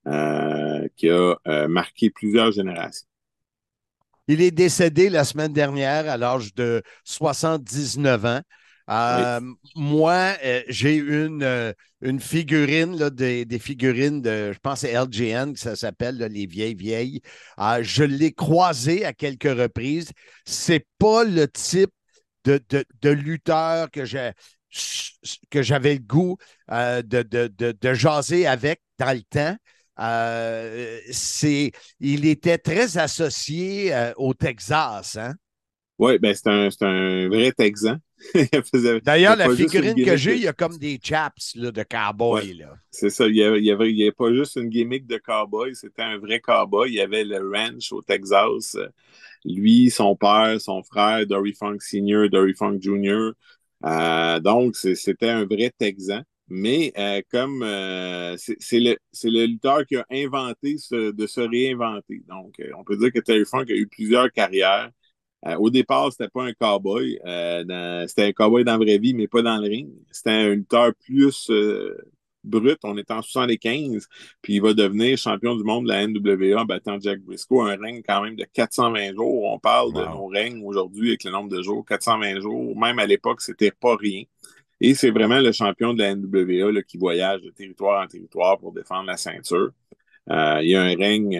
euh, 0.07 0.87
qui 0.95 1.09
a 1.09 1.37
marqué 1.67 2.09
plusieurs 2.09 2.51
générations. 2.51 3.07
Il 4.27 4.41
est 4.41 4.51
décédé 4.51 5.09
la 5.09 5.23
semaine 5.23 5.53
dernière 5.53 6.09
à 6.09 6.17
l'âge 6.17 6.53
de 6.55 6.81
79 7.03 8.25
ans. 8.25 8.41
Euh, 8.89 9.39
moi, 9.75 10.35
euh, 10.43 10.63
j'ai 10.67 10.95
une, 10.95 11.43
euh, 11.43 11.73
une 12.01 12.19
figurine, 12.19 12.97
là, 12.97 13.09
des, 13.09 13.45
figurines 13.59 14.21
de, 14.21 14.51
je 14.51 14.59
pense 14.59 14.79
c'est 14.79 14.93
LGN, 14.93 15.53
que 15.53 15.59
ça 15.59 15.75
s'appelle, 15.75 16.17
les 16.17 16.47
vieilles 16.47 16.75
vieilles. 16.75 17.21
je 17.81 18.03
l'ai 18.03 18.31
croisé 18.31 19.05
à 19.05 19.13
quelques 19.13 19.43
reprises. 19.43 20.09
C'est 20.45 20.85
pas 20.97 21.23
le 21.23 21.47
type 21.47 21.91
de, 22.45 22.59
de, 22.69 23.09
lutteur 23.09 23.91
que 23.91 24.05
j'ai 24.05 24.31
que 25.49 25.61
j'avais 25.63 25.95
le 25.95 25.99
goût 25.99 26.37
de, 26.69 27.01
de, 27.23 27.93
jaser 27.93 28.47
avec 28.47 28.81
dans 28.97 29.15
le 29.15 29.23
temps. 29.23 29.57
c'est, 31.11 31.71
il 31.99 32.25
était 32.25 32.57
très 32.57 32.97
associé 32.97 33.93
au 34.15 34.33
Texas. 34.33 35.17
Hein? 35.17 35.33
Oui, 35.97 36.17
ben 36.19 36.33
c'est 36.33 36.47
un, 36.47 36.69
un, 36.87 37.27
vrai 37.27 37.51
Texan. 37.51 37.97
D'ailleurs, 39.03 39.35
la 39.35 39.49
figurine 39.55 40.03
que 40.03 40.17
j'ai, 40.17 40.35
il 40.35 40.41
y 40.41 40.47
a 40.47 40.53
comme 40.53 40.77
des 40.77 40.99
chaps 41.01 41.55
là, 41.55 41.71
de 41.71 41.83
cowboy. 41.83 42.65
c'est 42.91 43.09
ça. 43.09 43.27
Il 43.27 43.33
n'y 43.33 43.43
avait, 43.43 43.69
avait, 43.71 43.89
avait, 43.89 44.11
pas 44.11 44.33
juste 44.33 44.57
une 44.57 44.69
gimmick 44.69 45.07
de 45.07 45.17
cowboy, 45.17 45.75
c'était 45.75 46.01
un 46.01 46.17
vrai 46.17 46.39
cowboy. 46.39 46.89
Il 46.89 46.95
y 46.95 47.01
avait 47.01 47.23
le 47.23 47.39
ranch 47.39 47.91
au 47.91 48.01
Texas. 48.01 48.77
Lui, 49.45 49.89
son 49.89 50.15
père, 50.15 50.59
son 50.59 50.83
frère, 50.83 51.25
Dory 51.25 51.53
Funk 51.53 51.77
Sr., 51.79 52.29
Dory 52.29 52.53
Funk 52.53 52.79
Jr. 52.81 53.31
Euh, 53.85 54.39
donc, 54.39 54.75
c'était 54.75 55.29
un 55.29 55.45
vrai 55.45 55.71
Texan. 55.77 56.23
Mais 56.51 56.91
euh, 56.97 57.21
comme 57.29 57.61
euh, 57.61 58.35
c'est 58.37 58.79
le, 58.79 58.97
le, 59.23 59.45
lutteur 59.45 59.85
qui 59.85 59.97
a 59.97 60.05
inventé 60.11 60.77
de 60.91 61.27
se 61.27 61.41
réinventer. 61.41 62.23
Donc, 62.27 62.59
on 62.75 62.83
peut 62.83 62.97
dire 62.97 63.11
que 63.11 63.19
Terry 63.19 63.45
Funk 63.45 63.65
a 63.69 63.75
eu 63.75 63.87
plusieurs 63.87 64.31
carrières. 64.31 64.89
Euh, 65.47 65.55
au 65.55 65.69
départ, 65.69 66.11
c'était 66.11 66.29
pas 66.29 66.43
un 66.43 66.53
cowboy. 66.53 67.19
Euh, 67.25 68.05
c'était 68.07 68.25
un 68.25 68.31
cowboy 68.33 68.63
dans 68.63 68.73
la 68.73 68.77
vraie 68.77 68.97
vie, 68.97 69.13
mais 69.13 69.27
pas 69.27 69.41
dans 69.41 69.57
le 69.57 69.67
ring. 69.67 69.89
C'était 70.11 70.31
un 70.31 70.49
lutteur 70.49 70.91
plus 70.95 71.49
euh, 71.49 71.97
brut. 72.43 72.79
On 72.83 72.97
est 72.97 73.09
en 73.09 73.21
75, 73.21 74.07
puis 74.41 74.55
il 74.55 74.61
va 74.61 74.73
devenir 74.73 75.17
champion 75.17 75.55
du 75.55 75.63
monde 75.63 75.85
de 75.85 75.89
la 75.89 76.05
NWA 76.05 76.61
en 76.61 76.65
battant 76.65 76.99
Jack 76.99 77.21
Briscoe. 77.21 77.61
Un 77.61 77.77
règne 77.77 78.01
quand 78.05 78.21
même 78.21 78.35
de 78.35 78.43
420 78.51 79.13
jours. 79.13 79.43
On 79.45 79.59
parle 79.59 79.93
de 79.93 80.01
nos 80.01 80.27
règnes 80.27 80.61
aujourd'hui 80.65 81.09
avec 81.09 81.23
le 81.23 81.31
nombre 81.31 81.49
de 81.49 81.61
jours. 81.61 81.85
420 81.85 82.41
jours. 82.41 82.77
Même 82.77 82.99
à 82.99 83.05
l'époque, 83.05 83.41
c'était 83.41 83.71
pas 83.71 83.95
rien. 83.95 84.23
Et 84.81 84.93
c'est 84.93 85.11
vraiment 85.11 85.39
le 85.39 85.51
champion 85.51 85.93
de 85.93 85.99
la 85.99 86.15
NWA 86.15 86.81
qui 86.83 86.97
voyage 86.97 87.41
de 87.41 87.49
territoire 87.49 88.03
en 88.03 88.07
territoire 88.07 88.57
pour 88.59 88.73
défendre 88.73 89.07
la 89.07 89.17
ceinture. 89.17 89.71
il 90.27 90.69
y 90.69 90.75
a 90.75 90.81
un 90.81 90.95
règne 90.95 91.37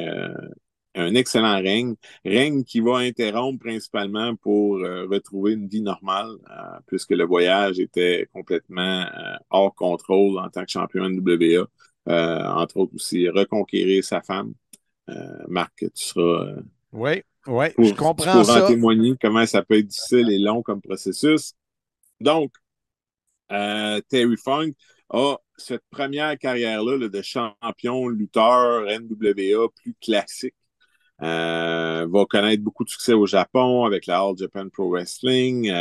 un 0.95 1.15
excellent 1.15 1.61
règne, 1.61 1.95
règne 2.25 2.63
qui 2.63 2.79
va 2.79 2.97
interrompre 2.97 3.59
principalement 3.63 4.35
pour 4.35 4.77
euh, 4.77 5.05
retrouver 5.09 5.53
une 5.53 5.67
vie 5.67 5.81
normale, 5.81 6.31
euh, 6.49 6.79
puisque 6.87 7.11
le 7.11 7.25
voyage 7.25 7.79
était 7.79 8.27
complètement 8.33 9.01
euh, 9.01 9.35
hors 9.49 9.73
contrôle 9.75 10.39
en 10.39 10.49
tant 10.49 10.65
que 10.65 10.71
champion 10.71 11.07
NWA. 11.09 11.67
entre 12.07 12.77
autres 12.77 12.95
aussi, 12.95 13.29
reconquérir 13.29 14.03
sa 14.03 14.21
femme. 14.21 14.53
Marc, 15.47 15.79
tu 15.79 15.89
seras. 15.95 16.55
oui, 16.91 17.23
oui, 17.47 17.67
je 17.79 17.93
comprends 17.95 18.43
ça. 18.43 18.59
Pour 18.59 18.67
témoigner 18.67 19.15
comment 19.19 19.45
ça 19.47 19.63
peut 19.63 19.79
être 19.79 19.87
difficile 19.87 20.31
et 20.31 20.37
long 20.37 20.61
comme 20.61 20.81
processus. 20.81 21.53
Donc, 22.19 22.51
Terry 23.49 24.37
Funk 24.37 24.73
a 25.09 25.37
cette 25.57 25.83
première 25.89 26.37
carrière-là 26.37 27.09
de 27.09 27.21
champion 27.23 28.07
lutteur 28.07 28.83
NWA 28.83 29.67
plus 29.75 29.95
classique 29.99 30.53
va 31.21 32.25
connaître 32.29 32.63
beaucoup 32.63 32.83
de 32.83 32.89
succès 32.89 33.13
au 33.13 33.25
Japon 33.25 33.85
avec 33.85 34.05
la 34.05 34.19
All 34.19 34.37
Japan 34.37 34.69
Pro 34.69 34.89
Wrestling. 34.89 35.71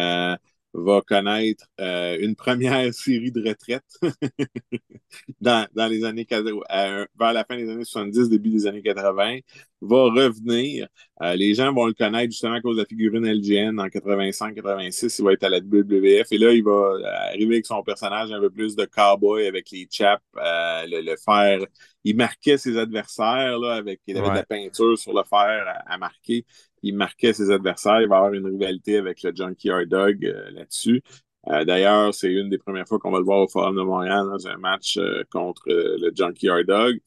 Va 0.74 1.00
connaître 1.00 1.64
euh, 1.80 2.18
une 2.20 2.36
première 2.36 2.92
série 2.94 3.32
de 3.32 3.48
retraite 3.48 3.82
dans, 5.40 5.66
dans, 5.74 5.86
les 5.86 6.04
années 6.04 6.26
euh, 6.30 7.06
vers 7.18 7.32
la 7.32 7.44
fin 7.44 7.56
des 7.56 7.70
années 7.70 7.84
70, 7.84 8.28
début 8.28 8.50
des 8.50 8.66
années 8.66 8.82
80, 8.82 9.38
va 9.80 10.04
revenir. 10.04 10.86
Euh, 11.22 11.34
les 11.36 11.54
gens 11.54 11.72
vont 11.72 11.86
le 11.86 11.94
connaître 11.94 12.32
justement 12.32 12.54
à 12.54 12.60
cause 12.60 12.76
de 12.76 12.82
la 12.82 12.86
figurine 12.86 13.26
LGN 13.26 13.80
en 13.80 13.86
85-86. 13.86 15.16
Il 15.18 15.24
va 15.24 15.32
être 15.32 15.44
à 15.44 15.48
la 15.48 15.58
WWF 15.58 16.26
et 16.30 16.38
là, 16.38 16.52
il 16.52 16.62
va 16.62 16.98
arriver 17.30 17.54
avec 17.56 17.66
son 17.66 17.82
personnage 17.82 18.30
un 18.30 18.40
peu 18.40 18.50
plus 18.50 18.76
de 18.76 18.84
cowboy 18.84 19.46
avec 19.46 19.70
les 19.70 19.88
chaps, 19.90 20.22
le, 20.34 21.00
le, 21.00 21.16
fer. 21.16 21.60
Il 22.04 22.16
marquait 22.16 22.58
ses 22.58 22.76
adversaires 22.76 23.58
là, 23.58 23.74
avec 23.74 24.00
il 24.06 24.16
avait 24.18 24.28
de 24.28 24.34
la 24.34 24.44
peinture 24.44 24.98
sur 24.98 25.14
le 25.14 25.22
fer 25.24 25.64
à, 25.66 25.94
à 25.94 25.98
marquer 25.98 26.44
il 26.82 26.96
marquait 26.96 27.32
ses 27.32 27.50
adversaires. 27.50 28.00
Il 28.00 28.08
va 28.08 28.16
avoir 28.16 28.32
une 28.32 28.46
rivalité 28.46 28.96
avec 28.96 29.22
le 29.22 29.32
Junkyard 29.34 29.86
Dog 29.86 30.24
euh, 30.24 30.50
là-dessus. 30.50 31.02
Euh, 31.48 31.64
d'ailleurs, 31.64 32.14
c'est 32.14 32.32
une 32.32 32.50
des 32.50 32.58
premières 32.58 32.86
fois 32.86 32.98
qu'on 32.98 33.10
va 33.10 33.18
le 33.18 33.24
voir 33.24 33.40
au 33.40 33.48
Forum 33.48 33.76
de 33.76 33.82
Montréal 33.82 34.26
dans 34.30 34.46
un 34.48 34.56
match 34.58 34.98
euh, 34.98 35.22
contre 35.30 35.62
le 35.66 36.10
Junkyard 36.14 36.64
Dog 36.64 36.98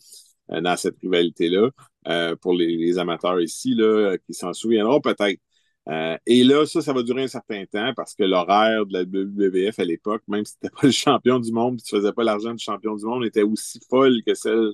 dans 0.49 0.75
cette 0.75 0.97
rivalité-là. 0.99 1.69
pour 2.41 2.53
les, 2.53 2.97
amateurs 2.97 3.39
ici, 3.39 3.73
là, 3.73 4.17
qui 4.25 4.33
s'en 4.33 4.51
souviendront 4.53 4.99
peut-être. 4.99 5.39
et 6.25 6.43
là, 6.43 6.65
ça, 6.65 6.81
ça 6.81 6.91
va 6.91 7.03
durer 7.03 7.23
un 7.23 7.27
certain 7.27 7.63
temps 7.65 7.93
parce 7.95 8.13
que 8.15 8.23
l'horaire 8.23 8.85
de 8.85 8.93
la 8.93 9.03
WWF 9.03 9.79
à 9.79 9.85
l'époque, 9.85 10.23
même 10.27 10.43
si 10.43 10.53
tu 10.53 10.65
n'étais 10.65 10.75
pas 10.75 10.87
le 10.87 10.91
champion 10.91 11.39
du 11.39 11.53
monde 11.53 11.81
tu 11.81 11.95
ne 11.95 12.01
faisais 12.01 12.11
pas 12.11 12.23
l'argent 12.23 12.53
du 12.53 12.61
champion 12.61 12.95
du 12.95 13.05
monde, 13.05 13.23
était 13.25 13.43
aussi 13.43 13.79
folle 13.89 14.21
que 14.25 14.33
celle 14.33 14.73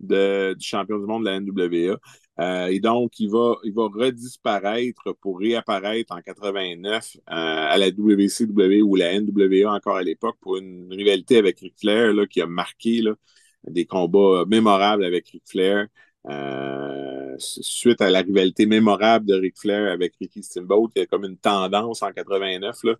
du 0.00 0.56
champion 0.60 0.98
du 0.98 1.06
monde 1.06 1.24
de 1.24 1.30
la 1.30 1.40
NWA. 1.40 1.98
Euh, 2.40 2.66
et 2.68 2.78
donc, 2.80 3.18
il 3.18 3.30
va, 3.30 3.56
il 3.64 3.74
va 3.74 3.88
redisparaître 3.88 5.12
pour 5.20 5.40
réapparaître 5.40 6.14
en 6.14 6.20
89 6.22 7.16
euh, 7.16 7.20
à 7.26 7.76
la 7.78 7.90
WCW 7.90 8.80
ou 8.82 8.94
la 8.94 9.12
NWA 9.20 9.72
encore 9.72 9.96
à 9.96 10.02
l'époque 10.02 10.36
pour 10.40 10.56
une 10.56 10.92
rivalité 10.92 11.38
avec 11.38 11.58
Ric 11.60 11.74
Flair 11.80 12.12
là, 12.12 12.26
qui 12.26 12.40
a 12.40 12.46
marqué 12.46 13.02
là, 13.02 13.14
des 13.66 13.86
combats 13.86 14.44
mémorables 14.46 15.04
avec 15.04 15.28
Ric 15.28 15.42
Flair. 15.46 15.88
Euh, 16.28 17.34
suite 17.38 18.00
à 18.00 18.10
la 18.10 18.20
rivalité 18.20 18.66
mémorable 18.66 19.26
de 19.26 19.34
Ric 19.34 19.58
Flair 19.58 19.90
avec 19.90 20.14
Ricky 20.20 20.42
Steamboat, 20.42 20.90
il 20.96 20.98
y 21.00 21.02
a 21.02 21.06
comme 21.06 21.24
une 21.24 21.38
tendance 21.38 22.02
en 22.02 22.12
89 22.12 22.76
là, 22.84 22.94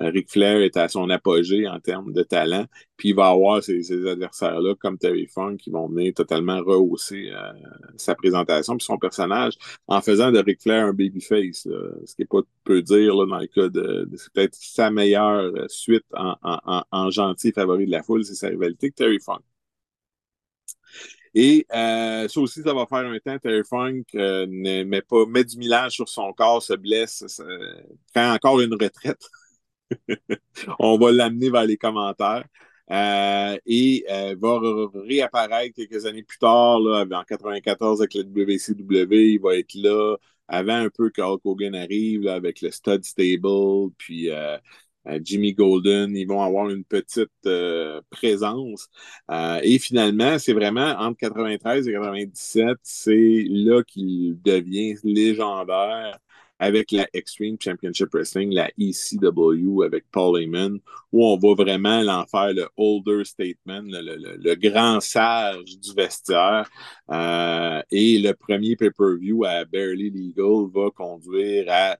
Ric 0.00 0.30
Flair 0.30 0.60
est 0.60 0.76
à 0.76 0.88
son 0.88 1.10
apogée 1.10 1.68
en 1.68 1.80
termes 1.80 2.12
de 2.12 2.22
talent. 2.22 2.66
Puis 2.96 3.10
il 3.10 3.14
va 3.14 3.28
avoir 3.28 3.62
ces, 3.62 3.92
adversaires-là, 4.06 4.74
comme 4.76 4.98
Terry 4.98 5.26
Funk, 5.26 5.56
qui 5.56 5.70
vont 5.70 5.88
venir 5.88 6.14
totalement 6.14 6.60
rehausser 6.62 7.30
euh, 7.32 7.52
sa 7.96 8.14
présentation 8.14 8.76
puis 8.76 8.84
son 8.84 8.98
personnage 8.98 9.54
en 9.86 10.00
faisant 10.00 10.30
de 10.32 10.38
Ric 10.38 10.62
Flair 10.62 10.86
un 10.86 10.92
babyface. 10.92 11.68
Ce 12.04 12.14
qui 12.14 12.22
n'est 12.22 12.26
pas 12.26 12.40
peu 12.64 12.82
dire 12.82 13.14
là, 13.16 13.26
dans 13.26 13.38
le 13.38 13.46
cas 13.46 13.68
de, 13.68 14.08
c'est 14.16 14.32
peut-être 14.32 14.54
sa 14.54 14.90
meilleure 14.90 15.52
suite 15.68 16.04
en, 16.14 16.36
en, 16.42 16.84
en, 16.90 17.10
gentil 17.10 17.52
favori 17.52 17.86
de 17.86 17.90
la 17.90 18.02
foule, 18.02 18.24
c'est 18.24 18.34
sa 18.34 18.48
rivalité 18.48 18.86
avec 18.86 18.94
Terry 18.94 19.18
Funk. 19.20 19.40
Et 21.34 21.66
euh, 21.72 22.26
ça 22.26 22.40
aussi, 22.40 22.62
ça 22.62 22.72
va 22.72 22.86
faire 22.86 23.06
un 23.06 23.18
temps. 23.18 23.38
Terry 23.38 23.62
Funk 23.64 24.02
euh, 24.14 24.46
ne 24.48 24.84
met 24.84 25.02
pas, 25.02 25.26
met 25.26 25.44
du 25.44 25.58
millage 25.58 25.92
sur 25.92 26.08
son 26.08 26.32
corps, 26.32 26.62
se 26.62 26.74
blesse, 26.74 27.40
prend 28.12 28.32
encore 28.32 28.60
une 28.60 28.74
retraite. 28.74 29.28
On 30.78 30.98
va 30.98 31.12
l'amener 31.12 31.50
vers 31.50 31.64
les 31.64 31.76
commentaires. 31.76 32.44
Euh, 32.90 33.58
et 33.66 34.04
euh, 34.10 34.34
va 34.40 34.60
réapparaître 34.94 35.74
quelques 35.76 36.06
années 36.06 36.22
plus 36.22 36.38
tard, 36.38 36.80
là, 36.80 37.04
en 37.10 37.24
94 37.24 38.00
avec 38.00 38.14
le 38.14 38.22
WCW. 38.22 39.34
Il 39.34 39.40
va 39.40 39.56
être 39.56 39.74
là 39.74 40.16
avant 40.48 40.76
un 40.76 40.88
peu 40.88 41.10
que 41.10 41.20
Hulk 41.20 41.42
Hogan 41.44 41.74
arrive 41.74 42.26
avec 42.28 42.62
le 42.62 42.70
Stud 42.70 43.04
Stable, 43.04 43.90
puis 43.98 44.30
euh, 44.30 44.56
Jimmy 45.22 45.52
Golden, 45.52 46.16
ils 46.16 46.26
vont 46.26 46.42
avoir 46.42 46.70
une 46.70 46.84
petite 46.84 47.30
présence. 48.10 48.88
Et 49.62 49.78
finalement, 49.78 50.38
c'est 50.38 50.52
vraiment 50.54 50.94
entre 50.98 51.18
93 51.18 51.88
et 51.88 51.92
97, 51.92 52.78
c'est 52.82 53.44
là 53.48 53.82
qu'il 53.84 54.40
devient 54.42 54.96
légendaire 55.04 56.18
avec 56.58 56.90
la 56.90 57.06
Extreme 57.12 57.56
Championship 57.60 58.08
Wrestling, 58.12 58.52
la 58.52 58.68
ECW 58.78 59.84
avec 59.84 60.04
Paul 60.10 60.40
Heyman, 60.40 60.80
où 61.12 61.24
on 61.24 61.36
va 61.36 61.54
vraiment 61.54 62.02
l'en 62.02 62.26
faire 62.26 62.52
le 62.52 62.68
older 62.76 63.24
statement, 63.24 63.82
le, 63.84 64.54
grand 64.56 65.00
sage 65.00 65.78
du 65.78 65.94
vestiaire. 65.94 66.68
Euh, 67.10 67.80
et 67.90 68.18
le 68.18 68.32
premier 68.32 68.74
pay-per-view 68.76 69.44
à 69.44 69.64
Barely 69.64 70.10
Legal 70.10 70.68
va 70.74 70.90
conduire 70.90 71.66
à, 71.68 71.96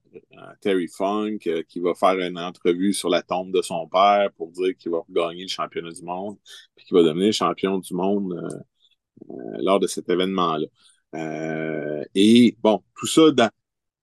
Terry 0.60 0.88
Funk, 0.88 1.38
euh, 1.46 1.62
qui 1.62 1.78
va 1.78 1.94
faire 1.94 2.18
une 2.18 2.38
entrevue 2.38 2.92
sur 2.92 3.08
la 3.08 3.22
tombe 3.22 3.52
de 3.52 3.62
son 3.62 3.86
père 3.86 4.30
pour 4.36 4.50
dire 4.50 4.76
qu'il 4.76 4.90
va 4.90 5.02
gagner 5.08 5.42
le 5.42 5.48
championnat 5.48 5.92
du 5.92 6.02
monde, 6.02 6.36
puis 6.74 6.84
qu'il 6.84 6.96
va 6.96 7.04
devenir 7.04 7.32
champion 7.32 7.78
du 7.78 7.94
monde 7.94 8.32
euh, 9.30 9.34
lors 9.60 9.78
de 9.78 9.86
cet 9.86 10.08
événement-là. 10.08 10.66
et 12.14 12.56
bon, 12.60 12.82
tout 12.96 13.06
ça 13.06 13.22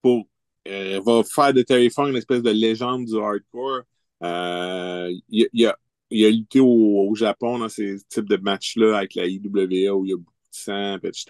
pour 0.02 0.28
euh, 0.67 0.99
va 1.06 1.23
faire 1.23 1.54
de 1.54 1.62
Terry 1.62 1.89
Funk 1.89 2.08
une 2.10 2.15
espèce 2.17 2.41
de 2.41 2.51
légende 2.51 3.06
du 3.06 3.17
hardcore. 3.17 3.82
Euh, 4.23 5.12
il, 5.30 5.65
a, 5.65 5.78
il, 6.10 6.25
a, 6.25 6.30
lutté 6.30 6.60
au, 6.60 7.08
au, 7.10 7.15
Japon 7.15 7.60
dans 7.60 7.69
ces 7.69 7.97
types 8.10 8.30
de 8.30 8.38
matchs-là 8.38 8.97
avec 8.97 9.15
la 9.15 9.28
IWA 9.28 9.93
où 9.95 10.06
il 10.06 10.10
y 10.12 10.13
a 10.13 10.17
beaucoup 10.17 10.32
de 10.32 10.56
sang, 10.56 10.97
etc. 11.04 11.25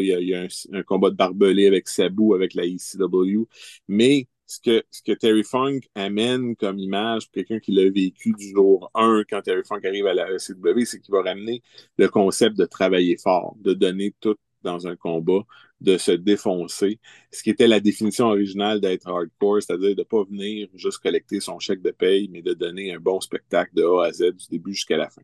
Il 0.00 0.06
y 0.06 0.12
a, 0.14 0.20
il 0.20 0.28
y 0.28 0.34
a 0.34 0.46
un, 0.72 0.82
combat 0.82 1.10
de 1.10 1.16
barbelé 1.16 1.66
avec 1.66 1.88
Sabu, 1.88 2.34
avec 2.34 2.54
la 2.54 2.64
ECW. 2.64 3.46
Mais 3.88 4.28
ce 4.46 4.60
que, 4.60 4.84
ce 4.90 5.02
que 5.02 5.12
Terry 5.12 5.42
Funk 5.42 5.80
amène 5.94 6.54
comme 6.56 6.78
image 6.78 7.30
quelqu'un 7.32 7.58
qui 7.58 7.72
l'a 7.72 7.90
vécu 7.90 8.32
du 8.38 8.50
jour 8.50 8.90
1 8.94 9.24
quand 9.28 9.42
Terry 9.42 9.62
Funk 9.66 9.80
arrive 9.84 10.06
à 10.06 10.14
la 10.14 10.30
ECW, 10.30 10.84
c'est 10.84 11.00
qu'il 11.00 11.12
va 11.12 11.22
ramener 11.22 11.62
le 11.98 12.08
concept 12.08 12.56
de 12.56 12.64
travailler 12.64 13.16
fort, 13.16 13.56
de 13.60 13.74
donner 13.74 14.14
tout 14.20 14.36
dans 14.62 14.86
un 14.86 14.96
combat, 14.96 15.42
de 15.80 15.98
se 15.98 16.12
défoncer, 16.12 17.00
ce 17.32 17.42
qui 17.42 17.50
était 17.50 17.66
la 17.66 17.80
définition 17.80 18.26
originale 18.26 18.80
d'être 18.80 19.08
hardcore, 19.08 19.62
c'est-à-dire 19.62 19.94
de 19.94 20.00
ne 20.00 20.04
pas 20.04 20.24
venir 20.24 20.68
juste 20.74 20.98
collecter 20.98 21.40
son 21.40 21.58
chèque 21.58 21.82
de 21.82 21.90
paye, 21.90 22.28
mais 22.32 22.42
de 22.42 22.54
donner 22.54 22.94
un 22.94 22.98
bon 22.98 23.20
spectacle 23.20 23.74
de 23.74 23.84
A 23.84 24.06
à 24.06 24.12
Z 24.12 24.32
du 24.32 24.46
début 24.50 24.72
jusqu'à 24.72 24.96
la 24.96 25.10
fin. 25.10 25.22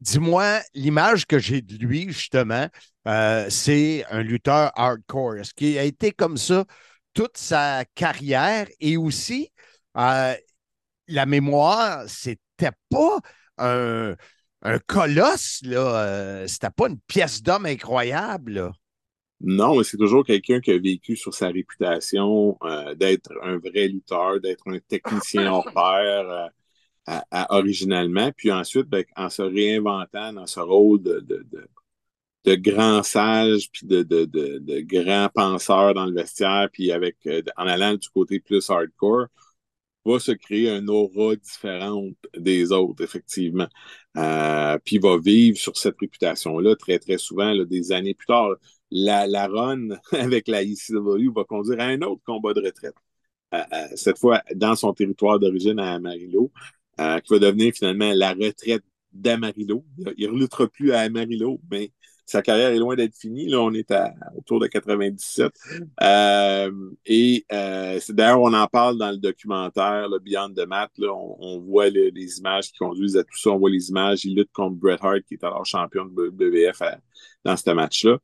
Dis-moi, 0.00 0.60
l'image 0.74 1.26
que 1.26 1.38
j'ai 1.38 1.60
de 1.60 1.76
lui, 1.76 2.04
justement, 2.08 2.68
euh, 3.08 3.46
c'est 3.50 4.04
un 4.10 4.22
lutteur 4.22 4.70
hardcore. 4.76 5.36
Est-ce 5.36 5.52
qu'il 5.54 5.76
a 5.76 5.82
été 5.82 6.12
comme 6.12 6.36
ça 6.36 6.64
toute 7.14 7.36
sa 7.36 7.84
carrière? 7.96 8.68
Et 8.80 8.96
aussi 8.96 9.50
euh, 9.96 10.34
la 11.08 11.26
mémoire, 11.26 12.08
c'était 12.08 12.70
pas 12.88 13.18
un, 13.58 14.14
colosse, 14.86 15.60
là. 15.62 16.06
Euh, 16.06 16.46
c'était 16.46 16.70
pas 16.70 16.88
une 16.88 17.00
pièce 17.00 17.42
d'homme 17.42 17.66
incroyable. 17.66 18.70
Non, 19.40 19.76
mais 19.76 19.84
c'est 19.84 19.96
toujours 19.96 20.24
quelqu'un 20.24 20.60
qui 20.60 20.72
a 20.72 20.78
vécu 20.78 21.16
sur 21.16 21.32
sa 21.32 21.48
réputation 21.48 22.58
euh, 22.64 22.94
d'être 22.94 23.32
un 23.42 23.58
vrai 23.58 23.86
lutteur, 23.88 24.40
d'être 24.40 24.66
un 24.68 24.80
technicien 24.80 25.52
hors 25.52 25.72
pair 25.72 26.50
euh, 27.08 27.44
originalement. 27.50 28.32
Puis 28.36 28.50
ensuite, 28.50 28.88
ben, 28.88 29.04
en 29.16 29.30
se 29.30 29.42
réinventant 29.42 30.32
dans 30.32 30.46
ce 30.46 30.58
rôle 30.60 31.02
de, 31.02 31.20
de, 31.20 31.46
de, 31.52 31.68
de 32.44 32.54
grand 32.56 33.02
sage, 33.04 33.70
puis 33.72 33.86
de, 33.86 34.80
grand 34.82 35.28
penseur 35.32 35.94
dans 35.94 36.06
le 36.06 36.14
vestiaire, 36.14 36.68
puis 36.72 36.90
avec 36.90 37.16
euh, 37.26 37.42
en 37.56 37.66
allant 37.68 37.94
du 37.94 38.08
côté 38.08 38.40
plus 38.40 38.68
hardcore, 38.70 39.26
va 40.04 40.18
se 40.18 40.32
créer 40.32 40.70
un 40.70 40.88
aura 40.88 41.36
différente 41.36 42.16
des 42.36 42.72
autres, 42.72 43.04
effectivement. 43.04 43.68
Puis 44.84 44.98
va 44.98 45.18
vivre 45.18 45.58
sur 45.58 45.76
cette 45.76 45.98
réputation-là 46.00 46.76
très, 46.76 46.98
très 46.98 47.18
souvent, 47.18 47.52
là, 47.52 47.64
des 47.64 47.92
années 47.92 48.14
plus 48.14 48.26
tard 48.26 48.56
la, 48.90 49.26
la 49.26 49.46
run 49.46 49.88
avec 50.12 50.48
la 50.48 50.62
ECW 50.62 51.30
va 51.34 51.44
conduire 51.44 51.80
à 51.80 51.84
un 51.84 52.00
autre 52.02 52.22
combat 52.24 52.54
de 52.54 52.62
retraite. 52.62 52.94
Euh, 53.54 53.62
euh, 53.72 53.86
cette 53.94 54.18
fois 54.18 54.42
dans 54.54 54.74
son 54.76 54.92
territoire 54.92 55.38
d'origine 55.38 55.78
à 55.78 55.94
Amarillo, 55.94 56.52
euh, 57.00 57.18
qui 57.20 57.32
va 57.32 57.38
devenir 57.38 57.72
finalement 57.74 58.12
la 58.14 58.32
retraite 58.32 58.84
d'Amarillo. 59.12 59.84
Il 60.16 60.26
ne 60.26 60.32
reluttera 60.32 60.68
plus 60.68 60.92
à 60.92 61.00
Amarillo, 61.00 61.60
mais 61.70 61.90
sa 62.28 62.42
carrière 62.42 62.68
est 62.68 62.78
loin 62.78 62.94
d'être 62.94 63.16
finie. 63.16 63.48
Là, 63.48 63.58
on 63.62 63.72
est 63.72 63.90
à, 63.90 64.12
autour 64.36 64.60
de 64.60 64.66
97. 64.66 65.50
Euh, 66.02 66.70
et 67.06 67.46
euh, 67.50 67.98
d'ailleurs, 68.10 68.42
on 68.42 68.52
en 68.52 68.66
parle 68.66 68.98
dans 68.98 69.10
le 69.10 69.16
documentaire 69.16 70.08
le 70.10 70.18
Beyond 70.18 70.50
the 70.50 70.66
Mat. 70.66 70.90
Là, 70.98 71.08
on, 71.14 71.58
voit 71.60 71.88
les 71.88 72.38
images 72.38 72.70
qui 72.70 72.78
conduisent 72.78 73.16
à 73.16 73.24
tout 73.24 73.36
ça. 73.38 73.50
On 73.50 73.58
voit 73.58 73.70
les 73.70 73.88
images. 73.88 74.26
Il 74.26 74.36
lutte 74.36 74.52
contre 74.52 74.76
Bret 74.76 74.98
Hart, 75.00 75.22
qui 75.26 75.34
est 75.34 75.44
alors 75.44 75.64
champion 75.64 76.04
de 76.04 76.10
WWF 76.10 76.82
dans 77.44 77.56
ce 77.56 77.70
match-là. 77.70 78.18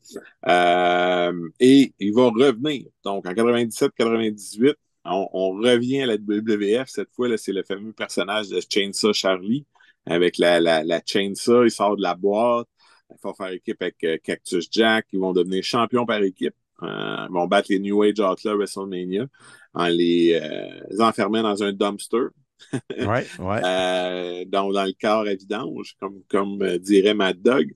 Euh, 0.48 1.48
et 1.58 1.94
il 1.98 2.12
va 2.12 2.24
revenir. 2.24 2.84
Donc, 3.04 3.26
en 3.26 3.32
97-98, 3.32 4.74
on, 5.06 5.28
on, 5.32 5.50
revient 5.52 6.02
à 6.02 6.06
la 6.06 6.16
WWF. 6.16 6.88
Cette 6.88 7.10
fois, 7.14 7.34
c'est 7.38 7.52
le 7.52 7.62
fameux 7.62 7.92
personnage 7.92 8.50
de 8.50 8.60
Chainsaw 8.68 9.14
Charlie 9.14 9.64
avec 10.04 10.36
la, 10.36 10.60
la, 10.60 10.84
la 10.84 11.00
Chainsaw. 11.04 11.64
Il 11.64 11.70
sort 11.70 11.96
de 11.96 12.02
la 12.02 12.14
boîte. 12.14 12.68
Il 13.14 13.20
faut 13.20 13.34
faire 13.34 13.52
équipe 13.52 13.80
avec 13.80 14.02
euh, 14.04 14.18
Cactus 14.22 14.68
Jack. 14.70 15.06
Ils 15.12 15.20
vont 15.20 15.32
devenir 15.32 15.62
champions 15.62 16.06
par 16.06 16.22
équipe. 16.22 16.54
Euh, 16.82 17.26
ils 17.28 17.32
vont 17.32 17.46
battre 17.46 17.68
les 17.70 17.78
New 17.78 18.02
Age 18.02 18.20
Outlaws 18.20 18.56
WrestleMania 18.56 19.26
en 19.74 19.86
les 19.88 20.40
euh, 20.42 21.02
enfermant 21.02 21.42
dans 21.42 21.62
un 21.62 21.72
dumpster. 21.72 22.28
ouais, 22.72 23.26
ouais. 23.38 23.60
euh, 23.64 24.44
dans, 24.46 24.72
dans, 24.72 24.84
le 24.84 24.94
corps 25.00 25.26
à 25.26 25.34
vidange, 25.34 25.96
comme, 26.00 26.22
comme 26.28 26.78
dirait 26.78 27.14
Mad 27.14 27.40
Dog. 27.40 27.72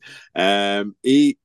et 1.04 1.38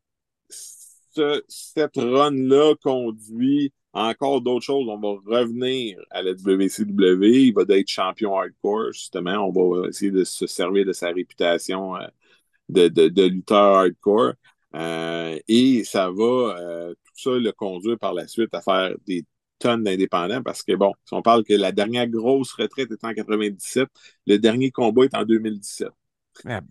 ce, 0.50 1.44
cette 1.48 1.98
run-là 1.98 2.74
conduit 2.82 3.72
encore 3.94 4.42
d'autres 4.42 4.66
choses. 4.66 4.88
On 4.90 5.00
va 5.00 5.40
revenir 5.40 6.00
à 6.10 6.24
la 6.24 6.32
WCW. 6.32 7.48
Il 7.48 7.54
va 7.54 7.64
être 7.70 7.88
champion 7.88 8.36
hardcore, 8.36 8.92
justement. 8.94 9.48
On 9.48 9.52
va 9.52 9.90
essayer 9.90 10.12
de 10.12 10.24
se 10.24 10.48
servir 10.48 10.86
de 10.86 10.94
sa 10.94 11.10
réputation 11.10 11.94
de, 12.70 12.88
de, 12.88 13.08
de 13.08 13.24
lutteur 13.24 13.78
hardcore. 13.78 14.34
Euh, 14.76 15.38
et 15.48 15.84
ça 15.84 16.10
va 16.10 16.24
euh, 16.24 16.94
tout 16.94 17.14
ça 17.16 17.32
le 17.32 17.52
conduire 17.52 18.00
par 18.00 18.14
la 18.14 18.28
suite 18.28 18.54
à 18.54 18.62
faire 18.62 18.96
des 19.06 19.26
tonnes 19.60 19.84
d'indépendants 19.84 20.42
parce 20.42 20.64
que, 20.64 20.74
bon, 20.74 20.94
si 21.06 21.14
on 21.14 21.22
parle 21.22 21.44
que 21.44 21.54
la 21.54 21.72
dernière 21.72 22.08
grosse 22.08 22.54
retraite 22.54 22.92
est 22.92 23.04
en 23.04 23.14
97, 23.14 23.88
le 24.28 24.38
dernier 24.38 24.72
combat 24.72 25.06
est 25.06 25.16
en 25.16 25.24
2017. 25.24 25.90
Ah, 26.46 26.62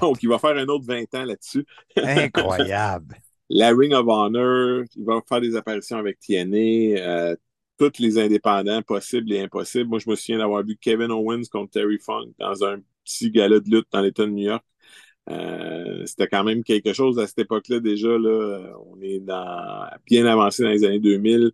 Donc, 0.00 0.22
il 0.22 0.28
va 0.28 0.38
faire 0.38 0.56
un 0.56 0.66
autre 0.68 0.86
20 0.86 1.14
ans 1.14 1.24
là-dessus. 1.24 1.66
Incroyable. 1.96 3.16
la 3.50 3.70
Ring 3.70 3.92
of 3.92 4.06
Honor, 4.08 4.84
il 4.96 5.04
va 5.04 5.20
faire 5.28 5.40
des 5.40 5.56
apparitions 5.56 5.98
avec 5.98 6.18
TNA, 6.20 6.98
euh, 7.00 7.36
tous 7.78 7.98
les 7.98 8.18
indépendants 8.18 8.82
possibles 8.82 9.32
et 9.32 9.40
impossibles. 9.40 9.88
Moi, 9.90 9.98
je 9.98 10.08
me 10.08 10.16
souviens 10.16 10.38
d'avoir 10.38 10.64
vu 10.64 10.76
Kevin 10.80 11.10
Owens 11.10 11.44
contre 11.50 11.72
Terry 11.72 11.98
Funk 11.98 12.32
dans 12.38 12.64
un 12.64 12.80
petit 13.04 13.30
gala 13.30 13.60
de 13.60 13.68
lutte 13.68 13.88
dans 13.92 14.00
l'État 14.00 14.24
de 14.24 14.30
New 14.30 14.44
York. 14.44 14.64
Euh, 15.30 16.04
c'était 16.06 16.28
quand 16.28 16.44
même 16.44 16.62
quelque 16.62 16.92
chose 16.92 17.18
à 17.18 17.26
cette 17.26 17.38
époque-là 17.38 17.80
déjà. 17.80 18.08
Là, 18.18 18.74
on 18.86 19.00
est 19.00 19.20
bien 20.06 20.26
avancé 20.26 20.62
dans 20.62 20.70
les 20.70 20.84
années 20.84 21.00
2000. 21.00 21.52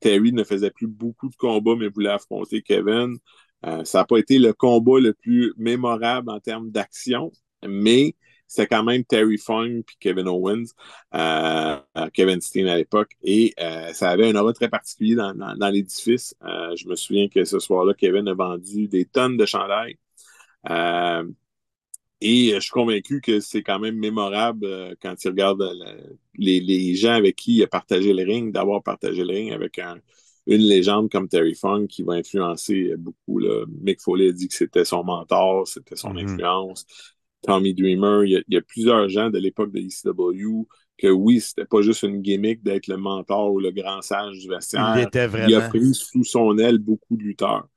Terry 0.00 0.32
ne 0.32 0.44
faisait 0.44 0.70
plus 0.70 0.86
beaucoup 0.86 1.28
de 1.28 1.36
combats, 1.36 1.74
mais 1.76 1.88
voulait 1.88 2.10
affronter 2.10 2.62
Kevin. 2.62 3.18
Euh, 3.66 3.84
ça 3.84 3.98
n'a 3.98 4.04
pas 4.04 4.18
été 4.18 4.38
le 4.38 4.52
combat 4.52 5.00
le 5.00 5.14
plus 5.14 5.52
mémorable 5.56 6.30
en 6.30 6.38
termes 6.38 6.70
d'action, 6.70 7.32
mais 7.66 8.14
c'était 8.46 8.68
quand 8.68 8.84
même 8.84 9.04
Terry 9.04 9.36
Funk 9.36 9.82
puis 9.84 9.96
Kevin 9.98 10.28
Owens, 10.28 10.66
euh, 11.14 11.76
Kevin 12.14 12.40
Steen 12.40 12.68
à 12.68 12.76
l'époque, 12.76 13.10
et 13.22 13.54
ça 13.92 14.10
avait 14.10 14.30
un 14.30 14.36
aura 14.36 14.52
très 14.52 14.68
particulier 14.68 15.16
dans, 15.16 15.70
l'édifice. 15.70 16.34
Je 16.42 16.88
me 16.88 16.94
souviens 16.94 17.28
que 17.28 17.44
ce 17.44 17.58
soir-là, 17.58 17.94
Kevin 17.94 18.28
a 18.28 18.34
vendu 18.34 18.86
des 18.86 19.04
tonnes 19.06 19.36
de 19.36 19.44
chandails. 19.44 19.98
Et 22.20 22.52
euh, 22.52 22.56
je 22.56 22.60
suis 22.60 22.70
convaincu 22.70 23.20
que 23.20 23.40
c'est 23.40 23.62
quand 23.62 23.78
même 23.78 23.96
mémorable 23.96 24.66
euh, 24.66 24.94
quand 25.00 25.14
tu 25.14 25.28
regardes 25.28 25.62
euh, 25.62 25.96
les, 26.34 26.60
les, 26.60 26.94
gens 26.94 27.12
avec 27.12 27.36
qui 27.36 27.56
il 27.56 27.62
a 27.62 27.68
partagé 27.68 28.12
le 28.12 28.24
ring, 28.24 28.52
d'avoir 28.52 28.82
partagé 28.82 29.22
le 29.22 29.32
ring 29.32 29.52
avec 29.52 29.78
un, 29.78 29.98
une 30.46 30.62
légende 30.62 31.10
comme 31.10 31.28
Terry 31.28 31.54
Funk 31.54 31.86
qui 31.86 32.02
va 32.02 32.14
influencer 32.14 32.94
beaucoup. 32.96 33.38
Là. 33.38 33.64
Mick 33.82 34.00
Foley 34.00 34.30
a 34.30 34.32
dit 34.32 34.48
que 34.48 34.54
c'était 34.54 34.84
son 34.84 35.04
mentor, 35.04 35.68
c'était 35.68 35.96
son 35.96 36.14
mm-hmm. 36.14 36.32
influence. 36.32 36.86
Tommy 37.42 37.74
Dreamer. 37.74 38.24
Il 38.24 38.44
y, 38.48 38.56
a, 38.56 38.62
plusieurs 38.62 39.08
gens 39.08 39.30
de 39.30 39.38
l'époque 39.38 39.72
de 39.72 39.78
ECW 39.78 40.66
que 40.98 41.06
oui, 41.06 41.40
c'était 41.40 41.64
pas 41.64 41.80
juste 41.80 42.02
une 42.02 42.20
gimmick 42.20 42.62
d'être 42.64 42.88
le 42.88 42.96
mentor 42.96 43.52
ou 43.52 43.60
le 43.60 43.70
grand 43.70 44.02
sage 44.02 44.38
du 44.40 44.48
vestiaire. 44.48 44.94
Il 44.96 45.02
était 45.02 45.28
vraiment. 45.28 45.48
Il 45.48 45.54
a 45.54 45.68
pris 45.68 45.94
sous 45.94 46.24
son 46.24 46.58
aile 46.58 46.78
beaucoup 46.78 47.16
de 47.16 47.22
lutteurs. 47.22 47.68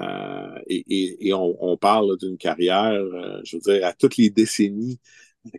Euh, 0.00 0.58
et, 0.68 1.32
on, 1.34 1.76
parle 1.76 2.16
d'une 2.18 2.36
carrière, 2.36 2.92
euh, 2.92 3.40
je 3.44 3.56
veux 3.56 3.62
dire, 3.62 3.86
à 3.86 3.92
toutes 3.92 4.16
les 4.16 4.30
décennies, 4.30 5.00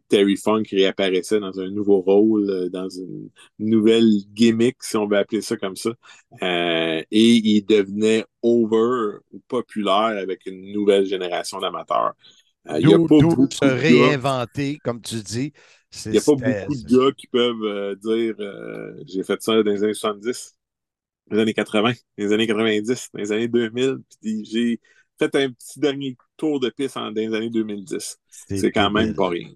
Terry 0.09 0.37
Funk 0.37 0.63
réapparaissait 0.71 1.39
dans 1.39 1.59
un 1.59 1.69
nouveau 1.69 2.01
rôle, 2.01 2.49
euh, 2.49 2.69
dans 2.69 2.87
une 2.87 3.29
nouvelle 3.59 4.09
gimmick, 4.33 4.77
si 4.81 4.95
on 4.95 5.07
veut 5.07 5.17
appeler 5.17 5.41
ça 5.41 5.57
comme 5.57 5.75
ça. 5.75 5.91
et 6.41 7.05
il 7.11 7.65
devenait 7.65 8.25
over, 8.41 9.17
populaire 9.47 10.17
avec 10.17 10.45
une 10.45 10.71
nouvelle 10.71 11.05
génération 11.05 11.59
d'amateurs. 11.59 12.13
il 12.69 12.87
n'y 12.87 12.93
a 12.93 12.99
pas 12.99 13.05
beaucoup 13.07 13.47
se 13.49 13.65
réinventer, 13.65 14.77
comme 14.83 15.01
tu 15.01 15.15
dis. 15.15 15.51
Il 16.05 16.11
n'y 16.11 16.17
a 16.19 16.21
pas 16.21 16.35
beaucoup 16.35 16.75
de 16.75 16.97
gars 16.97 17.11
qui 17.17 17.27
peuvent 17.27 17.95
dire 17.97 18.35
j'ai 19.07 19.23
fait 19.23 19.41
ça 19.41 19.61
dans 19.61 19.71
les 19.71 19.83
années 19.83 19.93
70 19.93 20.55
les 21.31 21.39
années 21.39 21.53
80, 21.53 21.93
les 22.17 22.33
années 22.33 22.47
90, 22.47 23.09
les 23.15 23.31
années 23.31 23.47
2000. 23.47 23.97
Puis 24.21 24.45
j'ai 24.45 24.79
fait 25.17 25.35
un 25.35 25.51
petit 25.51 25.79
dernier 25.79 26.17
tour 26.37 26.59
de 26.59 26.69
piste 26.69 26.97
en, 26.97 27.11
dans 27.11 27.21
les 27.21 27.33
années 27.33 27.49
2010. 27.49 28.19
C'est 28.27 28.71
quand 28.71 28.91
même 28.91 29.15
pas 29.15 29.29
rien. 29.29 29.49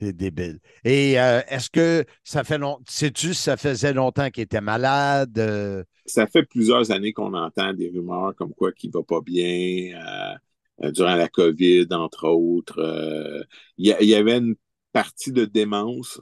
C'est 0.00 0.12
débile. 0.12 0.58
Et 0.84 1.20
euh, 1.20 1.40
est-ce 1.46 1.70
que 1.70 2.04
ça 2.24 2.42
fait 2.42 2.58
longtemps, 2.58 2.82
sais-tu 2.88 3.34
ça 3.34 3.56
faisait 3.56 3.92
longtemps 3.92 4.30
qu'il 4.30 4.42
était 4.42 4.60
malade? 4.60 5.38
Euh? 5.38 5.84
Ça 6.06 6.26
fait 6.26 6.42
plusieurs 6.42 6.90
années 6.90 7.12
qu'on 7.12 7.34
entend 7.34 7.72
des 7.72 7.88
rumeurs 7.88 8.34
comme 8.34 8.52
quoi 8.52 8.72
qu'il 8.72 8.90
va 8.90 9.04
pas 9.04 9.20
bien 9.20 9.96
euh, 10.82 10.90
durant 10.90 11.14
la 11.14 11.28
COVID, 11.28 11.86
entre 11.92 12.26
autres. 12.26 13.46
Il 13.78 13.86
y, 13.86 14.06
y, 14.06 14.14
avait 14.16 14.38
une 14.38 14.56
partie 14.92 15.30
de 15.30 15.44
démence, 15.44 16.20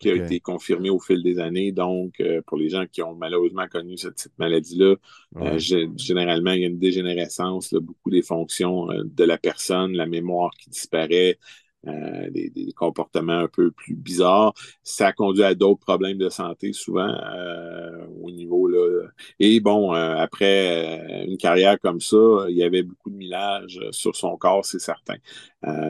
qui 0.00 0.10
a 0.10 0.14
été 0.14 0.40
confirmé 0.40 0.88
au 0.90 0.98
fil 0.98 1.22
des 1.22 1.38
années. 1.38 1.72
Donc, 1.72 2.18
euh, 2.20 2.40
pour 2.46 2.56
les 2.56 2.70
gens 2.70 2.86
qui 2.90 3.02
ont 3.02 3.14
malheureusement 3.14 3.68
connu 3.68 3.98
cette, 3.98 4.28
maladie-là, 4.38 4.96
euh, 5.36 5.58
généralement, 5.58 6.52
il 6.52 6.62
y 6.62 6.64
a 6.64 6.68
une 6.68 6.78
dégénérescence, 6.78 7.74
beaucoup 7.74 8.10
des 8.10 8.22
fonctions 8.22 8.90
euh, 8.90 9.02
de 9.04 9.24
la 9.24 9.36
personne, 9.36 9.92
la 9.92 10.06
mémoire 10.06 10.50
qui 10.58 10.70
disparaît, 10.70 11.38
euh, 11.86 12.28
des, 12.30 12.72
comportements 12.76 13.38
un 13.38 13.48
peu 13.48 13.70
plus 13.70 13.94
bizarres. 13.94 14.52
Ça 14.82 15.12
conduit 15.12 15.44
à 15.44 15.54
d'autres 15.54 15.80
problèmes 15.80 16.18
de 16.18 16.28
santé 16.28 16.74
souvent 16.74 17.08
euh, 17.08 18.06
au 18.22 18.30
niveau 18.30 18.68
là. 18.68 19.08
Et 19.38 19.60
bon, 19.60 19.94
euh, 19.94 20.16
après 20.16 21.24
une 21.26 21.38
carrière 21.38 21.80
comme 21.80 22.00
ça, 22.00 22.16
il 22.50 22.56
y 22.56 22.62
avait 22.62 22.82
beaucoup 22.82 23.08
de 23.08 23.16
millage 23.16 23.80
sur 23.92 24.14
son 24.14 24.36
corps, 24.36 24.64
c'est 24.64 24.78
certain. 24.78 25.16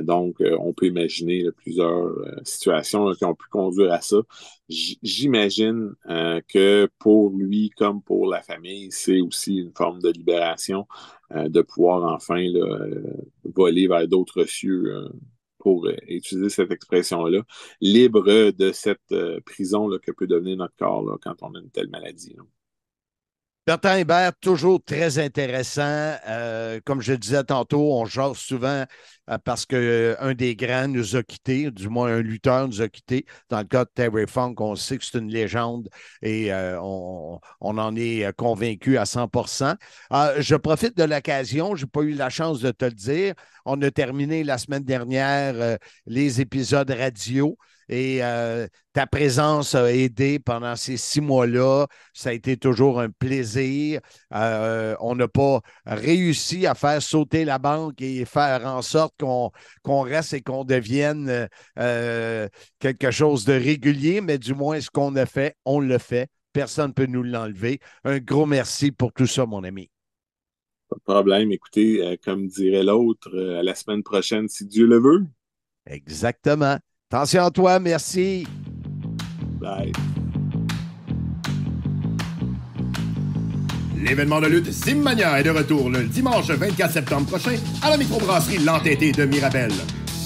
donc, 0.02 0.36
on 0.40 0.72
peut 0.72 0.86
imaginer 0.86 1.44
plusieurs 1.56 2.12
situations 2.44 3.12
qui 3.14 3.24
ont 3.24 3.34
pu 3.34 3.48
conduire 3.50 3.92
à 3.92 4.00
ça. 4.00 4.18
J'imagine 4.68 5.94
que 6.48 6.88
pour 6.98 7.30
lui, 7.36 7.70
comme 7.70 8.02
pour 8.02 8.28
la 8.28 8.42
famille, 8.42 8.88
c'est 8.90 9.20
aussi 9.20 9.56
une 9.58 9.72
forme 9.76 10.00
de 10.00 10.10
libération 10.10 10.86
de 11.34 11.62
pouvoir 11.62 12.12
enfin 12.14 12.44
voler 13.44 13.86
vers 13.88 14.06
d'autres 14.08 14.44
cieux 14.44 15.10
pour 15.60 15.86
euh, 15.86 15.96
utiliser 16.08 16.48
cette 16.48 16.72
expression-là, 16.72 17.42
libre 17.80 18.50
de 18.50 18.72
cette 18.72 19.12
euh, 19.12 19.40
prison 19.42 19.86
là, 19.88 19.98
que 19.98 20.10
peut 20.10 20.26
devenir 20.26 20.56
notre 20.56 20.76
corps 20.76 21.18
quand 21.22 21.36
on 21.42 21.54
a 21.54 21.60
une 21.60 21.70
telle 21.70 21.90
maladie. 21.90 22.36
Bertrand 23.70 23.94
Hébert, 23.94 24.32
toujours 24.40 24.82
très 24.84 25.20
intéressant. 25.20 26.16
Euh, 26.26 26.80
comme 26.84 27.00
je 27.00 27.12
disais 27.12 27.44
tantôt, 27.44 27.92
on 27.92 28.04
jase 28.04 28.36
souvent 28.36 28.84
euh, 29.30 29.38
parce 29.44 29.64
qu'un 29.64 29.76
euh, 29.76 30.34
des 30.34 30.56
grands 30.56 30.88
nous 30.88 31.14
a 31.14 31.22
quittés, 31.22 31.70
du 31.70 31.88
moins 31.88 32.08
un 32.08 32.20
lutteur 32.20 32.66
nous 32.66 32.82
a 32.82 32.88
quittés. 32.88 33.26
Dans 33.48 33.60
le 33.60 33.66
cas 33.66 33.84
de 33.84 33.90
Terry 33.94 34.26
Funk, 34.26 34.56
on 34.58 34.74
sait 34.74 34.98
que 34.98 35.04
c'est 35.04 35.18
une 35.18 35.30
légende 35.30 35.88
et 36.20 36.52
on, 36.52 37.38
en 37.60 37.94
est 37.94 38.36
convaincu 38.36 38.98
à 38.98 39.04
100% 39.04 39.76
Je 40.10 40.56
profite 40.56 40.96
de 40.96 41.04
l'occasion, 41.04 41.76
je 41.76 41.84
n'ai 41.84 41.90
pas 41.90 42.00
eu 42.00 42.14
la 42.14 42.28
chance 42.28 42.58
de 42.58 42.72
te 42.72 42.86
le 42.86 42.90
dire. 42.90 43.34
On 43.64 43.80
a 43.82 43.90
terminé 43.92 44.42
la 44.42 44.58
semaine 44.58 44.82
dernière 44.82 45.78
les 46.06 46.40
épisodes 46.40 46.90
radio. 46.90 47.56
Et 47.92 48.22
euh, 48.22 48.68
ta 48.92 49.08
présence 49.08 49.74
a 49.74 49.92
aidé 49.92 50.38
pendant 50.38 50.76
ces 50.76 50.96
six 50.96 51.20
mois-là. 51.20 51.88
Ça 52.14 52.30
a 52.30 52.32
été 52.32 52.56
toujours 52.56 53.00
un 53.00 53.10
plaisir. 53.10 54.00
Euh, 54.32 54.94
on 55.00 55.16
n'a 55.16 55.26
pas 55.26 55.60
réussi 55.86 56.68
à 56.68 56.76
faire 56.76 57.02
sauter 57.02 57.44
la 57.44 57.58
banque 57.58 58.00
et 58.00 58.24
faire 58.24 58.64
en 58.64 58.80
sorte 58.80 59.14
qu'on 59.18 60.00
reste 60.02 60.34
et 60.34 60.40
qu'on 60.40 60.64
devienne 60.64 61.48
euh, 61.80 62.48
quelque 62.78 63.10
chose 63.10 63.44
de 63.44 63.54
régulier, 63.54 64.20
mais 64.20 64.38
du 64.38 64.54
moins, 64.54 64.80
ce 64.80 64.88
qu'on 64.88 65.16
a 65.16 65.26
fait, 65.26 65.56
on 65.64 65.80
le 65.80 65.98
fait. 65.98 66.28
Personne 66.52 66.88
ne 66.88 66.92
peut 66.92 67.06
nous 67.06 67.24
l'enlever. 67.24 67.80
Un 68.04 68.18
gros 68.18 68.46
merci 68.46 68.92
pour 68.92 69.12
tout 69.12 69.26
ça, 69.26 69.46
mon 69.46 69.64
ami. 69.64 69.90
Pas 70.88 70.96
de 70.96 71.02
problème. 71.02 71.50
Écoutez, 71.50 72.18
comme 72.24 72.46
dirait 72.46 72.84
l'autre, 72.84 73.36
à 73.36 73.64
la 73.64 73.74
semaine 73.74 74.04
prochaine, 74.04 74.46
si 74.46 74.64
Dieu 74.64 74.86
le 74.86 75.00
veut. 75.00 75.26
Exactement. 75.86 76.78
Attention 77.12 77.44
à 77.44 77.50
toi, 77.50 77.80
merci. 77.80 78.46
Bye. 79.60 79.90
L'événement 83.96 84.40
de 84.40 84.46
lutte 84.46 84.70
Simmania 84.70 85.40
est 85.40 85.42
de 85.42 85.50
retour 85.50 85.90
le 85.90 86.04
dimanche 86.04 86.46
24 86.46 86.92
septembre 86.92 87.26
prochain 87.26 87.56
à 87.82 87.90
la 87.90 87.96
microbrasserie 87.96 88.58
L'Entêté 88.58 89.10
de 89.10 89.24
Mirabel. 89.24 89.72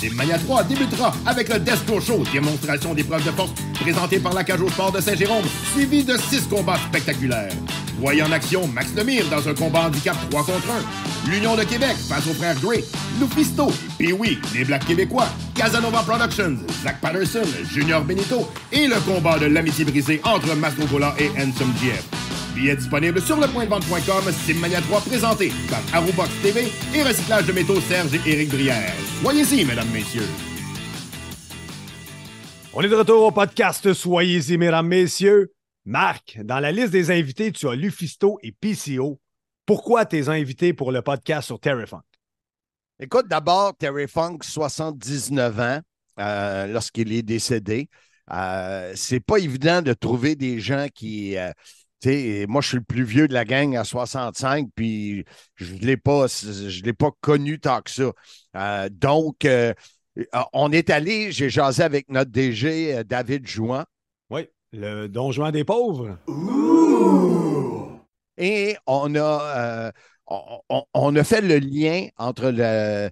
Simmania 0.05 0.39
3 0.39 0.65
débutera 0.65 1.15
avec 1.25 1.49
le 1.49 1.59
Desco 1.59 1.99
Show, 1.99 2.25
démonstration 2.31 2.93
d'épreuves 2.93 3.25
de 3.25 3.31
force 3.31 3.53
présentée 3.81 4.19
par 4.19 4.35
la 4.35 4.45
Cage 4.45 4.61
au 4.61 4.69
Sport 4.69 4.93
de 4.93 5.01
Saint-Jérôme, 5.01 5.45
suivi 5.73 6.05
de 6.05 6.15
six 6.29 6.43
combats 6.43 6.77
spectaculaires. 6.89 7.53
Voyez 7.99 8.23
en 8.23 8.31
action 8.31 8.67
Max 8.69 8.89
Lemire 8.95 9.25
dans 9.31 9.49
un 9.49 9.55
combat 9.55 9.87
handicap 9.87 10.15
3 10.29 10.45
contre 10.45 10.69
1. 11.27 11.31
L'Union 11.31 11.57
de 11.57 11.63
Québec 11.63 11.97
face 12.07 12.27
aux 12.27 12.35
frères 12.35 12.61
Gray. 12.61 12.85
Lufisto, 13.19 13.73
puis 13.99 14.13
oui, 14.13 14.39
les 14.53 14.65
Blacks 14.65 14.85
québécois. 14.85 15.29
Casanova 15.55 16.03
Productions, 16.03 16.59
Zach 16.83 17.01
Patterson, 17.01 17.49
Junior 17.73 18.05
Benito 18.05 18.47
et 18.73 18.87
le 18.87 18.97
combat 19.07 19.39
de 19.39 19.47
l'amitié 19.47 19.87
brisée 19.87 20.21
entre 20.25 20.55
Masco 20.55 20.85
Gola 20.85 21.15
et 21.19 21.31
Handsome 21.31 21.73
GF. 21.81 22.05
Billets 22.55 22.77
disponibles 22.77 23.21
sur 23.21 23.37
le 23.37 23.49
point 23.49 23.65
de 23.65 23.71
vente.com, 23.71 24.33
Simmania 24.33 24.81
3 24.81 25.01
présenté 25.01 25.51
par 25.69 25.83
Arubox 25.93 26.31
TV 26.41 26.69
et 26.95 27.03
Recyclage 27.03 27.47
de 27.47 27.53
métaux 27.53 27.81
Serge 27.81 28.15
et 28.15 28.31
Éric 28.31 28.51
Brière. 28.51 28.95
Soyez-y, 29.21 29.65
mesdames, 29.65 29.91
messieurs. 29.93 30.29
On 32.73 32.81
est 32.83 32.89
de 32.89 32.95
retour 32.95 33.25
au 33.25 33.33
podcast 33.33 33.93
Soyez-y, 33.93 34.57
mesdames, 34.57 34.87
messieurs. 34.87 35.53
Marc, 35.85 36.39
dans 36.43 36.61
la 36.61 36.73
liste 36.73 36.91
des 36.91 37.11
invités, 37.11 37.51
tu 37.51 37.69
as 37.69 37.75
Lufisto 37.75 38.39
et 38.43 38.53
PCO. 38.53 39.21
Pourquoi 39.67 40.07
tes 40.07 40.29
invités 40.29 40.73
pour 40.73 40.93
le 40.93 41.03
podcast 41.03 41.47
sur 41.47 41.59
Terry 41.59 41.87
Funk? 41.87 42.03
Écoute, 43.01 43.27
d'abord, 43.29 43.77
Terry 43.77 44.07
Funk, 44.07 44.39
79 44.43 45.61
ans, 45.61 45.81
euh, 46.21 46.67
lorsqu'il 46.69 47.13
est 47.13 47.23
décédé. 47.23 47.89
Euh, 48.33 48.93
c'est 48.95 49.21
pas 49.21 49.37
évident 49.39 49.83
de 49.83 49.93
trouver 49.93 50.37
des 50.37 50.61
gens 50.61 50.87
qui. 50.95 51.37
Euh, 51.37 51.51
sais, 52.09 52.47
moi, 52.49 52.61
je 52.61 52.69
suis 52.69 52.77
le 52.77 52.85
plus 52.85 53.05
vieux 53.05 53.29
de 53.29 53.35
la 53.35 53.45
gang 53.45 53.77
à 53.77 53.85
65, 53.85 54.69
puis 54.75 55.25
je 55.57 55.75
ne 55.75 55.81
l'ai 55.81 55.97
pas, 55.97 56.27
pas 56.99 57.11
connu 57.21 57.59
tant 57.61 57.81
que 57.83 57.91
ça. 57.91 58.13
Euh, 58.57 58.89
donc, 58.91 59.47
on 60.53 60.73
est 60.73 60.91
allé, 60.91 61.33
j'ai 61.33 61.51
jasé 61.51 61.83
avec 61.83 62.09
notre 62.09 62.31
DG, 62.31 63.03
David 63.05 63.47
Jouan. 63.47 63.85
Oui. 64.31 64.49
Le 64.73 65.09
Don 65.09 65.31
Juan 65.33 65.53
des 65.53 65.65
pauvres. 65.65 66.19
Et 68.37 68.77
on 68.87 69.15
a, 69.15 69.57
euh, 69.57 69.93
on, 70.95 71.17
a 71.17 71.25
fait 71.25 71.41
le 71.41 71.59
lien 71.59 72.09
entre 72.17 72.49
les 72.49 73.11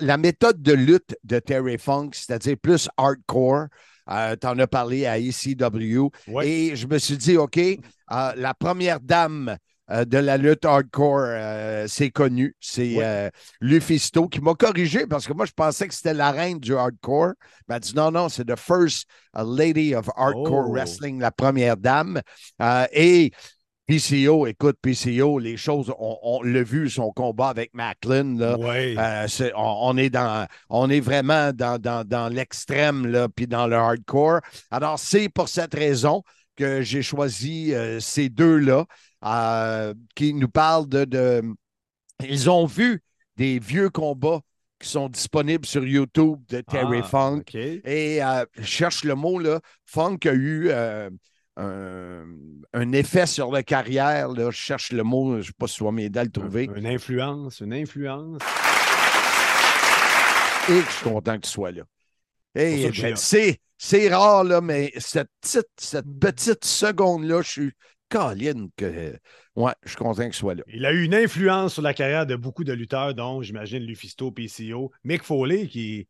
la 0.00 0.16
méthode 0.16 0.62
de 0.62 0.72
lutte 0.72 1.16
de 1.24 1.38
Terry 1.38 1.78
Funk, 1.78 2.10
c'est-à-dire 2.12 2.56
plus 2.60 2.88
hardcore. 2.96 3.66
Euh, 4.10 4.36
tu 4.40 4.46
en 4.46 4.58
as 4.58 4.66
parlé 4.66 5.06
à 5.06 5.18
ECW. 5.18 6.10
Et 6.42 6.76
je 6.76 6.86
me 6.86 6.98
suis 6.98 7.16
dit, 7.16 7.36
OK, 7.36 7.58
euh, 7.58 8.32
la 8.36 8.54
première 8.54 9.00
dame 9.00 9.56
euh, 9.90 10.04
de 10.04 10.18
la 10.18 10.36
lutte 10.36 10.64
hardcore, 10.64 11.24
euh, 11.26 11.86
c'est 11.88 12.10
connu. 12.10 12.56
C'est 12.60 13.30
Lufisto 13.60 14.28
qui 14.28 14.40
m'a 14.40 14.54
corrigé 14.54 15.06
parce 15.06 15.26
que 15.26 15.32
moi, 15.32 15.46
je 15.46 15.52
pensais 15.52 15.88
que 15.88 15.94
c'était 15.94 16.14
la 16.14 16.30
reine 16.30 16.58
du 16.58 16.76
hardcore. 16.76 17.32
Il 17.60 17.72
m'a 17.72 17.80
dit 17.80 17.94
non, 17.94 18.10
non, 18.10 18.28
c'est 18.28 18.44
the 18.44 18.58
first 18.58 19.08
lady 19.34 19.94
of 19.94 20.08
hardcore 20.16 20.66
oh. 20.68 20.72
wrestling, 20.72 21.20
la 21.20 21.30
première 21.30 21.76
dame. 21.76 22.20
et 22.92 23.32
PCO, 23.86 24.46
écoute, 24.46 24.76
PCO, 24.82 25.38
les 25.38 25.56
choses, 25.56 25.92
on, 25.98 26.42
l'a 26.42 26.62
vu, 26.62 26.90
son 26.90 27.12
combat 27.12 27.48
avec 27.48 27.72
Macklin. 27.72 28.36
Là, 28.36 28.56
on, 29.54 29.96
est 29.96 30.10
dans, 30.10 30.46
on 30.68 30.90
est 30.90 31.00
vraiment 31.00 31.52
dans, 31.52 31.80
dans, 31.80 32.04
dans 32.04 32.28
l'extrême, 32.28 33.28
puis 33.36 33.46
dans 33.46 33.66
le 33.66 33.76
hardcore. 33.76 34.40
Alors, 34.70 34.98
c'est 34.98 35.28
pour 35.28 35.48
cette 35.48 35.74
raison 35.74 36.22
que 36.56 36.82
j'ai 36.82 37.02
choisi 37.02 37.72
ces 38.00 38.28
deux-là. 38.28 38.86
Euh, 39.24 39.94
qui 40.14 40.34
nous 40.34 40.48
parle 40.48 40.88
de, 40.88 41.42
Ils 42.22 42.50
ont 42.50 42.66
vu 42.66 43.02
des 43.36 43.58
vieux 43.58 43.90
combats 43.90 44.40
qui 44.78 44.88
sont 44.88 45.08
disponibles 45.08 45.66
sur 45.66 45.84
YouTube 45.84 46.38
de 46.48 46.60
Terry 46.60 47.00
Ah, 47.02 47.06
Funk. 47.06 47.42
Et 47.54 48.22
euh, 48.22 48.44
je 48.56 48.64
cherche 48.64 49.04
le 49.04 49.14
mot, 49.14 49.38
là. 49.38 49.60
Funk 49.86 50.18
a 50.26 50.32
eu 50.32 50.68
euh, 50.70 51.10
un, 51.56 52.24
un 52.72 52.92
effet 52.92 53.26
sur 53.26 53.50
la 53.50 53.62
carrière. 53.62 54.28
Là. 54.28 54.50
Je 54.50 54.56
cherche 54.56 54.92
le 54.92 55.02
mot, 55.02 55.32
je 55.34 55.38
ne 55.38 55.42
sais 55.42 55.52
pas 55.58 55.66
si 55.66 55.78
je 55.78 55.84
vais 55.84 55.92
m'aider 55.92 56.18
à 56.18 56.24
le 56.24 56.30
trouver. 56.30 56.68
Une 56.74 56.86
influence, 56.86 57.60
une 57.60 57.72
influence. 57.72 58.42
Et 60.68 60.80
je 60.80 60.90
suis 60.90 61.04
content 61.04 61.36
que 61.36 61.46
tu 61.46 61.50
sois 61.50 61.70
là. 61.70 61.82
C'est, 63.78 64.08
rare, 64.08 64.44
là, 64.44 64.60
mais 64.60 64.90
cette 64.96 65.28
petite, 65.40 65.68
cette 65.78 66.18
petite 66.18 66.64
seconde-là, 66.64 67.42
je 67.42 67.50
suis 67.50 67.72
caline 68.08 68.70
que. 68.76 69.16
Ouais, 69.54 69.72
je 69.84 69.90
suis 69.90 69.98
content 69.98 70.26
que 70.26 70.32
tu 70.32 70.38
sois 70.38 70.54
là. 70.54 70.62
Il 70.68 70.84
a 70.86 70.92
eu 70.92 71.04
une 71.04 71.14
influence 71.14 71.74
sur 71.74 71.82
la 71.82 71.94
carrière 71.94 72.26
de 72.26 72.36
beaucoup 72.36 72.64
de 72.64 72.72
lutteurs, 72.72 73.14
dont 73.14 73.42
j'imagine 73.42 73.82
Lufisto, 73.82 74.30
PCO, 74.30 74.90
Mick 75.04 75.22
Foley, 75.22 75.68
qui, 75.68 76.08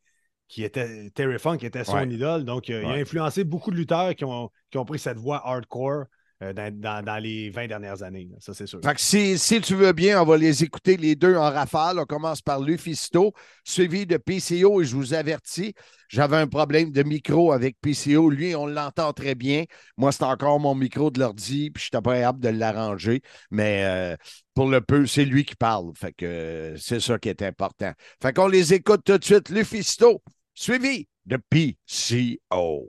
qui 0.49 0.63
était 0.65 1.11
Terry 1.11 1.39
Funk, 1.39 1.59
qui 1.59 1.67
était 1.67 1.85
son 1.85 1.95
Ouais. 1.95 2.07
idole. 2.09 2.45
Donc, 2.45 2.71
euh, 2.71 2.83
il 2.85 2.89
a 2.91 2.95
influencé 2.95 3.45
beaucoup 3.45 3.71
de 3.71 3.77
lutteurs 3.77 4.15
qui 4.15 4.25
ont, 4.25 4.51
qui 4.71 4.79
ont 4.79 4.85
pris 4.85 4.99
cette 4.99 5.19
voie 5.19 5.43
hardcore 5.47 6.05
euh, 6.43 6.53
dans, 6.53 6.71
dans- 6.79 7.03
dans 7.03 7.17
les 7.17 7.49
20 7.49 7.67
dernières 7.67 8.03
années. 8.03 8.29
là. 8.31 8.37
Ça, 8.41 8.53
c'est 8.53 8.67
sûr. 8.67 8.79
Fait 8.85 8.95
que 8.95 9.01
si, 9.01 9.39
si 9.39 9.59
tu 9.63 9.75
veux 9.75 9.93
bien, 9.95 10.21
on 10.21 10.27
va 10.27 10.37
les 10.37 10.63
écouter 10.63 10.99
les 10.99 11.15
deux 11.17 11.35
en 11.35 11.51
rafale. 11.51 11.99
On 11.99 12.05
commence 12.05 12.43
par 12.43 12.61
Lufisto, 12.61 13.33
suivi 13.65 14.05
de 14.07 14.19
PCO. 14.19 14.83
Et 14.83 14.85
je 14.85 14.95
vous 14.95 15.15
avertis, 15.15 15.73
j'avais 16.11 16.37
un 16.37 16.47
problème 16.47 16.91
de 16.93 17.03
micro 17.03 17.53
avec 17.53 17.77
PCO. 17.81 18.29
Lui, 18.29 18.55
on 18.55 18.67
l'entend 18.67 19.15
très 19.15 19.35
bien. 19.35 19.65
Moi, 19.97 20.13
c'est 20.13 20.25
encore 20.25 20.61
mon 20.61 20.75
micro 20.75 21.11
de 21.11 21.21
l'ordi, 21.21 21.71
puis 21.71 21.83
je 21.83 21.89
n'étais 21.97 22.03
pas 22.03 22.19
capable 22.21 22.41
de 22.41 22.51
l'arranger. 22.51 23.23
Mais 23.51 23.83
euh, 23.87 24.15
pour 24.53 24.69
le 24.69 24.83
peu, 24.83 25.07
c'est 25.07 25.25
lui 25.25 25.47
qui 25.47 25.57
parle. 25.57 25.91
Fait 25.97 26.13
que 26.13 26.27
euh, 26.27 26.77
c'est 26.77 27.01
ça 27.01 27.19
qui 27.19 27.31
est 27.31 27.41
important. 27.41 27.93
Fait 28.23 28.35
qu'on 28.35 28.47
les 28.49 28.75
écoute 28.75 29.01
tout 29.07 29.17
de 29.17 29.25
suite. 29.25 29.49
Lufisto, 29.49 30.23
suivi 30.57 31.07
de 31.27 31.37
PCO. 31.51 32.89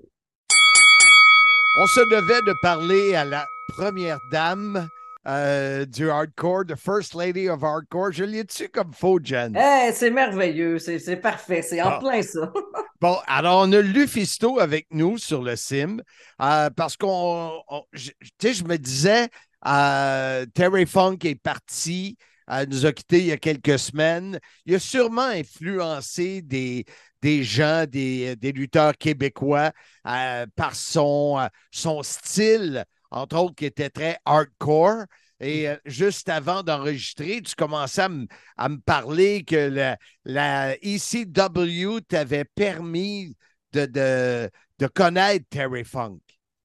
On 1.80 1.86
se 1.88 1.99
devait 2.10 2.41
de 2.41 2.53
parler 2.62 3.13
à 3.13 3.25
la 3.25 3.45
première 3.67 4.17
dame 4.32 4.88
euh, 5.27 5.86
du 5.86 6.10
hardcore, 6.10 6.65
the 6.65 6.75
First 6.75 7.13
Lady 7.13 7.49
of 7.49 7.62
Hardcore. 7.63 8.13
Je 8.13 8.23
l'ai 8.23 8.45
tu 8.45 8.69
comme 8.69 8.93
faux, 8.93 9.19
Jen? 9.21 9.53
Hey, 9.56 9.93
c'est 9.93 10.10
merveilleux, 10.10 10.80
c'est 10.80 11.17
parfait, 11.17 11.62
c'est 11.62 11.82
en 11.82 11.89
Ah. 11.89 11.99
plein 11.99 12.21
ça. 12.21 12.51
Bon, 12.99 13.15
alors 13.27 13.60
on 13.67 13.71
a 13.73 13.80
Lufisto 13.82 14.60
avec 14.60 14.88
nous 14.89 15.19
sur 15.19 15.43
le 15.43 15.56
sim 15.56 15.97
euh, 16.41 16.71
parce 16.75 16.97
qu'on, 16.97 17.62
tu 17.93 18.12
sais, 18.41 18.53
je 18.56 18.63
me 18.63 18.75
disais, 18.77 19.27
euh, 19.67 20.47
Terry 20.56 20.88
Funk 20.88 21.17
est 21.25 21.39
parti, 21.39 22.17
euh, 22.49 22.65
nous 22.67 22.86
a 22.86 22.91
quittés 22.93 23.19
il 23.19 23.25
y 23.27 23.31
a 23.31 23.38
quelques 23.38 23.79
semaines. 23.79 24.39
Il 24.65 24.75
a 24.75 24.79
sûrement 24.79 25.21
influencé 25.23 26.41
des, 26.41 26.86
des 27.21 27.43
gens, 27.43 27.86
des, 27.88 28.36
des 28.36 28.51
lutteurs 28.51 28.97
québécois 28.97 29.71
euh, 30.07 30.45
par 30.55 30.75
son, 30.75 31.39
euh, 31.39 31.47
son 31.71 32.03
style, 32.03 32.86
entre 33.12 33.38
autres, 33.38 33.55
qui 33.55 33.65
était 33.65 33.89
très 33.89 34.17
hardcore. 34.25 35.03
Et 35.39 35.69
euh, 35.69 35.77
juste 35.86 36.29
avant 36.29 36.63
d'enregistrer, 36.63 37.41
tu 37.41 37.53
commençais 37.55 38.01
à, 38.03 38.10
me- 38.10 38.27
à 38.57 38.69
me 38.69 38.77
parler 38.79 39.43
que 39.43 39.55
la, 39.55 39.97
la 40.25 40.75
ECW 40.81 42.01
t'avait 42.01 42.45
permis 42.45 43.36
de, 43.73 43.86
de, 43.86 44.49
de 44.79 44.88
connaître 44.88 45.45
Terry 45.49 45.83
Funk. 45.83 46.19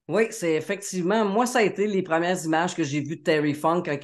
Oui, 0.09 0.23
c'est 0.31 0.55
effectivement, 0.55 1.23
moi, 1.25 1.45
ça 1.45 1.59
a 1.59 1.61
été 1.63 1.87
les 1.87 2.01
premières 2.03 2.43
images 2.43 2.75
que 2.75 2.83
j'ai 2.83 2.99
vues 3.01 3.15
de 3.17 3.23
Terry 3.23 3.53
Funk 3.53 3.83
quand 3.85 3.97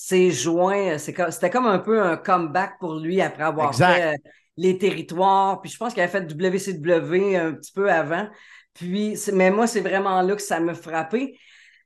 s'est 0.00 0.30
joint. 0.30 0.96
c'est 0.98 1.12
comme- 1.12 1.30
C'était 1.30 1.50
comme 1.50 1.66
un 1.66 1.78
peu 1.80 2.00
un 2.02 2.16
comeback 2.16 2.78
pour 2.78 2.94
lui 3.00 3.20
après 3.20 3.42
avoir 3.44 3.68
Exact. 3.68 3.94
fait 3.94 4.14
euh, 4.14 4.16
les 4.56 4.78
territoires. 4.78 5.60
Puis 5.60 5.70
je 5.72 5.76
pense 5.76 5.92
qu'il 5.94 6.02
avait 6.02 6.12
fait 6.12 6.26
WCW 6.26 7.36
un 7.36 7.52
petit 7.54 7.72
peu 7.72 7.90
avant. 7.90 8.28
Puis, 8.74 9.16
mais 9.32 9.50
moi, 9.50 9.66
c'est 9.66 9.80
vraiment 9.80 10.22
là 10.22 10.36
que 10.36 10.42
ça 10.42 10.60
m'a 10.60 10.74
frappé 10.74 11.38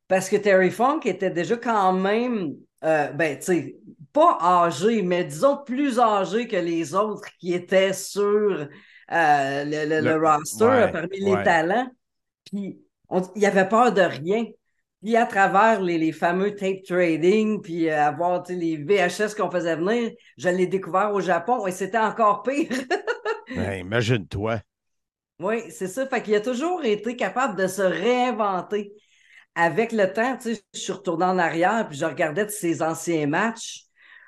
parce 0.09 0.29
que 0.29 0.37
Terry 0.37 0.71
Funk 0.71 1.01
était 1.05 1.31
déjà 1.31 1.57
quand 1.57 1.93
même, 1.95 2.55
euh, 2.85 3.09
ben, 3.13 3.39
tu 3.39 3.45
sais, 3.47 3.77
pas 4.13 4.37
âgé, 4.43 5.01
mais 5.03 5.25
disons 5.25 5.59
plus 5.65 5.99
âgé 5.99 6.47
que 6.49 6.57
les 6.57 6.95
autres 6.95 7.29
qui 7.41 7.55
étaient 7.55 7.95
sur 7.95 8.21
euh, 8.21 9.65
le, 9.65 9.89
le- 9.89 10.01
le 10.03 10.19
Le- 10.19 10.29
roster 10.29 10.65
ouais, 10.65 10.83
euh, 10.83 10.89
parmi 10.89 11.19
les 11.21 11.43
talents. 11.45 11.89
Puis 12.45 12.79
on- 13.09 13.23
il 13.37 13.47
avait 13.47 13.69
peur 13.69 13.93
de 13.93 14.03
rien. 14.03 14.45
Puis 15.03 15.17
à 15.17 15.27
travers 15.27 15.81
les, 15.81 15.99
les 15.99 16.13
fameux 16.13 16.55
tape 16.55 16.85
trading, 16.87 17.61
puis 17.61 17.89
euh, 17.89 18.05
avoir 18.07 18.45
les 18.49 18.77
VHS 18.77 19.35
qu'on 19.37 19.51
faisait 19.51 19.75
venir, 19.77 20.13
je 20.39 20.49
l'ai 20.49 20.67
découvert 20.67 21.13
au 21.13 21.21
Japon 21.21 21.67
et 21.67 21.73
c'était 21.73 21.99
encore 21.99 22.43
pire. 22.43 22.69
Ouais, 23.57 23.81
Imagine-toi. 23.81 24.61
Oui, 25.41 25.71
c'est 25.71 25.89
ça. 25.89 26.07
Fait 26.07 26.23
qu'il 26.23 26.35
a 26.37 26.41
toujours 26.41 26.85
été 26.85 27.17
capable 27.17 27.57
de 27.61 27.67
se 27.67 27.83
réinventer. 27.83 28.93
Avec 29.55 29.93
le 29.93 30.13
temps, 30.13 30.37
tu 30.37 30.55
sais, 30.55 30.63
je 30.73 30.79
suis 30.81 30.93
retourné 30.93 31.25
en 31.25 31.39
arrière, 31.39 31.87
puis 31.89 31.99
je 31.99 32.05
regardais 32.07 32.49
ses 32.49 32.83
anciens 32.83 33.27
matchs, 33.27 33.85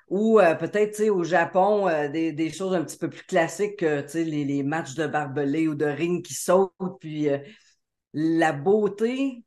ou 0.09 0.41
euh, 0.41 0.55
peut-être, 0.55 1.01
au 1.09 1.25
Japon, 1.25 1.89
euh, 1.89 2.09
des, 2.09 2.33
des 2.33 2.53
choses 2.53 2.75
un 2.75 2.85
petit 2.85 2.99
peu 2.99 3.09
plus 3.09 3.23
classiques 3.25 3.81
les, 3.81 4.45
les 4.45 4.63
matchs 4.63 4.95
de 4.95 5.07
barbelés 5.07 5.69
ou 5.69 5.75
de 5.75 5.87
ring 5.87 6.25
qui 6.25 6.35
sautent, 6.35 6.73
puis 7.01 7.29
la 8.13 8.53
beauté. 8.53 9.45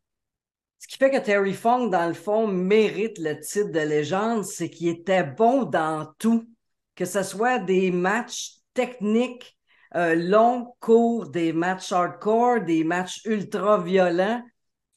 Ce 0.79 0.87
qui 0.87 0.97
fait 0.97 1.09
que 1.09 1.17
Terry 1.17 1.53
Funk, 1.53 1.89
dans 1.89 2.07
le 2.07 2.13
fond, 2.13 2.47
mérite 2.47 3.17
le 3.17 3.39
titre 3.39 3.71
de 3.71 3.79
légende, 3.79 4.45
c'est 4.45 4.69
qu'il 4.69 4.89
était 4.89 5.23
bon 5.23 5.63
dans 5.63 6.07
tout. 6.19 6.47
Que 6.95 7.05
ce 7.05 7.23
soit 7.23 7.59
des 7.59 7.91
matchs 7.91 8.57
techniques, 8.73 9.57
euh, 9.95 10.15
longs, 10.15 10.75
courts, 10.79 11.29
des 11.29 11.53
matchs 11.53 11.91
hardcore, 11.91 12.61
des 12.61 12.83
matchs 12.83 13.21
ultra 13.25 13.81
violents, 13.81 14.43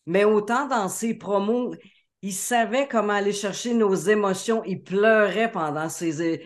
mais 0.06 0.24
autant 0.24 0.66
dans 0.66 0.88
ses 0.88 1.14
promos, 1.14 1.74
il 2.22 2.32
savait 2.34 2.88
comment 2.88 3.14
aller 3.14 3.32
chercher 3.32 3.74
nos 3.74 3.94
émotions. 3.94 4.62
Il 4.64 4.82
pleurait 4.82 5.50
pendant 5.50 5.88
ses, 5.88 6.42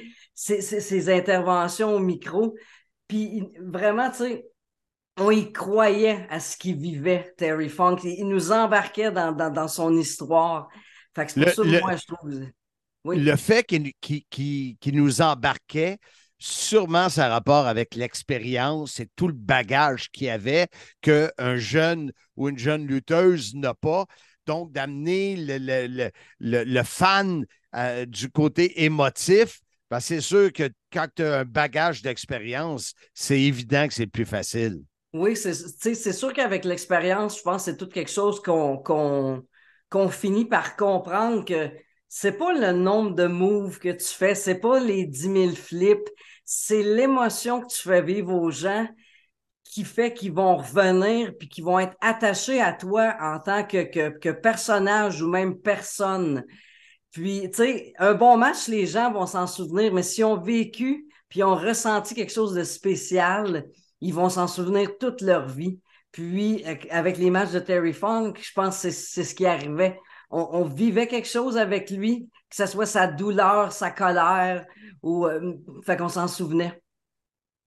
interventions 1.09 1.94
au 1.94 1.99
micro. 1.99 2.55
Puis 3.09 3.42
vraiment, 3.61 4.11
tu 4.11 4.16
sais, 4.18 4.47
on 5.16 5.31
y 5.31 5.53
croyait 5.53 6.27
à 6.31 6.40
ce 6.40 6.57
qu'il 6.57 6.77
vivait, 6.77 7.35
Terry 7.37 7.68
Funk. 7.68 7.98
Il, 8.05 8.27
nous 8.29 8.50
embarquait 8.53 9.12
dans, 9.12 9.33
dans, 9.33 9.50
dans 9.50 9.68
son 9.68 9.96
histoire. 9.96 10.68
Fait 11.14 11.27
que 11.27 11.33
c'est 11.33 11.40
pour 11.40 11.48
Le- 11.48 11.55
ça 11.55 11.62
que 11.62 11.68
le- 11.68 11.81
moi, 11.81 11.96
je 11.96 12.07
trouve. 12.07 12.40
Oui. 13.05 13.18
Le 13.20 13.37
fait 13.37 13.64
qu'il 13.64 13.92
nous 14.94 15.20
embarquait, 15.20 15.98
sûrement 16.38 17.09
ça 17.09 17.27
a 17.27 17.29
rapport 17.29 17.66
avec 17.66 17.94
l'expérience 17.94 18.98
et 18.98 19.09
tout 19.14 19.29
le 19.29 19.35
bagage 19.35 20.11
qu'il 20.11 20.27
y 20.27 20.31
avait 20.31 20.68
qu'un 21.00 21.57
jeune 21.57 22.12
ou 22.37 22.48
une 22.48 22.59
jeune 22.59 22.87
lutteuse 22.87 23.55
n'a 23.55 23.74
pas. 23.74 24.07
Donc, 24.46 24.72
d'amener 24.72 25.37
le, 25.37 25.59
le- 25.59 25.87
le- 25.87 26.11
le- 26.40 26.64
le 26.64 26.83
fan 26.83 27.46
euh, 27.74 28.05
du 28.07 28.31
côté 28.31 28.85
émotif, 28.85 29.61
ben, 29.90 30.00
c'est 30.00 30.20
sûr 30.20 30.53
que 30.53 30.70
quand 30.92 31.07
tu 31.14 31.22
as 31.22 31.40
un 31.40 31.44
bagage 31.44 32.03
d'expérience, 32.03 32.94
c'est 33.14 33.40
évident 33.40 33.87
que 33.87 33.94
c'est 33.94 34.07
plus 34.07 34.27
facile. 34.27 34.83
Oui, 35.14 35.37
c'est 35.37 36.12
sûr 36.12 36.33
qu'avec 36.33 36.64
l'expérience, 36.64 37.38
je 37.38 37.42
pense 37.42 37.64
que 37.64 37.70
c'est 37.70 37.77
tout 37.77 37.87
quelque 37.88 38.11
chose 38.11 38.42
qu'on 38.42 40.09
finit 40.11 40.44
par 40.44 40.74
comprendre 40.74 41.44
que 41.44 41.70
c'est 42.09 42.37
pas 42.37 42.53
le 42.53 42.72
nombre 42.72 43.14
de 43.14 43.27
moves 43.27 43.79
que 43.79 43.90
tu 43.90 44.07
fais, 44.07 44.35
c'est 44.35 44.59
pas 44.59 44.81
les 44.81 45.07
10 45.07 45.29
000 45.29 45.55
flips, 45.55 46.09
c'est 46.44 46.83
l'émotion 46.83 47.61
que 47.61 47.68
tu 47.72 47.81
fais 47.81 48.03
vivre 48.03 48.35
aux 48.35 48.50
gens 48.50 48.88
qui 49.62 49.85
fait 49.85 50.12
qu'ils 50.12 50.33
vont 50.33 50.57
revenir 50.57 51.33
puis 51.38 51.48
qu'ils 51.48 51.64
vont 51.64 51.79
être 51.79 51.96
attachés 52.00 52.61
à 52.61 52.72
toi 52.72 53.16
en 53.20 53.38
tant 53.38 53.64
que, 53.64 53.85
que, 53.85 54.18
que 54.18 54.31
personnage 54.31 55.22
ou 55.22 55.29
même 55.29 55.61
personne. 55.61 56.44
Puis, 57.12 57.42
tu 57.50 57.57
sais, 57.59 57.92
un 57.98 58.14
bon 58.14 58.37
match, 58.37 58.66
les 58.66 58.87
gens 58.87 59.12
vont 59.12 59.27
s'en 59.27 59.46
souvenir, 59.46 59.94
mais 59.94 60.03
si 60.03 60.24
ont 60.24 60.40
vécu 60.40 61.07
puis 61.29 61.44
ont 61.44 61.55
ressenti 61.55 62.14
quelque 62.16 62.33
chose 62.33 62.55
de 62.55 62.64
spécial, 62.64 63.66
ils 64.01 64.15
vont 64.15 64.29
s'en 64.29 64.47
souvenir 64.47 64.99
toute 64.99 65.21
leur 65.21 65.49
vie. 65.49 65.81
Puis, 66.13 66.65
avec- 66.65 67.19
les 67.19 67.31
de 67.31 67.59
Terry 67.59 67.93
Funk, 67.93 68.35
je 68.41 68.53
pense 68.55 68.83
que 68.83 68.91
c'est 68.91 69.25
ce 69.25 69.35
qui 69.35 69.47
arrivait. 69.47 69.99
On, 70.31 70.65
vivait 70.65 71.07
quelque 71.07 71.29
chose 71.29 71.57
avec 71.57 71.91
lui, 71.91 72.29
que 72.51 72.57
ce 72.57 72.67
soit 72.67 72.87
sa 72.87 73.07
douleur, 73.07 73.73
sa 73.73 73.91
colère, 73.91 74.67
ou 75.03 75.27
euh, 75.27 75.55
fait 75.85 75.97
qu'on 75.97 76.09
s'en 76.09 76.29
souvenait. 76.29 76.81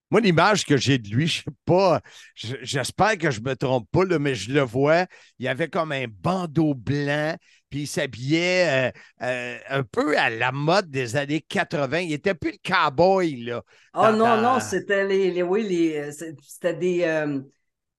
Moi, 0.10 0.22
l'image 0.22 0.66
que 0.66 0.78
j'ai 0.78 0.98
de 0.98 1.10
lui, 1.10 1.28
je 1.28 1.44
sais 1.44 1.52
pas, 1.66 2.02
je- 2.34 2.56
j'espère 2.62 3.18
que 3.18 3.30
je 3.30 3.42
me 3.42 3.56
trompe 3.56 3.90
pas, 3.92 4.06
là, 4.06 4.20
mais 4.20 4.36
je 4.36 4.54
le 4.54 4.62
vois, 4.62 5.06
il 5.38 5.48
avait 5.50 5.68
comme 5.68 5.92
un 5.92 6.06
bandeau 6.08 6.74
blanc, 6.74 7.36
puis 7.70 7.82
il 7.82 7.88
s'habillait 7.88 8.92
euh, 9.22 9.26
euh, 9.26 9.58
un 9.70 9.84
peu 9.84 10.18
à 10.18 10.30
la 10.30 10.52
mode 10.52 10.90
des 10.90 11.16
années 11.16 11.42
80. 11.42 12.00
Il 12.00 12.14
était 12.14 12.34
plus 12.36 12.52
le 12.52 12.58
cowboy, 12.64 13.44
là. 13.44 13.62
Oh 13.94 14.12
non, 14.12 14.18
dans- 14.18 14.42
non, 14.42 14.60
c'était 14.60 15.06
les, 15.06 15.32
les- 15.32 15.44
oui, 15.44 15.64
les, 15.64 15.98
euh, 15.98 16.12
c'était 16.42 16.74
des, 16.74 17.04
euh, 17.04 17.40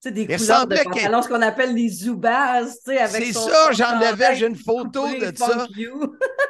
des 0.04 0.22
Il 0.22 0.36
couleurs 0.36 0.66
de 0.66 0.76
pantalons, 0.84 1.22
ce 1.22 1.28
qu'on 1.28 1.42
appelle 1.42 1.74
les 1.74 1.88
Zubaz, 1.88 2.78
tu 2.84 2.92
sais, 2.92 2.98
avec 2.98 3.24
C'est 3.24 3.32
ça, 3.32 3.72
j'en 3.72 4.00
avais, 4.00 4.36
j'ai 4.36 4.46
une 4.46 4.56
photo 4.56 5.06
de 5.14 5.32
ça. 5.36 5.66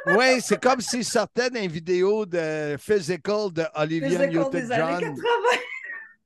Oui, 0.05 0.39
c'est 0.41 0.59
comme 0.61 0.81
s'il 0.81 1.05
sortait 1.05 1.49
d'une 1.49 1.69
vidéo 1.71 2.25
de 2.25 2.75
Physical 2.79 3.51
de 3.53 3.63
Olivia 3.75 4.09
Physical 4.09 4.29
des 4.51 4.61
Newton-John. 4.61 4.81
années 4.81 4.97
80. 4.97 5.59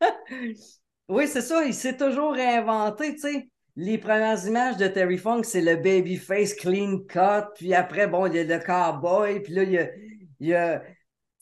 oui, 1.10 1.28
c'est 1.28 1.41
ça, 1.41 1.64
il 1.66 1.74
s'est 1.74 1.98
toujours 1.98 2.34
réinventé, 2.34 3.14
tu 3.16 3.22
sais. 3.22 3.50
Les 3.76 3.97
premières 3.97 4.45
images 4.45 4.78
de 4.78 4.88
Terry 4.88 5.17
Funk, 5.17 5.43
c'est 5.43 5.61
le 5.61 5.76
babyface 5.78 6.53
clean 6.53 6.99
cut, 7.09 7.47
puis 7.55 7.74
après, 7.74 8.07
bon, 8.07 8.28
il 8.28 8.36
y 8.36 8.39
a 8.39 8.43
le 8.43 8.63
cowboy, 8.63 9.39
puis 9.41 9.53
là, 9.53 9.63
il 9.63 9.71
y 9.71 9.78
a, 9.80 9.89
il 10.39 10.47
y 10.47 10.53
a 10.53 10.80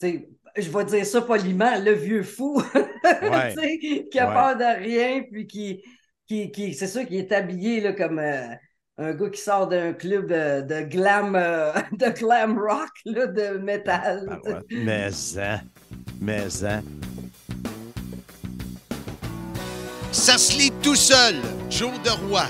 tu 0.00 0.08
sais, 0.08 0.28
je 0.56 0.70
vais 0.70 0.84
dire 0.84 1.06
ça 1.06 1.22
poliment, 1.22 1.78
le 1.78 1.92
vieux 1.92 2.22
fou, 2.22 2.62
Ouais. 3.04 3.54
tu 3.54 3.60
sais, 3.60 3.78
qui 4.10 4.18
a 4.18 4.28
Ouais. 4.28 4.34
peur 4.34 4.56
de 4.56 4.80
rien, 4.82 5.22
puis 5.30 5.46
qui, 5.46 5.82
qui, 6.26 6.50
qui 6.50 6.74
c'est 6.74 6.86
sûr 6.86 7.06
qu'il 7.06 7.16
est 7.16 7.32
habillé 7.32 7.80
là, 7.80 7.92
comme 7.92 8.18
euh, 8.18 8.46
un 8.98 9.14
gars 9.14 9.30
qui 9.30 9.40
sort 9.40 9.68
d'un 9.68 9.92
club 9.92 10.32
euh, 10.32 10.62
de 10.62 10.82
glam, 10.82 11.34
euh, 11.36 11.72
de 11.92 12.08
glam 12.18 12.58
rock, 12.58 12.90
là, 13.04 13.26
de 13.26 13.58
métal. 13.58 14.26
Ah 14.30 14.40
ouais. 14.44 14.60
Mais 14.70 15.10
hein, 15.38 15.60
mais 16.20 16.64
hein. 16.64 16.82
Ça 20.12 20.36
se 20.36 20.52
lit 20.58 20.72
tout 20.82 20.94
seul. 20.94 21.36
Joe 21.70 21.92
de 22.04 22.10
Roy. 22.10 22.44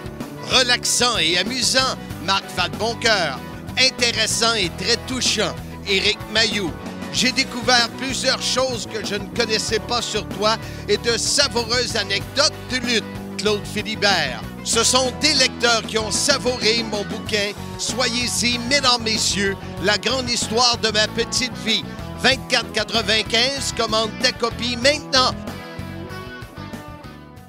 Relaxant 0.51 1.17
et 1.19 1.39
amusant. 1.39 1.97
Marc 2.25 2.45
Vadeboncoeur. 2.57 3.39
Intéressant 3.79 4.55
et 4.55 4.69
très 4.79 4.97
touchant. 5.07 5.55
Éric 5.89 6.19
Mayou. 6.33 6.73
J'ai 7.13 7.31
découvert 7.31 7.89
plusieurs 7.99 8.43
choses 8.43 8.89
que 8.93 9.07
je 9.07 9.15
ne 9.15 9.27
connaissais 9.37 9.79
pas 9.79 10.03
sur 10.03 10.27
toi 10.31 10.57
et 10.89 10.97
de 10.97 11.17
savoureuses 11.17 11.95
anecdotes 11.95 12.53
de 12.71 12.79
lutte. 12.79 13.05
Claude 13.39 13.65
Philibert. 13.65 14.43
Ce 14.65 14.83
sont 14.83 15.13
des 15.21 15.35
lecteurs 15.35 15.83
qui 15.87 15.99
ont 15.99 16.11
savouré 16.11 16.83
mon 16.91 17.05
bouquin. 17.05 17.53
Soyez-y, 17.79 18.59
mesdames, 18.69 19.03
messieurs, 19.03 19.57
la 19.83 19.99
grande 19.99 20.29
histoire 20.29 20.79
de 20.79 20.91
ma 20.91 21.07
petite 21.09 21.57
vie. 21.65 21.85
24,95, 22.25 23.77
commande 23.77 24.11
ta 24.21 24.33
copie 24.33 24.77
maintenant. 24.77 25.35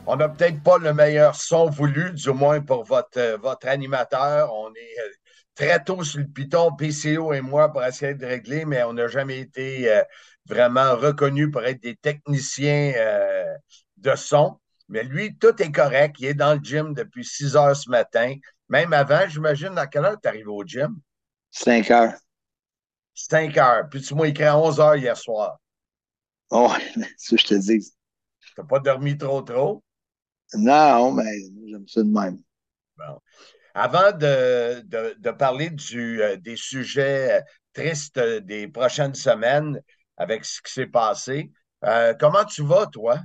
On 0.06 0.18
n'a 0.18 0.28
peut-être 0.28 0.62
pas 0.62 0.78
le 0.78 0.94
meilleur 0.94 1.36
son 1.36 1.70
voulu, 1.70 2.12
du 2.12 2.32
moins 2.32 2.60
pour 2.62 2.84
votre, 2.84 3.18
euh, 3.18 3.38
votre 3.38 3.68
animateur. 3.68 4.54
On 4.54 4.70
est 4.74 5.00
euh, 5.00 5.10
très 5.56 5.84
tôt 5.84 6.04
sur 6.04 6.20
le 6.20 6.28
piton, 6.28 6.76
PCO 6.76 7.34
et 7.34 7.42
moi, 7.42 7.72
pour 7.72 7.84
essayer 7.84 8.14
de 8.14 8.26
régler, 8.26 8.66
mais 8.66 8.84
on 8.84 8.94
n'a 8.94 9.08
jamais 9.08 9.40
été 9.40 9.90
euh, 9.92 10.04
vraiment 10.46 10.96
reconnus 10.96 11.50
pour 11.52 11.64
être 11.64 11.82
des 11.82 11.96
techniciens 11.96 12.94
euh, 12.98 13.54
de 13.98 14.16
son. 14.16 14.60
Mais 14.90 15.04
lui, 15.04 15.38
tout 15.38 15.62
est 15.62 15.72
correct. 15.72 16.18
Il 16.20 16.26
est 16.26 16.34
dans 16.34 16.54
le 16.54 16.60
gym 16.62 16.94
depuis 16.94 17.24
6 17.24 17.56
heures 17.56 17.76
ce 17.76 17.90
matin. 17.90 18.36
Même 18.70 18.94
avant, 18.94 19.28
j'imagine, 19.28 19.78
à 19.78 19.88
quelle 19.88 20.06
heure 20.06 20.20
tu 20.22 20.28
arrives 20.28 20.50
au 20.50 20.64
gym? 20.66 21.00
5 21.52 21.92
heures. 21.92 22.14
5 23.14 23.58
heures. 23.58 23.88
Puis 23.90 24.02
tu 24.02 24.16
m'as 24.16 24.26
écrit 24.26 24.44
à 24.44 24.58
11 24.58 24.80
heures 24.80 24.96
hier 24.96 25.16
soir. 25.16 25.58
Oh, 26.50 26.74
ça, 27.18 27.36
je 27.38 27.46
te 27.46 27.54
dis. 27.56 27.94
Tu 28.42 28.54
n'as 28.58 28.68
pas 28.68 28.80
dormi 28.80 29.18
trop, 29.18 29.42
trop? 29.42 29.84
Non, 30.58 31.12
mais 31.12 31.38
j'aime 31.68 31.88
ça 31.88 32.02
de 32.02 32.10
même. 32.10 32.42
Avant 33.76 34.12
de, 34.12 34.82
de- 34.86 35.16
de 35.18 35.32
parler 35.32 35.70
du, 35.72 36.22
euh, 36.22 36.36
des 36.38 36.56
sujets 36.56 37.40
euh, 37.40 37.42
tristes 37.74 38.18
euh, 38.18 38.40
des 38.40 38.68
prochaines 38.68 39.16
semaines 39.16 39.82
avec 40.18 40.46
ce 40.46 40.62
qui 40.62 40.72
s'est 40.72 40.86
passé, 40.88 41.52
euh, 41.84 42.14
comment 42.20 42.46
tu 42.46 42.64
vas, 42.64 42.86
toi? 42.88 43.18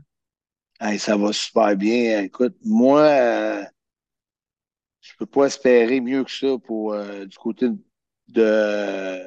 Hey, 0.80 0.98
ça 0.98 1.16
va 1.16 1.32
super 1.32 1.76
bien. 1.76 2.22
Écoute, 2.22 2.56
moi, 2.64 3.00
euh, 3.02 3.64
je 5.00 5.12
peux 5.18 5.26
pas 5.26 5.46
espérer 5.46 6.00
mieux 6.00 6.24
que 6.24 6.30
ça 6.30 6.58
pour 6.64 6.92
euh, 6.92 7.24
du 7.26 7.36
côté 7.38 7.68
de 8.28 9.18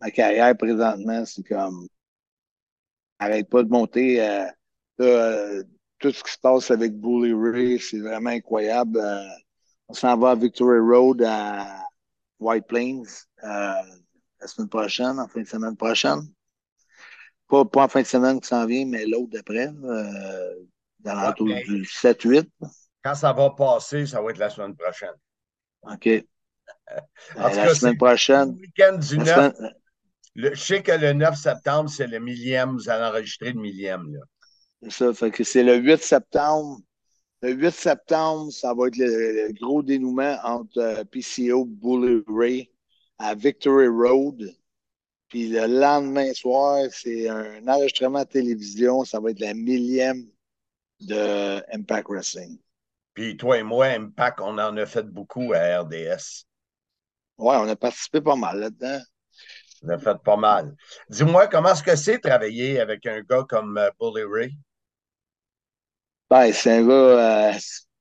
ma 0.00 0.10
carrière 0.10 0.56
présentement. 0.56 1.24
C'est 1.24 1.42
comme 1.46 1.86
arrête 3.18 3.48
pas 3.48 3.62
de 3.62 3.68
monter. 3.68 4.16
là, 4.16 4.52
tout 5.98 6.12
ce 6.12 6.22
qui 6.22 6.32
se 6.32 6.38
passe 6.38 6.70
avec 6.70 6.94
Bully 6.98 7.32
Ray, 7.34 7.78
c'est 7.80 8.00
vraiment 8.00 8.30
incroyable. 8.30 8.98
Euh, 8.98 9.26
on 9.88 9.94
s'en 9.94 10.16
va 10.18 10.30
à 10.30 10.34
Victory 10.34 10.78
Road 10.80 11.22
à 11.22 11.84
White 12.38 12.66
Plains 12.66 13.02
euh, 13.44 13.72
la 14.40 14.46
semaine 14.46 14.68
prochaine, 14.68 15.18
en 15.18 15.26
fin 15.28 15.40
de 15.40 15.46
semaine 15.46 15.76
prochaine. 15.76 16.20
Pas, 17.48 17.64
pas 17.64 17.84
en 17.84 17.88
fin 17.88 18.02
de 18.02 18.06
semaine 18.06 18.40
qui 18.40 18.48
s'en 18.48 18.66
vient, 18.66 18.84
mais 18.86 19.06
l'autre 19.06 19.30
d'après, 19.30 19.68
euh, 19.68 20.54
dans 21.00 21.14
l'entour 21.14 21.46
du 21.46 21.84
7-8. 21.84 22.46
Quand 23.02 23.14
ça 23.14 23.32
va 23.32 23.50
passer, 23.50 24.06
ça 24.06 24.20
va 24.20 24.30
être 24.30 24.38
la 24.38 24.50
semaine 24.50 24.76
prochaine. 24.76 25.14
OK. 25.82 26.08
En 27.36 27.50
tout 27.50 27.56
la 27.56 27.66
cas, 27.66 27.74
semaine 27.74 27.96
prochaine. 27.96 28.54
Le 28.54 28.60
week-end 28.60 28.98
du 28.98 29.16
la 29.16 29.24
9, 29.24 29.34
semaine- 29.56 29.74
le- 30.34 30.54
je 30.54 30.60
sais 30.60 30.82
que 30.82 30.92
le 30.92 31.12
9 31.14 31.36
septembre, 31.36 31.88
c'est 31.88 32.06
le 32.06 32.18
millième, 32.18 32.72
vous 32.72 32.88
allez 32.90 33.04
enregistrer 33.04 33.52
le 33.52 33.60
millième. 33.60 34.12
Là. 34.12 34.20
C'est 34.82 34.92
ça. 34.92 35.14
Fait 35.14 35.30
que 35.30 35.44
c'est 35.44 35.62
le 35.62 35.76
8 35.76 36.02
septembre. 36.02 36.80
Le 37.42 37.52
8 37.52 37.70
septembre, 37.70 38.52
ça 38.52 38.74
va 38.74 38.88
être 38.88 38.96
le, 38.96 39.48
le 39.48 39.52
gros 39.52 39.82
dénouement 39.82 40.36
entre 40.42 40.78
euh, 40.78 41.04
PCO 41.04 41.64
Bully 41.64 42.24
Ray 42.26 42.70
à 43.18 43.34
Victory 43.34 43.88
Road. 43.88 44.54
Puis 45.28 45.48
le 45.48 45.66
lendemain 45.66 46.32
soir, 46.32 46.86
c'est 46.90 47.28
un 47.28 47.66
enregistrement 47.68 48.22
de 48.22 48.28
télévision. 48.28 49.04
Ça 49.04 49.20
va 49.20 49.30
être 49.30 49.40
la 49.40 49.54
millième 49.54 50.26
de 51.00 51.62
Impact 51.74 52.08
Wrestling. 52.08 52.58
Puis 53.14 53.36
toi 53.36 53.58
et 53.58 53.62
moi, 53.62 53.86
Impact, 53.86 54.40
on 54.40 54.58
en 54.58 54.76
a 54.76 54.86
fait 54.86 55.06
beaucoup 55.06 55.52
à 55.52 55.80
RDS. 55.80 56.46
Ouais, 57.36 57.56
on 57.56 57.68
a 57.68 57.76
participé 57.76 58.20
pas 58.20 58.36
mal 58.36 58.58
là-dedans. 58.58 59.00
On 59.82 59.90
a 59.90 59.98
fait 59.98 60.18
pas 60.24 60.36
mal. 60.36 60.74
Dis-moi, 61.08 61.46
comment 61.46 61.72
est-ce 61.72 61.82
que 61.82 61.94
c'est 61.94 62.18
travailler 62.18 62.80
avec 62.80 63.06
un 63.06 63.20
gars 63.20 63.44
comme 63.48 63.78
euh, 63.78 63.90
Bully 64.00 64.24
Ray? 64.24 64.58
Ben, 66.30 66.52
c'est 66.52 66.70
un 66.78 66.86
gars, 66.86 66.92
euh, 67.52 67.52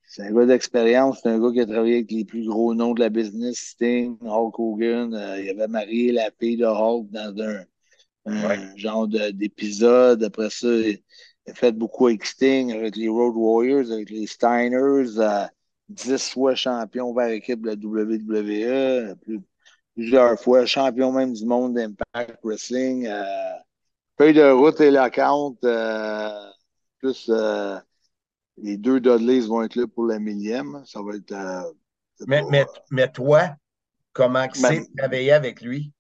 c'est 0.04 0.24
un 0.24 0.32
gars 0.34 0.46
d'expérience. 0.46 1.20
C'est 1.24 1.30
un 1.30 1.40
gars 1.40 1.52
qui 1.54 1.62
a 1.62 1.66
travaillé 1.66 1.96
avec 1.96 2.12
les 2.12 2.26
plus 2.26 2.46
gros 2.48 2.74
noms 2.76 2.94
de 2.94 3.00
la 3.00 3.10
business, 3.10 3.58
Sting, 3.60 4.18
Hulk 4.22 4.60
Hogan. 4.60 5.14
Euh, 5.14 5.42
il 5.42 5.50
avait 5.50 5.68
marié 5.68 6.12
la 6.12 6.30
fille 6.40 6.58
de 6.58 6.66
Hulk 6.66 7.10
dans 7.12 7.34
un, 7.42 7.64
un 8.26 8.48
Ouais. 8.50 8.60
genre 8.78 9.08
de- 9.08 9.32
d'épisode. 9.32 10.24
Après 10.24 10.50
ça, 10.50 10.68
il 10.68 11.02
a 11.48 11.54
fait 11.54 11.72
beaucoup 11.72 12.08
avec 12.08 12.26
Sting, 12.26 12.74
avec 12.74 12.96
les 12.98 13.08
Road 13.10 13.36
Warriors, 13.36 13.92
avec 13.92 14.10
les 14.10 14.28
Steiners. 14.28 15.18
euh, 15.20 15.46
dix 15.90 16.32
fois 16.32 16.54
champion 16.56 17.14
vers 17.14 17.30
l'équipe 17.30 17.62
de 17.62 17.68
la 17.70 17.76
WWE. 17.78 19.16
plus- 19.22 19.42
plusieurs 19.96 20.40
fois 20.40 20.66
champion 20.66 21.12
même 21.14 21.34
du 21.34 21.46
monde 21.46 21.76
d'Impact 21.76 22.40
Wrestling. 22.44 23.08
Euh, 23.08 23.24
feuille 24.18 24.34
de 24.34 24.50
route 24.52 24.82
éloquente. 24.82 25.64
Euh, 25.64 26.30
plus... 27.00 27.30
les 28.58 28.78
deux 28.78 29.00
Dudleys 29.00 29.42
vont 29.48 29.64
être 29.64 29.76
là 29.76 29.88
pour 29.88 30.06
la 30.06 30.20
millième. 30.20 30.84
Ça 30.86 31.02
va 31.02 31.16
être. 31.16 31.32
euh, 31.32 31.72
Mais, 32.28 32.44
pas- 32.44 32.52
mais, 32.52 32.66
mais 32.92 33.12
toi, 33.12 33.56
comment 34.14 34.48
Ben- 34.56 34.76
c'est 34.76 34.82
de 34.82 34.98
travailler 34.98 35.34
avec 35.34 35.62
lui? 35.62 35.94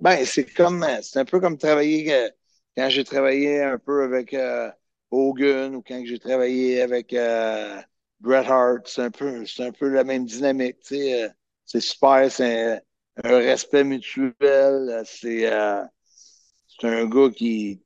Ben, 0.00 0.24
c'est 0.24 0.46
comme. 0.52 0.84
C'est 1.02 1.18
un 1.20 1.24
peu 1.24 1.40
comme 1.40 1.58
travailler 1.58 2.12
euh, 2.14 2.28
quand 2.76 2.88
j'ai 2.88 3.04
travaillé 3.04 3.62
un 3.62 3.78
peu 3.78 4.02
avec 4.04 4.32
euh, 4.34 4.70
Hogan 5.10 5.74
ou 5.74 5.82
quand 5.82 6.02
j'ai 6.06 6.18
travaillé 6.18 6.80
avec 6.80 7.12
euh, 7.12 7.80
Bret 8.20 8.46
Hart. 8.46 8.86
C'est 8.88 9.02
un 9.02 9.10
peu, 9.10 9.44
c'est 9.46 9.64
un 9.66 9.72
peu 9.72 9.88
la 9.88 10.04
même 10.04 10.24
dynamique. 10.24 10.80
tu 10.80 10.96
sais, 10.96 11.24
euh, 11.24 11.28
c'est 11.66 11.80
super, 11.80 12.30
c'est 12.30 12.74
un, 12.76 12.80
un 13.24 13.38
respect 13.38 13.84
mutuel. 13.84 14.34
euh, 14.40 15.02
C'est 15.04 15.52
euh, 15.52 15.84
c'est 16.68 16.88
un 16.88 17.06
gars 17.06 17.30
qui, 17.30 17.82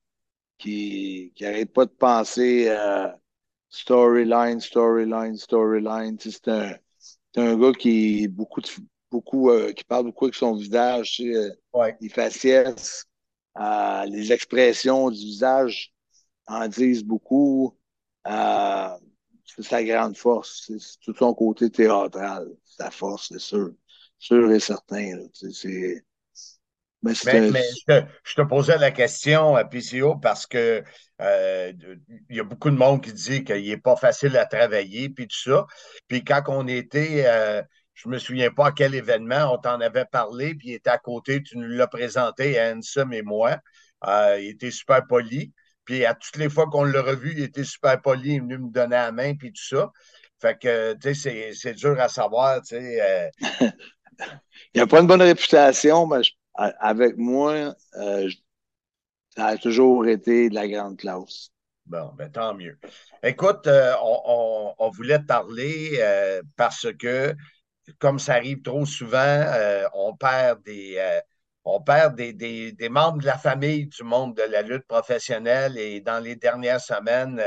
qui, 0.59 1.33
qui 1.37 1.47
arrête 1.47 1.73
pas 1.73 1.87
de 1.87 1.93
penser 1.93 2.67
euh, 2.69 3.09
storyline, 3.75 4.61
storyline, 4.61 5.37
storyline. 5.37 6.17
Tu 6.19 6.31
sais, 6.33 6.41
C'est 7.35 7.43
un, 7.43 7.59
gars 7.59 7.73
qui 7.73 8.29
beaucoup 8.29 8.61
de, 8.61 8.69
beaucoup 9.11 9.51
euh, 9.51 9.73
qui 9.73 9.85
parle 9.85 10.07
beaucoup 10.07 10.27
avec 10.27 10.35
son 10.37 10.55
visage, 10.57 11.13
tu 11.13 11.25
sais, 11.33 11.37
euh, 11.37 11.51
Ouais. 11.73 12.01
les 12.01 12.09
faciès, 12.09 13.07
euh, 13.59 14.05
les 14.07 14.33
expressions 14.33 15.11
du 15.11 15.19
visage 15.19 15.93
en 16.47 16.69
disent 16.69 17.05
beaucoup. 17.05 17.77
Euh, 18.29 18.89
c'est 19.47 19.63
sa 19.65 19.85
grande 19.85 20.17
force, 20.17 20.65
c'est 20.69 21.01
tout 21.03 21.15
son 21.17 21.35
côté 21.35 21.71
théâtral, 21.71 22.49
sa 22.65 22.91
force, 22.91 23.29
c'est 23.31 23.41
sûr, 23.41 23.73
sûr 24.19 24.51
et 24.53 24.61
certain. 24.61 25.19
c'est- 25.35 26.05
mais 27.05 27.15
c'est 27.15 27.51
Mais, 27.51 27.63
je, 27.63 28.01
te, 28.01 28.07
je 28.25 28.35
te 28.35 28.43
posais 28.43 28.79
la 28.79 28.91
question 28.91 29.57
à 29.57 29.65
PCO 29.65 30.17
parce 30.17 30.47
que 30.47 30.83
euh, 31.21 31.73
il 32.31 32.37
y 32.37 32.41
a 32.41 32.45
beaucoup 32.45 32.71
de 32.71 32.77
monde 32.77 33.03
qui 33.03 33.13
dit 33.13 33.45
qu'il 33.45 33.69
n'est 33.69 33.77
pas 33.77 33.95
facile 33.95 34.37
à 34.39 34.47
travailler, 34.47 35.11
puis 35.11 35.29
tout 35.29 35.39
ça. 35.39 35.67
Puis 36.09 36.25
quand 36.25 36.43
on 36.49 36.67
était, 36.67 37.25
euh, 37.27 37.63
je 37.93 38.09
me 38.09 38.19
souviens 38.19 38.51
pas 38.51 38.69
à 38.69 38.73
quel 38.73 38.95
événement, 38.95 39.53
on 39.53 39.59
t'en 39.59 39.81
avait 39.81 40.07
parlé, 40.07 40.55
puis 40.55 40.71
il 40.71 40.75
était 40.75 40.91
à 40.91 40.99
côté, 40.99 41.43
tu 41.43 41.59
nous 41.59 41.69
l'as 41.69 41.87
présenté, 41.89 42.59
Ansem 42.59 43.13
et 43.13 43.23
moi. 43.23 43.59
Euh, 44.07 44.39
il 44.41 44.49
était 44.51 44.71
super 44.71 45.07
poli. 45.07 45.53
Puis 45.85 46.07
à 46.07 46.15
toutes 46.15 46.37
les 46.37 46.49
fois 46.49 46.67
qu'on 46.71 46.85
l'a 46.85 47.03
revu, 47.03 47.35
il 47.37 47.45
était 47.45 47.65
super 47.65 48.01
poli, 48.01 48.31
il 48.31 48.37
est 48.37 48.41
venu 48.41 48.59
me 48.59 48.71
donner 48.71 48.97
la 48.97 49.13
main, 49.13 49.35
puis 49.35 49.53
tout 49.53 49.63
ça. 49.63 49.93
Fait 50.41 50.59
que, 50.59 50.95
tu 50.95 51.15
sais, 51.15 51.53
c'est 51.53 51.75
dur 51.75 52.01
à 52.01 52.09
savoir, 52.09 52.63
tu 52.63 52.77
sais. 52.77 53.01
Euh. 53.03 53.29
il 54.75 54.81
n'a 54.81 54.87
pas 54.87 55.01
une 55.01 55.07
bonne 55.07 55.23
réputation, 55.23 56.07
mais 56.07 56.23
avec 56.55 57.17
moi, 57.17 57.75
euh, 57.97 58.31
ça 59.37 59.47
a 59.47 59.57
toujours 59.57 60.07
été 60.07 60.49
de 60.49 60.55
la 60.55 60.69
grande 60.69 60.99
classe. 60.99 61.51
Bon, 61.87 62.13
ben 62.17 62.31
tant 62.31 62.55
mieux. 62.55 62.79
Écoute, 63.23 63.67
euh, 63.67 63.93
on, 64.03 64.91
voulait 64.91 65.19
te 65.19 65.27
parler 65.27 65.99
parce 66.57 66.87
que, 66.99 67.35
comme 67.99 68.19
ça 68.19 68.35
arrive 68.35 68.63
trop 68.63 68.87
souvent, 68.87 69.45
on 69.93 70.17
perd 70.17 70.63
des 70.63 71.21
on 71.65 71.81
perd 71.81 72.15
des, 72.17 72.33
des, 72.33 72.89
membres 72.91 73.21
de 73.21 73.27
la 73.27 73.39
famille 73.39 73.87
du 73.87 74.03
monde 74.03 74.37
de 74.37 74.43
la 74.43 74.61
lutte 74.63 74.87
professionnelle 74.87 75.79
et 75.79 76.01
dans 76.01 76.23
les 76.23 76.37
dernières 76.37 76.81
semaines, 76.81 77.41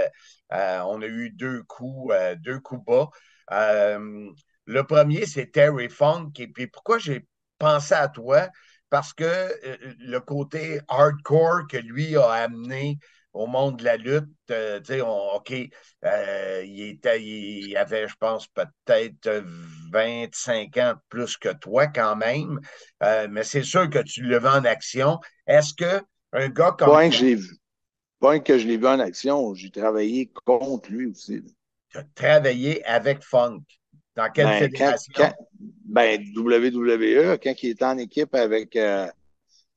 euh, 0.53 0.79
on 0.85 1.01
a 1.01 1.05
eu 1.05 1.29
deux 1.31 1.63
coups, 1.63 2.13
euh, 2.13 2.35
deux 2.35 2.59
coups 2.59 2.83
bas. 2.85 3.09
Euh, 3.51 4.29
le 4.65 4.83
premier, 4.83 5.25
c'est 5.25 5.51
Terry 5.51 5.89
Funk. 5.89 6.31
Et 6.39 6.47
puis 6.47 6.67
pourquoi 6.67 6.97
j'ai 6.99 7.27
pensé 7.59 7.93
à 7.93 8.07
toi? 8.07 8.49
Parce 8.89 9.13
que 9.13 9.51
le 9.99 10.19
côté 10.19 10.79
hardcore 10.87 11.67
que 11.69 11.77
lui 11.77 12.15
a 12.15 12.31
amené 12.31 12.99
au 13.37 13.45
monde 13.45 13.77
de 13.77 13.83
la 13.83 13.97
lutte, 13.97 14.25
euh, 14.51 14.79
tu 14.79 14.93
sais, 14.93 15.01
OK, 15.01 15.53
euh, 16.05 16.63
il, 16.65 16.89
était, 16.89 17.21
il 17.21 17.75
avait, 17.77 18.07
je 18.07 18.15
pense, 18.19 18.47
peut-être 18.47 19.43
25 19.91 20.75
ans 20.77 20.93
plus 21.09 21.37
que 21.37 21.53
toi 21.53 21.87
quand 21.87 22.15
même, 22.15 22.59
euh, 23.03 23.27
mais 23.29 23.43
c'est 23.43 23.63
sûr 23.63 23.89
que 23.89 23.99
tu 23.99 24.23
le 24.23 24.39
vu 24.39 24.47
en 24.47 24.65
action. 24.65 25.19
Est-ce 25.45 25.73
que 25.73 26.01
un 26.33 26.49
gars 26.49 26.75
comme. 26.77 26.89
Point 26.89 27.09
que 27.09 27.15
j'ai 27.15 27.35
vu. 27.35 27.57
Point 28.19 28.39
que 28.39 28.57
je 28.57 28.67
l'ai 28.67 28.77
vu 28.77 28.87
en 28.87 28.99
action, 28.99 29.53
j'ai 29.53 29.69
travaillé 29.69 30.31
contre 30.45 30.91
lui 30.91 31.07
aussi. 31.07 31.43
Tu 31.89 31.97
as 31.97 32.03
travaillé 32.15 32.83
avec 32.85 33.23
Funk. 33.23 33.61
Dans 34.17 34.29
quelle 34.31 34.47
ben, 34.47 34.59
fédération? 34.59 35.33
ben, 35.85 36.21
WWE, 36.35 37.37
quand 37.41 37.63
il 37.63 37.69
était 37.69 37.85
en 37.85 37.97
équipe 37.97 38.35
avec 38.35 38.77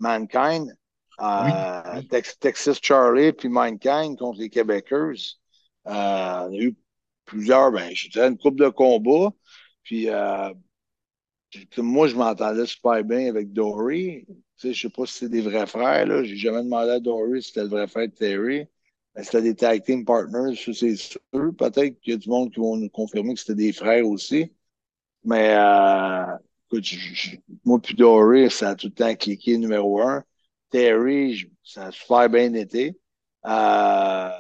Mankind, 0.01 0.75
euh, 1.21 2.03
Texas 2.41 2.79
Charlie 2.83 3.33
puis 3.33 3.49
Mankind 3.49 4.19
contre 4.19 4.41
les 4.41 4.49
Québécois. 4.49 5.13
Euh, 5.87 6.49
on 6.49 6.53
a 6.53 6.57
eu 6.57 6.75
plusieurs, 7.25 7.71
ben, 7.73 7.95
je 7.95 8.09
dirais 8.09 8.29
une 8.29 8.39
coupe 8.39 8.59
de 8.59 8.69
combat. 8.69 9.31
Puis 9.83 10.09
euh, 10.09 10.53
moi, 11.77 12.09
je 12.09 12.17
m'entendais 12.17 12.67
super 12.67 13.05
bien 13.05 13.29
avec 13.29 13.53
Dory. 13.53 14.25
Tu 14.27 14.35
sais, 14.57 14.73
je 14.73 14.83
sais 14.83 14.91
pas 14.91 15.07
si 15.07 15.15
c'est 15.15 15.29
des 15.29 15.43
vrais 15.43 15.67
frères. 15.67 16.07
Là. 16.07 16.23
J'ai 16.25 16.37
jamais 16.37 16.63
demandé 16.63 16.91
à 16.91 17.01
Dory 17.01 17.43
si 17.43 17.49
c'était 17.49 17.63
le 17.63 17.69
vrai 17.69 17.87
frère 17.87 18.09
de 18.09 18.15
Terry. 18.15 18.67
C'était 19.17 19.43
des 19.43 19.55
tag 19.55 19.83
team 19.85 20.05
partners, 20.05 20.57
c'est 20.57 20.97
sûr. 20.97 21.21
Peut-être 21.33 22.01
qu'il 22.01 22.13
y 22.13 22.15
a 22.15 22.17
du 22.17 22.29
monde 22.29 22.53
qui 22.53 22.61
vont 22.61 22.77
nous 22.77 22.89
confirmer 22.89 23.35
que 23.35 23.41
c'était 23.41 23.55
des 23.55 23.73
frères 23.73 24.07
aussi. 24.07 24.53
Mais 25.25 25.55
euh, 25.57 26.25
écoute, 26.71 26.87
moi 27.65 27.81
puis 27.81 27.95
Dory, 27.95 28.51
ça 28.51 28.71
a 28.71 28.75
tout 28.77 28.89
le 28.89 28.95
temps 28.95 29.15
cliqué 29.17 29.59
numéro 29.59 30.01
un. 30.01 30.25
Terry, 30.71 31.51
ça 31.65 31.87
a 31.87 31.93
super 31.93 32.31
bien 32.31 32.55
été. 32.55 32.99
Euh, 33.47 34.31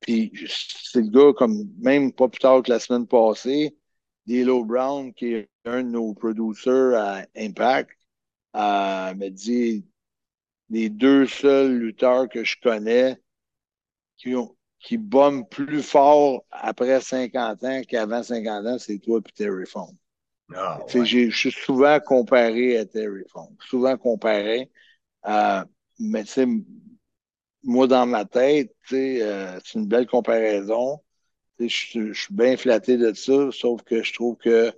puis 0.00 0.32
c'est 0.48 1.02
le 1.02 1.10
gars, 1.10 1.32
comme 1.36 1.64
même 1.78 2.12
pas 2.12 2.28
plus 2.28 2.40
tard 2.40 2.62
que 2.62 2.70
la 2.70 2.80
semaine 2.80 3.06
passée, 3.06 3.76
D'Elo 4.26 4.64
Brown, 4.64 5.12
qui 5.14 5.34
est 5.34 5.50
un 5.64 5.82
de 5.82 5.88
nos 5.90 6.14
producers 6.14 6.94
à 6.96 7.26
Impact, 7.36 7.90
euh, 8.56 9.14
m'a 9.14 9.30
dit 9.30 9.86
les 10.70 10.90
deux 10.90 11.26
seuls 11.26 11.76
lutteurs 11.78 12.28
que 12.28 12.44
je 12.44 12.56
connais 12.62 13.20
qui, 14.20 14.34
ont, 14.34 14.54
qui 14.78 14.98
bombent 14.98 15.48
plus 15.48 15.82
fort 15.82 16.44
après 16.50 17.00
50 17.00 17.64
ans 17.64 17.82
qu'avant 17.88 18.22
50 18.22 18.66
ans, 18.66 18.78
c'est 18.78 18.98
toi 18.98 19.20
et 19.26 19.32
Terry 19.32 19.66
Funk. 19.66 19.96
Ah, 20.54 20.80
je 20.88 21.30
suis 21.30 21.52
souvent 21.52 21.98
comparé 22.00 22.76
à 22.76 22.84
Terry 22.84 23.22
Funk. 23.32 23.56
Souvent 23.68 23.96
comparé. 23.96 24.70
Euh, 25.26 25.64
mais 25.98 26.24
tu 26.24 26.30
sais, 26.30 26.46
moi, 27.62 27.86
dans 27.86 28.06
ma 28.06 28.24
tête, 28.24 28.74
euh, 28.92 29.58
c'est 29.64 29.78
une 29.78 29.86
belle 29.86 30.06
comparaison. 30.06 31.00
Je 31.58 31.66
suis 31.66 32.34
bien 32.34 32.56
flatté 32.56 32.96
de 32.96 33.12
ça, 33.12 33.50
sauf 33.52 33.82
que 33.82 34.02
je 34.02 34.12
trouve 34.12 34.36
que 34.36 34.72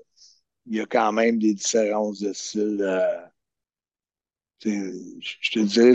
il 0.67 0.77
y 0.77 0.81
a 0.81 0.87
quand 0.87 1.13
même 1.13 1.39
des 1.39 1.55
différences 1.55 2.21
de 2.21 2.33
style. 2.33 2.79
Euh, 2.81 3.27
je 4.65 5.51
te 5.51 5.59
dirais, 5.61 5.95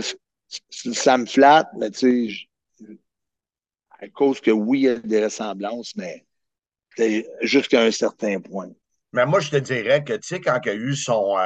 ça 0.70 1.16
me 1.16 1.26
flatte, 1.26 1.68
mais 1.78 1.90
tu 1.90 2.28
sais, 2.28 2.47
à 3.98 4.08
cause 4.08 4.40
que 4.40 4.50
oui, 4.50 4.80
il 4.80 4.84
y 4.84 4.88
a 4.88 4.96
des 4.96 5.24
ressemblances, 5.24 5.94
mais 5.96 6.24
jusqu'à 7.42 7.82
un 7.82 7.90
certain 7.90 8.40
point. 8.40 8.70
Mais 9.12 9.26
moi, 9.26 9.40
je 9.40 9.50
te 9.50 9.56
dirais 9.56 10.04
que, 10.04 10.14
tu 10.14 10.28
sais, 10.28 10.40
quand 10.40 10.58
il 10.64 10.68
y 10.68 10.70
a 10.70 10.74
eu 10.74 10.94
son, 10.94 11.36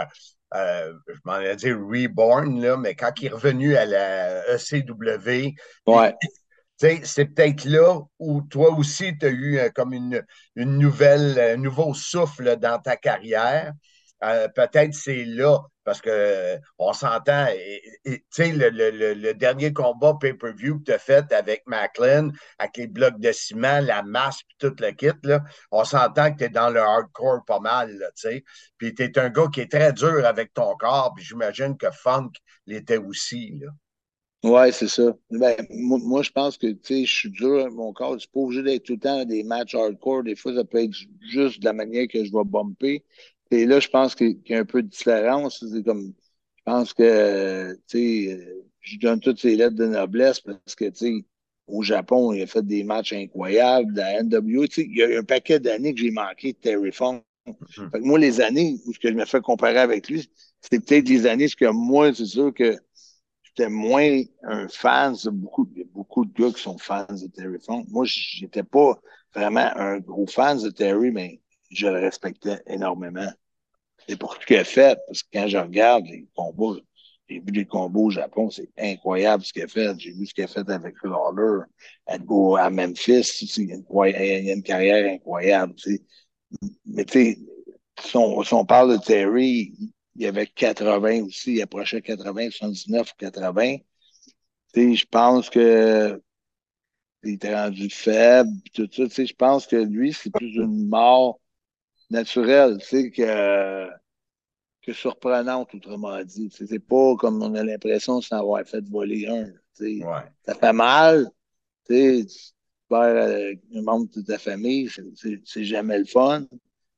euh, 0.55 0.93
je 1.09 1.19
m'en 1.25 1.39
ai 1.39 1.57
dit 1.57 1.73
reborn, 1.73 2.61
là, 2.61 2.77
mais 2.77 2.95
quand 2.95 3.13
il 3.21 3.27
est 3.27 3.31
revenu 3.31 3.77
à 3.77 3.87
la 3.87 4.55
ECW, 4.55 5.55
ouais. 5.87 6.15
c'est 6.77 7.25
peut-être 7.27 7.65
là 7.65 8.01
où 8.19 8.43
toi 8.43 8.71
aussi, 8.73 9.17
tu 9.17 9.27
as 9.27 9.31
eu 9.31 9.59
euh, 9.59 9.71
comme 9.71 9.93
une, 9.93 10.23
une 10.57 10.79
nouvelle, 10.79 11.39
un 11.39 11.57
nouveau 11.57 11.95
souffle 11.95 12.57
dans 12.57 12.79
ta 12.81 12.97
carrière. 12.97 13.73
Euh, 14.25 14.49
peut-être 14.49 14.95
c'est 14.95 15.25
là, 15.25 15.59
parce 15.85 16.01
que 16.01 16.11
euh, 16.11 16.59
on 16.79 16.93
s'entend, 16.93 17.47
tu 18.05 18.25
sais, 18.31 18.53
le, 18.53 19.33
dernier 19.33 19.73
combat 19.73 20.15
pay-per-view 20.21 20.79
que 20.79 20.85
tu 20.85 20.93
as 20.93 20.99
fait 20.99 21.33
avec 21.33 21.63
Macklin, 21.67 22.31
avec 22.59 22.77
les 22.77 22.87
blocs 22.87 23.19
de 23.19 23.33
ciment, 23.33 23.81
la 23.81 24.03
masse, 24.03 24.43
puis 24.43 24.57
tout 24.59 24.75
le 24.79 24.93
kit, 24.93 25.11
là, 25.25 25.43
on 25.73 25.85
s'entend 25.85 26.33
que 26.33 26.39
tu 26.39 26.45
es 26.45 26.49
dans 26.49 26.71
le 26.71 26.81
hardcore 26.81 27.45
pas 27.45 27.61
mal, 27.61 27.91
tu 28.17 28.29
sais. 28.29 28.45
Puis 28.79 28.95
tu 28.95 29.03
es 29.03 29.19
un 29.19 29.29
gars 29.29 29.49
qui 29.53 29.61
est 29.61 29.71
très 29.71 29.93
dur 29.93 30.25
avec 30.25 30.55
ton 30.55 30.77
corps, 30.77 31.13
puis 31.17 31.25
j'imagine 31.25 31.77
que 31.77 31.91
Funk 31.91 32.31
l'était 32.67 32.99
aussi, 32.99 33.59
là. 33.61 33.71
Ouais, 34.45 34.73
c'est 34.73 34.89
ça. 34.89 35.17
Ben, 35.31 35.55
moi, 35.71 36.23
je 36.23 36.31
pense 36.33 36.59
que, 36.59 36.67
je 36.85 37.05
suis 37.05 37.31
dur 37.31 37.61
avec 37.61 37.73
mon 37.75 37.93
corps. 37.93 38.15
Je 38.15 38.21
suis 38.21 38.29
pas 38.29 38.41
obligé 38.41 38.63
d'être 38.65 38.83
tout 38.83 38.95
le 38.95 38.99
temps 38.99 39.25
des 39.25 39.45
matchs 39.45 39.77
hardcore. 39.77 40.25
Des 40.25 40.35
fois, 40.35 40.53
ça 40.53 40.65
peut 40.65 40.83
être 40.83 40.97
juste 41.21 41.61
de 41.61 41.65
la 41.65 41.73
manière 41.73 42.09
que 42.09 42.25
je 42.25 42.33
vais 42.33 42.45
bumper. 42.45 43.05
Et 43.53 43.67
là, 43.67 43.81
je 43.81 43.89
pense 43.89 44.15
qu'il 44.15 44.41
y 44.47 44.55
a 44.55 44.61
un 44.61 44.65
peu 44.65 44.83
de 44.83 44.89
différence. 44.89 45.65
C'est 45.71 45.85
comme, 45.85 46.15
je 46.57 46.63
pense 46.65 46.95
que, 46.95 47.75
tu 47.87 47.99
sais, 47.99 48.65
je 48.81 48.99
donne 48.99 49.21
toutes 49.21 49.41
ces 49.41 49.57
lettres 49.57 49.77
de 49.77 49.87
noblesse 49.87 50.41
parce 50.41 50.75
que, 50.75 50.87
tu 50.87 50.97
sais, 50.97 51.25
au 51.67 51.83
Japon, 51.83 52.33
il 52.33 52.43
a 52.43 52.47
fait 52.47 52.65
des 52.67 52.83
matchs 52.83 53.13
incroyables. 53.13 53.95
La 53.95 54.23
NWO, 54.23 54.67
tu 54.67 54.83
sais, 54.83 54.89
il 54.89 54.97
y 54.97 55.03
a 55.03 55.19
un 55.19 55.25
paquet 55.25 55.61
d'années 55.61 55.95
que 55.95 56.01
j'ai 56.01 56.11
manqué 56.11 56.53
de 56.53 56.59
Terry 56.59 56.93
Funk. 56.93 57.23
Mm-hmm. 57.47 58.01
moi, 58.01 58.19
les 58.19 58.41
années 58.41 58.79
où 58.87 58.93
je 58.99 59.09
me 59.09 59.25
fais 59.25 59.41
comparer 59.41 59.79
avec 59.79 60.09
lui, 60.09 60.31
c'était 60.61 60.79
peut-être 60.79 61.09
les 61.09 61.27
années 61.27 61.49
que 61.49 61.67
moi, 61.67 62.15
c'est 62.15 62.25
sûr 62.25 62.55
que 62.55 62.79
j'étais 63.43 63.69
moins 63.69 64.23
un 64.45 64.69
fan. 64.69 65.15
Beaucoup, 65.33 65.69
il 65.75 65.81
y 65.81 65.83
a 65.83 65.87
beaucoup 65.93 66.25
de 66.25 66.33
gars 66.33 66.53
qui 66.53 66.63
sont 66.63 66.79
fans 66.79 67.07
de 67.11 67.27
Terry 67.27 67.59
Funk. 67.59 67.85
Moi, 67.89 68.05
j'étais 68.07 68.63
pas 68.63 68.99
vraiment 69.35 69.71
un 69.77 69.99
gros 69.99 70.27
fan 70.27 70.63
de 70.63 70.71
Terry, 70.71 71.11
mais 71.11 71.41
je 71.71 71.89
le 71.89 71.99
respectais 71.99 72.63
énormément 72.67 73.29
c'est 74.09 74.17
pour 74.17 74.35
ce 74.35 74.47
qu'il 74.47 74.57
a 74.57 74.65
fait, 74.65 74.99
parce 75.07 75.23
que 75.23 75.29
quand 75.33 75.49
je 75.49 75.59
regarde 75.59 76.05
les 76.07 76.27
combats, 76.35 76.81
j'ai 77.29 77.41
vu 77.41 77.53
les 77.53 77.65
combats 77.65 78.01
au 78.01 78.11
Japon, 78.11 78.51
c'est 78.51 78.69
incroyable 78.79 79.45
ce 79.45 79.53
qu'il 79.53 79.63
a 79.63 79.69
fait. 79.69 79.99
J'ai 79.99 80.13
vu 80.13 80.27
ce 80.27 80.35
qu'il 80.35 80.45
a 80.45 80.49
fait 80.49 80.69
avec 80.69 80.95
Lawler 81.03 81.65
à, 82.07 82.15
à 82.15 82.71
Memphis. 82.71 83.55
Il 83.57 83.69
y, 83.69 83.73
a 83.73 84.53
une, 84.53 84.63
carrière 84.63 85.11
incroyable. 85.11 85.75
Mais 86.87 87.05
tu 87.05 87.13
sais, 87.13 87.39
si 88.01 88.17
on, 88.17 88.65
parle 88.67 88.93
de 88.93 89.03
Terry, 89.03 89.73
il 90.17 90.23
y 90.23 90.27
avait 90.27 90.47
80 90.47 91.23
aussi, 91.25 91.55
il 91.55 91.63
approchait 91.63 92.03
80, 92.03 92.51
79 92.51 93.11
ou 93.11 93.15
80. 93.19 93.77
je 94.75 95.05
pense 95.11 95.49
que 95.49 96.21
il 97.25 97.35
était 97.35 97.55
rendu 97.55 97.89
faible, 97.89 98.51
tout 98.75 98.89
ça. 98.93 99.05
Je 99.25 99.33
pense 99.35 99.67
que 99.67 99.77
lui, 99.77 100.13
c'est 100.13 100.33
plus 100.33 100.57
une 100.57 100.89
mort 100.89 101.39
naturel, 102.13 102.79
tu 102.79 102.87
sais, 102.87 103.11
que, 103.11 103.89
que 104.83 104.93
surprenante, 104.93 105.75
autrement 105.75 106.23
dit. 106.23 106.51
C'est 106.53 106.79
pas 106.79 107.17
comme 107.17 107.43
on 107.43 107.55
a 107.55 107.65
l'impression 107.65 108.19
de 108.19 108.25
s'en 108.25 108.39
avoir 108.39 108.65
fait 108.65 108.85
voler 108.89 109.27
un. 109.27 109.47
Tu 109.77 110.01
sais. 110.01 110.07
Ça 110.47 110.55
fait 110.55 110.73
mal, 110.73 111.29
tu 111.87 112.25
sais, 112.25 112.53
perds 112.89 113.57
un 113.75 113.83
membre 113.83 114.09
de 114.15 114.23
ta 114.23 114.39
famille, 114.39 114.91
c'est 115.45 115.65
jamais 115.65 115.99
le 115.99 116.05
fun. 116.05 116.47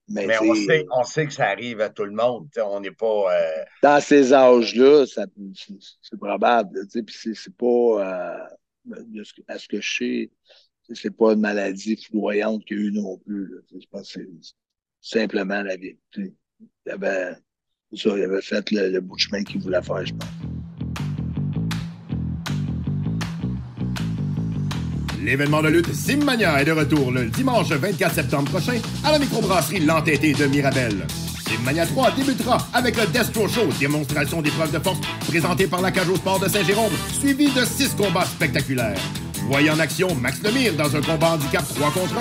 Mais, 0.07 0.27
mais 0.27 0.37
on, 0.39 0.55
sait, 0.55 0.85
on 0.91 1.03
sait 1.03 1.27
que 1.27 1.33
ça 1.33 1.47
arrive 1.47 1.81
à 1.81 1.89
tout 1.89 2.05
le 2.05 2.13
monde. 2.13 2.49
On 2.59 2.81
n'est 2.81 2.91
pas. 2.91 3.35
Euh... 3.35 3.65
Dans 3.83 4.03
ces 4.03 4.35
âges-là, 4.35 5.07
c'est 5.07 6.19
probable. 6.19 6.87
Puis 7.07 7.35
c'est 7.35 7.57
pas. 7.57 7.67
Euh, 7.67 8.39
à 9.49 9.59
ce 9.59 9.67
que 9.67 9.81
je 9.81 9.97
sais, 9.97 10.31
c'est 10.93 11.17
pas 11.17 11.33
une 11.33 11.41
maladie 11.41 11.97
foudroyante 11.97 12.67
qu'il 12.67 12.77
y 12.77 12.81
a 12.81 12.85
eu 12.85 12.93
non 12.93 13.17
plus. 13.17 13.51
Je 13.73 13.87
pense 13.91 14.13
que 14.13 14.21
simplement 15.05 15.63
la 15.63 15.77
vie. 15.77 15.97
Il 16.17 16.33
avait, 16.91 17.35
ça, 17.95 18.11
il 18.17 18.23
avait 18.25 18.41
fait 18.41 18.71
le, 18.71 19.01
bout 19.01 19.17
de 19.17 19.21
chemin 19.21 19.45
qu'il 19.45 19.61
voulait 19.61 19.83
faire, 19.83 20.05
je 20.05 20.13
pense. 20.15 20.29
L'événement 25.23 25.63
de 25.63 25.69
lutte 25.69 25.93
Simmania 25.95 26.61
est 26.61 26.67
de 26.67 26.73
retour 26.73 27.11
le 27.11 27.27
dimanche 27.27 27.71
24 27.71 28.15
septembre 28.15 28.51
prochain 28.51 28.79
à 29.05 29.13
la 29.13 29.19
microbrasserie 29.19 29.81
L'Entêté 29.81 30.35
de 30.35 30.45
Mirabel. 30.47 31.07
Simmania 31.49 31.87
3 31.87 32.11
débutera 32.13 32.59
avec 32.75 32.97
le 32.97 33.07
Destro 33.07 33.49
Show, 33.49 33.69
démonstration 33.79 34.43
d'épreuves 34.43 34.73
de 34.73 34.79
force 34.79 35.01
présentée 35.27 35.67
par 35.67 35.81
la 35.81 35.93
Cage 35.93 36.09
au 36.11 36.17
Sport 36.17 36.41
de 36.41 36.49
Saint-Jérôme, 36.49 36.93
suivi 37.19 37.47
de 37.53 37.65
six 37.65 37.95
combats 37.95 38.27
spectaculaires. 38.27 39.01
Voyez 39.49 39.71
en 39.71 39.79
action 39.79 40.15
Max 40.15 40.43
Lemire 40.43 40.75
dans 40.75 40.97
un 40.97 41.03
combat 41.03 41.33
handicap 41.33 41.65
3 41.75 41.91
contre 41.91 42.15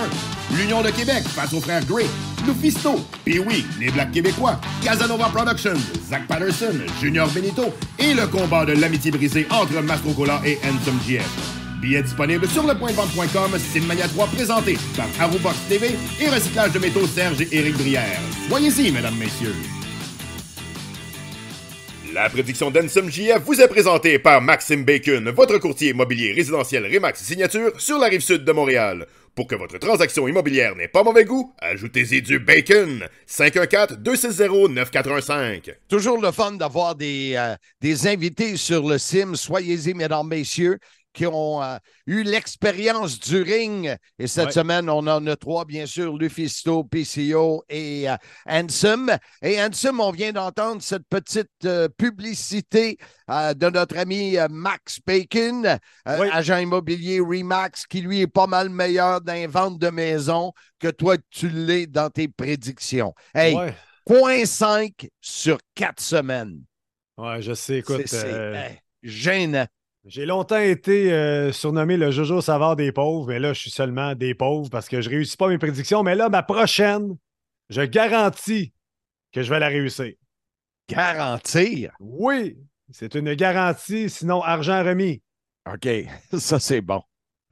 1. 0.51 0.57
L'Union 0.57 0.81
de 0.81 0.89
Québec 0.89 1.23
face 1.23 1.53
aux 1.53 1.61
frères 1.61 1.85
Gray. 1.85 2.05
Lufisto, 2.45 2.99
Pee-Wee, 3.23 3.65
les 3.79 3.89
Blacks 3.89 4.11
québécois, 4.11 4.59
Casanova 4.83 5.29
Productions, 5.29 5.79
Zach 6.09 6.27
Patterson, 6.27 6.73
Junior 7.01 7.29
Benito 7.29 7.73
et 7.97 8.13
le 8.13 8.27
combat 8.27 8.65
de 8.65 8.73
l'amitié 8.73 9.11
brisée 9.11 9.47
entre 9.49 9.81
Mastrocola 9.81 10.41
et 10.45 10.57
Handsome 10.65 10.99
GF. 11.07 11.23
Billets 11.81 12.03
disponibles 12.03 12.47
sur 12.49 12.63
le 12.63 12.73
lepointdevente.com, 12.73 13.57
Simmania 13.71 14.07
3 14.09 14.27
présenté 14.27 14.77
par 14.97 15.07
Arubox 15.19 15.55
TV 15.69 15.95
et 16.19 16.29
Recyclage 16.29 16.73
de 16.73 16.79
métaux 16.79 17.07
Serge 17.07 17.41
et 17.41 17.47
Éric 17.51 17.77
Brière. 17.77 18.19
Voyez-y, 18.49 18.91
mesdames, 18.91 19.15
messieurs. 19.15 19.55
La 22.13 22.29
prédiction 22.29 22.69
d'Ensum 22.69 23.09
JF 23.09 23.41
vous 23.43 23.59
est 23.59 23.67
présentée 23.67 24.19
par 24.19 24.39
Maxime 24.39 24.83
Bacon, 24.83 25.31
votre 25.31 25.57
courtier 25.57 25.89
immobilier 25.89 26.31
résidentiel 26.31 26.85
Remax 26.85 27.23
Signature 27.23 27.71
sur 27.81 27.97
la 27.97 28.05
rive 28.05 28.21
sud 28.21 28.43
de 28.43 28.51
Montréal. 28.51 29.07
Pour 29.33 29.47
que 29.47 29.55
votre 29.55 29.79
transaction 29.79 30.27
immobilière 30.27 30.75
n'ait 30.75 30.87
pas 30.87 31.01
mauvais 31.01 31.25
goût, 31.25 31.51
ajoutez-y 31.57 32.21
du 32.21 32.37
bacon. 32.37 33.07
514-260-9415. 33.27 35.73
Toujours 35.89 36.21
le 36.21 36.31
fun 36.31 36.51
d'avoir 36.51 36.93
des, 36.93 37.33
euh, 37.35 37.55
des 37.81 38.05
invités 38.05 38.57
sur 38.57 38.87
le 38.87 38.99
sim. 38.99 39.33
Soyez-y, 39.33 39.95
mesdames, 39.95 40.27
messieurs, 40.27 40.77
qui 41.13 41.25
ont 41.27 41.61
euh, 41.63 41.77
eu 42.07 42.23
l'expérience 42.23 43.19
du 43.19 43.41
ring. 43.41 43.95
Et 44.19 44.27
cette 44.27 44.47
Ouais. 44.47 44.51
semaine, 44.51 44.89
on 44.89 45.05
en 45.07 45.25
a 45.27 45.35
trois, 45.35 45.63
bien 45.65 45.85
sûr, 45.85 46.17
Lufisto, 46.17 46.83
PCO 46.83 47.63
et 47.69 48.09
euh, 48.09 48.15
Handsome. 48.47 49.15
Et 49.41 49.61
Handsome, 49.61 49.99
on 49.99 50.11
vient 50.11 50.31
d'entendre 50.31 50.81
cette 50.81 51.07
petite 51.07 51.49
euh, 51.65 51.87
publicité 51.97 52.97
euh, 53.29 53.53
de 53.53 53.69
notre 53.69 53.97
ami 53.97 54.35
Max 54.49 54.99
Bacon, 55.05 55.77
agent 56.05 56.57
immobilier 56.57 57.19
Remax, 57.19 57.85
qui 57.85 58.01
lui 58.01 58.21
est 58.21 58.27
pas 58.27 58.47
mal 58.47 58.69
meilleur 58.69 59.21
dans 59.21 59.33
les 59.33 59.47
ventes 59.47 59.79
de 59.79 59.89
maison 59.89 60.51
que 60.79 60.87
toi, 60.89 61.15
tu 61.29 61.47
l'es 61.49 61.87
dans 61.87 62.09
tes 62.09 62.27
prédictions. 62.27 63.13
Hey, 63.33 63.55
Ouais. 63.55 63.73
point 64.05 64.45
5 64.45 65.07
sur 65.21 65.57
quatre 65.75 66.01
semaines. 66.01 66.59
Ouais, 67.17 67.41
je 67.41 67.53
sais, 67.53 67.77
écoute. 67.77 68.01
C'est- 68.07 68.27
hey, 68.27 68.79
gênant. 69.03 69.67
J'ai 70.05 70.25
longtemps 70.25 70.59
été 70.59 71.13
euh, 71.13 71.53
surnommé 71.53 71.95
le 71.95 72.11
Jojo 72.11 72.41
Savard 72.41 72.75
des 72.75 72.91
pauvres, 72.91 73.27
mais 73.29 73.39
là, 73.39 73.53
je 73.53 73.59
suis 73.61 73.71
seulement 73.71 74.15
des 74.15 74.35
pauvres 74.35 74.69
parce 74.69 74.89
que 74.89 74.99
je 74.99 75.09
réussis 75.09 75.37
pas 75.37 75.47
mes 75.47 75.57
prédictions. 75.57 76.03
Mais 76.03 76.13
là, 76.13 76.27
ma 76.27 76.43
prochaine, 76.43 77.15
je 77.69 77.81
garantis 77.83 78.73
que 79.31 79.41
je 79.41 79.49
vais 79.49 79.59
la 79.59 79.69
réussir. 79.69 80.11
Garantir? 80.89 81.93
Oui, 82.01 82.57
c'est 82.91 83.15
une 83.15 83.33
garantie, 83.33 84.09
sinon 84.09 84.41
argent 84.41 84.83
remis. 84.83 85.21
OK, 85.71 85.87
ça 86.37 86.59
c'est 86.59 86.81
bon. 86.81 87.01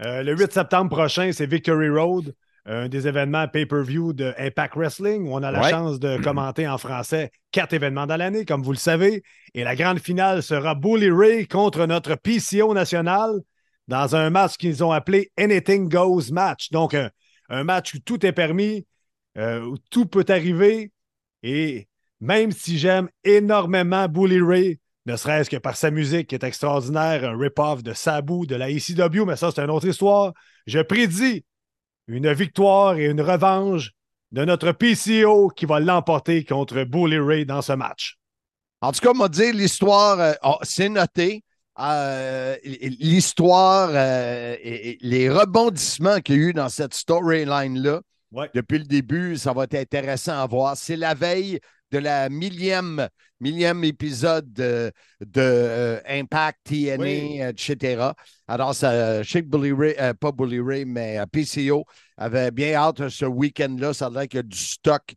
Euh, 0.04 0.22
le 0.22 0.36
8 0.36 0.52
septembre 0.52 0.92
prochain, 0.92 1.32
c'est 1.32 1.46
Victory 1.46 1.90
Road, 1.90 2.36
un 2.66 2.88
des 2.90 3.08
événements 3.08 3.48
pay-per-view 3.48 4.14
de 4.14 4.34
Impact 4.38 4.76
Wrestling 4.76 5.28
où 5.28 5.34
on 5.34 5.42
a 5.44 5.52
la 5.52 5.62
Ouais. 5.62 5.70
chance 5.70 6.00
de 6.00 6.18
commenter 6.18 6.68
en 6.68 6.78
français 6.78 7.32
quatre 7.52 7.74
événements 7.74 8.06
dans 8.06 8.18
l'année, 8.18 8.46
comme 8.46 8.62
vous 8.62 8.72
le 8.72 8.78
savez. 8.78 9.24
Et 9.56 9.64
la 9.64 9.76
grande 9.76 10.00
finale 10.00 10.44
sera 10.44 10.76
Bully 10.76 11.10
Ray 11.10 11.48
contre 11.48 11.86
notre 11.88 12.16
PCO 12.16 12.74
national 12.74 13.32
dans 13.88 14.16
un 14.16 14.30
match 14.30 14.58
qu'ils 14.58 14.84
ont 14.84 14.92
appelé 14.92 15.32
Anything 15.38 15.90
Goes 15.90 16.32
Match. 16.32 16.70
Donc, 16.72 16.94
un, 16.94 17.10
un 17.50 17.64
match 17.64 17.96
où 17.96 18.00
tout 18.00 18.24
est 18.26 18.32
permis, 18.32 18.86
euh, 19.38 19.62
où 19.62 19.78
tout 19.90 20.06
peut 20.06 20.26
arriver. 20.30 20.92
Et 21.44 21.88
même 22.20 22.52
si 22.52 22.78
j'aime 22.78 23.10
énormément 23.24 24.08
Bully 24.08 24.40
Ray, 24.40 24.80
ne 25.08 25.16
serait-ce 25.16 25.50
que 25.50 25.58
par 25.58 25.76
sa 25.76 25.90
musique 25.90 26.28
qui 26.28 26.36
est 26.36 26.44
extraordinaire, 26.44 27.28
un 27.28 27.36
rip-off 27.36 27.82
de 27.82 27.92
Sabu 27.94 28.46
de 28.46 28.56
la 28.56 28.70
ECW, 28.70 29.26
mais 29.26 29.36
ça, 29.36 29.50
c'est 29.50 29.62
une 29.64 29.72
autre 29.72 29.88
histoire. 29.88 30.32
Je 30.68 30.80
prédis 30.80 31.44
une 32.12 32.32
victoire 32.34 32.98
et 32.98 33.06
une 33.06 33.22
revanche 33.22 33.92
de 34.32 34.46
notre 34.46 34.72
PCO 34.72 35.50
qui 35.50 35.66
va 35.66 35.80
l'emporter 35.80 36.44
contre 36.46 36.84
Bully 36.84 37.20
Ray 37.20 37.46
dans 37.46 37.62
ce 37.62 37.74
match. 37.74 38.18
En 38.82 38.92
tout 38.92 39.00
cas, 39.02 39.14
m'a 39.14 39.28
dire 39.28 39.54
l'histoire, 39.54 40.20
euh, 40.20 40.34
oh, 40.44 40.58
c'est 40.64 40.90
noté. 40.90 41.44
Euh, 41.80 42.56
l'histoire, 43.00 43.90
euh, 43.94 44.56
et, 44.62 44.92
et 44.92 44.98
les 45.02 45.30
rebondissements 45.30 46.20
qu'il 46.20 46.36
y 46.36 46.38
a 46.40 46.42
eu 46.50 46.54
dans 46.54 46.70
cette 46.70 46.94
storyline-là, 46.94 48.02
Ouais. 48.32 48.50
depuis 48.56 48.78
le 48.80 48.86
début, 48.86 49.36
ça 49.36 49.52
va 49.52 49.66
être 49.66 49.76
intéressant 49.76 50.40
à 50.42 50.48
voir. 50.48 50.78
C'est 50.78 50.96
la 50.96 51.14
veille 51.14 51.60
de 51.92 51.98
la 52.00 52.30
millième, 52.30 53.08
millième 53.40 53.84
épisode 53.84 54.52
de, 54.54 54.92
de, 55.20 55.42
euh, 55.42 56.00
Impact, 56.08 56.60
TNA, 56.64 56.98
Oui. 57.04 57.42
etc. 57.42 58.14
Alors, 58.48 58.74
ça, 58.74 59.24
je 59.24 59.30
sais 59.30 59.42
que 59.44 59.48
Bully 59.48 59.72
Ray, 59.74 59.96
euh, 60.00 60.14
pas 60.14 60.32
Bully 60.32 60.60
Ray, 60.60 60.86
mais 60.86 61.20
euh, 61.20 61.26
PCO 61.26 61.86
avait 62.18 62.52
bien 62.52 62.74
hâte 62.76 63.10
ce 63.10 63.26
week-end-là. 63.26 63.94
Ça 63.94 64.08
a 64.08 64.10
l'air 64.10 64.28
qu'il 64.28 64.38
y 64.38 64.40
a 64.40 64.44
du 64.44 64.58
stock 64.58 65.14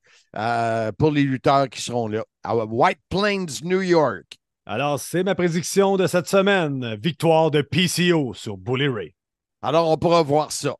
pour 0.99 1.11
les 1.13 1.23
lutteurs 1.23 1.69
qui 1.69 1.81
seront 1.81 2.09
là. 2.09 2.25
À 2.43 2.57
White 2.57 2.99
Plains, 3.09 3.47
New 3.63 3.83
York. 3.83 4.37
Alors, 4.67 4.99
c'est 4.99 5.23
ma 5.23 5.35
prédiction 5.35 5.97
de 5.97 6.07
cette 6.07 6.27
semaine. 6.27 6.97
Victoire 6.97 7.51
de 7.51 7.63
PCO 7.63 8.35
sur 8.35 8.57
Bully 8.57 8.89
Ray. 8.89 9.15
Alors, 9.63 9.91
on 9.91 9.97
pourra 9.97 10.23
voir 10.23 10.51
ça. 10.53 10.75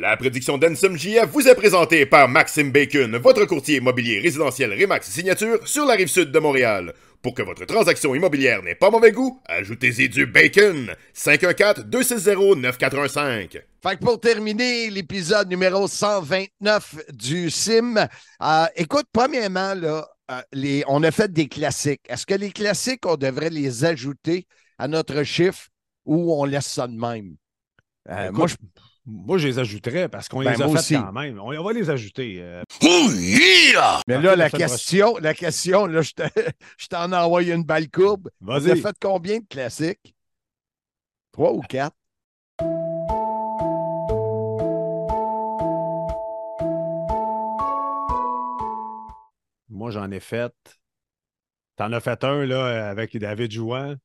La 0.00 0.16
prédiction 0.16 0.56
d'Ensum 0.56 0.96
JF 0.96 1.26
vous 1.32 1.48
est 1.48 1.54
présentée 1.54 2.06
par 2.06 2.26
Maxime 2.26 2.70
Bacon, 2.70 3.14
votre 3.18 3.44
courtier 3.44 3.76
immobilier 3.76 4.20
résidentiel 4.20 4.72
Remax 4.72 5.10
Signature 5.10 5.68
sur 5.68 5.84
la 5.84 5.92
rive 5.94 6.08
sud 6.08 6.30
de 6.30 6.38
Montréal. 6.38 6.94
Pour 7.20 7.34
que 7.34 7.42
votre 7.42 7.66
transaction 7.66 8.14
immobilière 8.14 8.62
n'ait 8.62 8.74
pas 8.74 8.88
mauvais 8.90 9.12
goût, 9.12 9.42
ajoutez-y 9.44 10.08
du 10.08 10.24
bacon. 10.24 10.94
514-260-9415. 11.14 13.60
Fait 13.82 13.96
que 13.96 14.02
pour 14.02 14.18
terminer 14.18 14.88
l'épisode 14.88 15.50
numéro 15.50 15.86
129 15.86 17.12
du 17.12 17.50
SIM, 17.50 18.08
euh, 18.42 18.64
écoute, 18.76 19.04
premièrement, 19.12 19.74
là, 19.74 20.08
euh, 20.30 20.40
les, 20.52 20.84
on 20.88 21.02
a 21.02 21.10
fait 21.10 21.30
des 21.30 21.48
classiques. 21.48 22.00
Est-ce 22.08 22.24
que 22.24 22.34
les 22.34 22.50
classiques, 22.50 23.04
on 23.04 23.16
devrait 23.16 23.50
les 23.50 23.84
ajouter 23.84 24.46
à 24.78 24.88
notre 24.88 25.22
chiffre 25.22 25.68
ou 26.06 26.32
on 26.32 26.46
laisse 26.46 26.66
ça 26.66 26.86
de 26.86 26.96
même? 26.96 27.36
Euh, 28.08 28.30
Écoute, 28.30 28.38
moi, 28.38 28.46
je 28.46 28.54
moi, 29.04 29.36
je 29.38 29.48
les 29.48 29.58
ajouterais 29.58 30.08
parce 30.08 30.28
qu'on 30.28 30.42
Ben, 30.44 30.52
les 30.52 30.62
a 30.62 30.66
fait 30.68 30.72
aussi. 30.72 30.94
quand 30.94 31.12
même. 31.12 31.40
On, 31.40 31.48
on 31.58 31.64
va 31.64 31.72
les 31.72 31.90
ajouter. 31.90 32.36
euh, 32.40 32.62
Mais 32.82 33.72
Parfait, 33.74 34.22
là, 34.22 34.36
la 34.36 34.48
question, 34.50 35.16
la 35.18 35.34
question, 35.34 35.86
là, 35.86 36.02
je 36.02 36.12
te- 36.12 36.22
je 36.78 36.86
t'en 36.86 37.10
ai 37.12 37.16
envoyé 37.16 37.52
une 37.52 37.64
balle 37.64 37.90
courbe. 37.90 38.30
On 38.46 38.50
a 38.54 38.58
Vas-y. 38.60 38.80
fait 38.80 38.96
combien 39.00 39.38
de 39.38 39.44
classiques? 39.48 40.14
Trois 41.32 41.52
ou 41.52 41.60
quatre? 41.62 41.96
Moi, 49.68 49.90
j'en 49.90 50.10
ai 50.10 50.20
fait. 50.20 50.52
T'en 51.76 51.92
as 51.92 52.00
fait 52.00 52.22
un 52.24 52.44
là, 52.44 52.88
avec 52.90 53.16
David 53.16 53.50
Jouan 53.50 53.96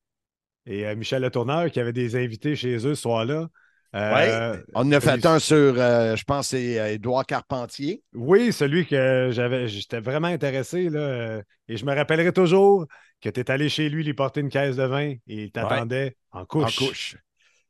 et 0.66 0.86
euh, 0.86 0.96
Michel 0.96 1.22
Le 1.22 1.30
Tourneur 1.32 1.70
qui 1.72 1.80
avait 1.80 1.94
des 1.94 2.16
invités 2.16 2.56
chez 2.56 2.76
eux 2.78 2.96
ce 2.96 3.02
soir-là. 3.02 3.48
Euh, 3.96 4.58
On 4.76 4.82
en 4.82 4.92
a 4.92 5.00
fait 5.00 5.26
un 5.26 5.40
sur, 5.40 5.56
euh, 5.78 6.16
je 6.16 6.24
pense, 6.24 6.50
c'est 6.50 6.80
euh, 6.80 6.92
Édouard 6.94 7.26
Carpentier. 7.26 8.04
Oui, 8.14 8.52
celui 8.52 8.86
que 8.86 9.30
j'avais, 9.32 9.68
j'étais 9.68 10.00
vraiment 10.00 10.28
intéressé. 10.28 10.90
Là, 10.90 11.00
euh, 11.00 11.42
et 11.68 11.78
je 11.78 11.86
me 11.86 11.96
rappellerai 11.96 12.34
toujours 12.34 12.86
que 13.22 13.30
tu 13.30 13.40
es 13.40 13.50
allé 13.50 13.70
chez 13.70 13.90
lui 13.90 14.04
lui 14.04 14.14
porter 14.14 14.42
une 14.42 14.50
caisse 14.50 14.76
de 14.76 14.84
vin 14.84 15.12
et 15.12 15.20
il 15.28 15.52
t'attendait 15.52 16.16
en 16.32 16.46
couche. 16.46 16.82
En 16.82 16.86
couche. 16.86 17.18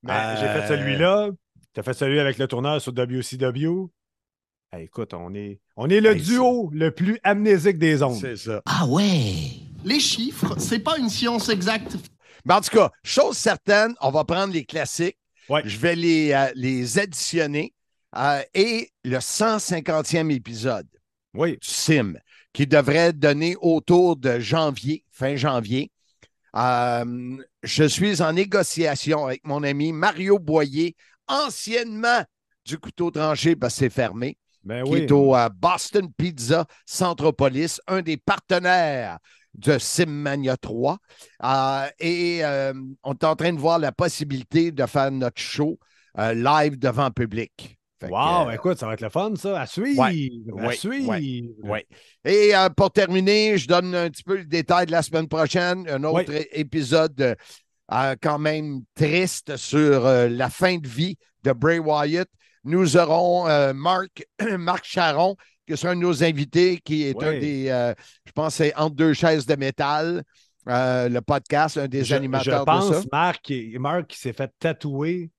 Mais 0.04 0.12
Euh, 0.14 0.36
J'ai 0.40 0.48
fait 0.62 0.68
celui-là. 0.68 1.30
Tu 1.74 1.80
as 1.80 1.84
fait 1.84 1.94
celui 1.94 2.20
avec 2.20 2.38
le 2.38 2.48
tourneur 2.48 2.82
sur 2.82 2.94
WCW. 2.94 3.88
Hey, 4.74 4.86
écoute, 4.86 5.14
on 5.14 5.34
est, 5.34 5.62
on 5.78 5.90
est 5.90 6.02
le 6.02 6.12
Hey, 6.16 6.22
duo 6.22 6.70
le 6.74 6.92
plus 6.92 7.20
amnésique 7.24 7.78
des 7.78 8.04
ondes. 8.04 8.20
C'est 8.20 8.36
ça. 8.36 8.62
Ah 8.66 8.86
ouais! 8.88 9.52
Les 9.86 10.00
chiffres, 10.00 10.56
c'est 10.58 10.80
pas 10.80 10.98
une 10.98 11.10
science 11.10 11.48
exacte. 11.50 11.96
Mais 12.44 12.54
en 12.56 12.62
tout 12.62 12.76
cas, 12.76 12.92
chose 13.04 13.38
certaine, 13.38 13.94
on 14.02 14.10
va 14.12 14.26
prendre 14.26 14.54
les 14.54 14.66
classiques. 14.66 15.18
Ouais. 15.50 15.62
Je 15.66 15.78
vais 15.78 15.96
les, 15.96 16.32
euh, 16.34 16.52
les 16.56 17.00
additionner. 17.00 17.74
euh, 18.16 18.42
et 18.54 18.90
le 19.04 19.20
150e 19.20 20.32
épisode 20.32 20.88
Oui. 21.34 21.54
du 21.54 21.68
SIM, 21.68 22.14
qui 22.54 22.66
devrait 22.66 23.14
donner 23.14 23.56
autour 23.62 24.16
de 24.16 24.40
janvier, 24.40 25.04
fin 25.12 25.36
janvier. 25.36 25.92
Euh, 26.56 27.38
je 27.64 27.84
suis 27.84 28.22
en 28.22 28.34
négociation 28.34 29.26
avec 29.28 29.46
mon 29.46 29.62
ami 29.64 29.92
Mario 29.92 30.40
Boyer, 30.40 30.96
anciennement 31.28 32.24
du 32.66 32.78
couteau 32.78 33.12
tranché 33.12 33.56
parce 33.56 33.74
que 33.76 33.80
c'est 33.80 33.90
fermé, 33.90 34.38
Ben 34.64 34.84
qui 34.84 34.92
oui. 34.92 35.00
est 35.02 35.12
au 35.12 35.36
Boston 35.56 36.10
Pizza 36.18 36.66
Centropolis, 36.86 37.80
un 37.88 38.02
des 38.02 38.18
partenaires 38.18 39.20
de 39.58 39.78
Simmania 39.78 40.56
3. 40.58 40.98
Euh, 41.44 41.88
et 42.00 42.44
euh, 42.44 42.74
on 43.04 43.14
est 43.14 43.24
en 43.24 43.36
train 43.36 43.54
de 43.54 43.60
voir 43.60 43.80
la 43.80 43.92
possibilité 43.92 44.72
de 44.72 44.86
faire 44.86 45.12
notre 45.12 45.42
show 45.42 45.78
euh, 46.18 46.34
live 46.34 46.78
devant 46.78 47.12
public. 47.12 47.78
Fait 48.00 48.10
Wow, 48.10 48.52
écoute, 48.52 48.78
ça 48.78 48.86
va 48.86 48.94
être 48.94 49.02
le 49.02 49.10
fun, 49.10 49.34
ça. 49.36 49.60
À 49.60 49.66
suivre. 49.66 50.04
Ouais, 50.04 50.30
à 50.52 50.68
ouais, 50.68 50.76
suivre. 50.76 51.16
ouais. 51.64 51.88
Et 52.26 52.54
pour 52.76 52.92
terminer, 52.92 53.58
je 53.58 53.68
donne 53.68 53.96
un 53.96 54.10
petit 54.10 54.24
peu 54.24 54.38
le 54.38 54.46
détail 54.46 54.86
de 54.86 54.92
la 54.92 55.02
semaine 55.02 55.28
prochaine. 55.28 55.90
Un 55.90 56.04
autre 56.04 56.32
épisode 56.52 57.36
quand 58.22 58.38
même 58.38 58.82
triste 58.94 59.58
sur 59.58 60.04
la 60.04 60.50
fin 60.52 60.78
de 60.78 60.88
vie 60.88 61.18
de 61.44 61.54
Bray 61.54 61.80
Wyatt. 61.80 62.30
Nous 62.68 62.98
aurons 62.98 63.48
euh, 63.48 63.74
Marc, 63.74 64.28
Marc 64.60 64.84
Charon, 64.84 65.38
qui 65.66 65.78
sera 65.78 65.94
un 65.94 65.96
de 65.96 66.02
nos 66.02 66.22
invités, 66.22 66.80
qui 66.84 67.04
est 67.04 67.24
un 67.24 67.40
des, 67.40 67.70
euh, 67.70 67.94
je 68.26 68.32
pense, 68.34 68.56
c'est 68.56 68.76
Entre 68.76 68.96
deux 68.96 69.14
chaises 69.14 69.46
de 69.46 69.56
métal, 69.56 70.22
euh, 70.68 71.08
le 71.08 71.22
podcast, 71.22 71.78
un 71.78 71.88
des 71.88 72.04
Je, 72.04 72.14
animateurs 72.14 72.60
je 72.60 72.66
pense, 72.66 72.90
de 72.90 72.96
ça. 72.96 73.04
Marc, 73.10 73.54
Marc 73.80 74.08
qui 74.08 74.18
s'est 74.18 74.34
fait 74.34 74.52
tatouer 74.60 75.32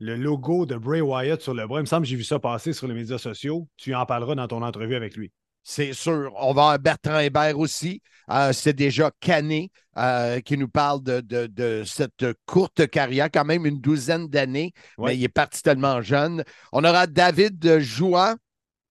le 0.00 0.16
logo 0.16 0.66
de 0.66 0.74
Bray 0.74 1.00
Wyatt 1.00 1.40
sur 1.40 1.54
le 1.54 1.64
bras. 1.68 1.78
Il 1.78 1.82
me 1.82 1.86
semble 1.86 2.02
que 2.02 2.08
j'ai 2.08 2.16
vu 2.16 2.24
ça 2.24 2.40
passer 2.40 2.72
sur 2.72 2.88
les 2.88 2.94
médias 2.94 3.18
sociaux. 3.18 3.68
Tu 3.76 3.94
en 3.94 4.04
parleras 4.04 4.34
dans 4.34 4.48
ton 4.48 4.60
entrevue 4.62 4.96
avec 4.96 5.16
lui. 5.16 5.30
C'est 5.64 5.92
sûr. 5.92 6.32
On 6.36 6.52
va 6.52 6.62
avoir 6.62 6.78
Bertrand 6.78 7.18
Hébert 7.20 7.58
aussi. 7.58 8.02
Euh, 8.30 8.52
c'est 8.52 8.72
déjà 8.72 9.10
Canet 9.20 9.70
euh, 9.96 10.40
qui 10.40 10.56
nous 10.56 10.68
parle 10.68 11.02
de, 11.02 11.20
de- 11.20 11.46
de 11.46 11.82
cette 11.84 12.24
courte 12.46 12.88
carrière, 12.88 13.28
quand 13.32 13.44
même 13.44 13.66
une 13.66 13.78
douzaine 13.80 14.26
d'années, 14.28 14.72
Ouais. 14.98 15.10
mais 15.10 15.18
il 15.18 15.24
est 15.24 15.28
parti 15.28 15.62
tellement 15.62 16.00
jeune. 16.02 16.42
On 16.72 16.82
aura 16.84 17.06
David 17.06 17.78
Joie, 17.80 18.36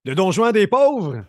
Le 0.06 0.16
Don 0.16 0.32
Juan 0.32 0.52
des 0.52 0.68
pauvres. 0.68 1.24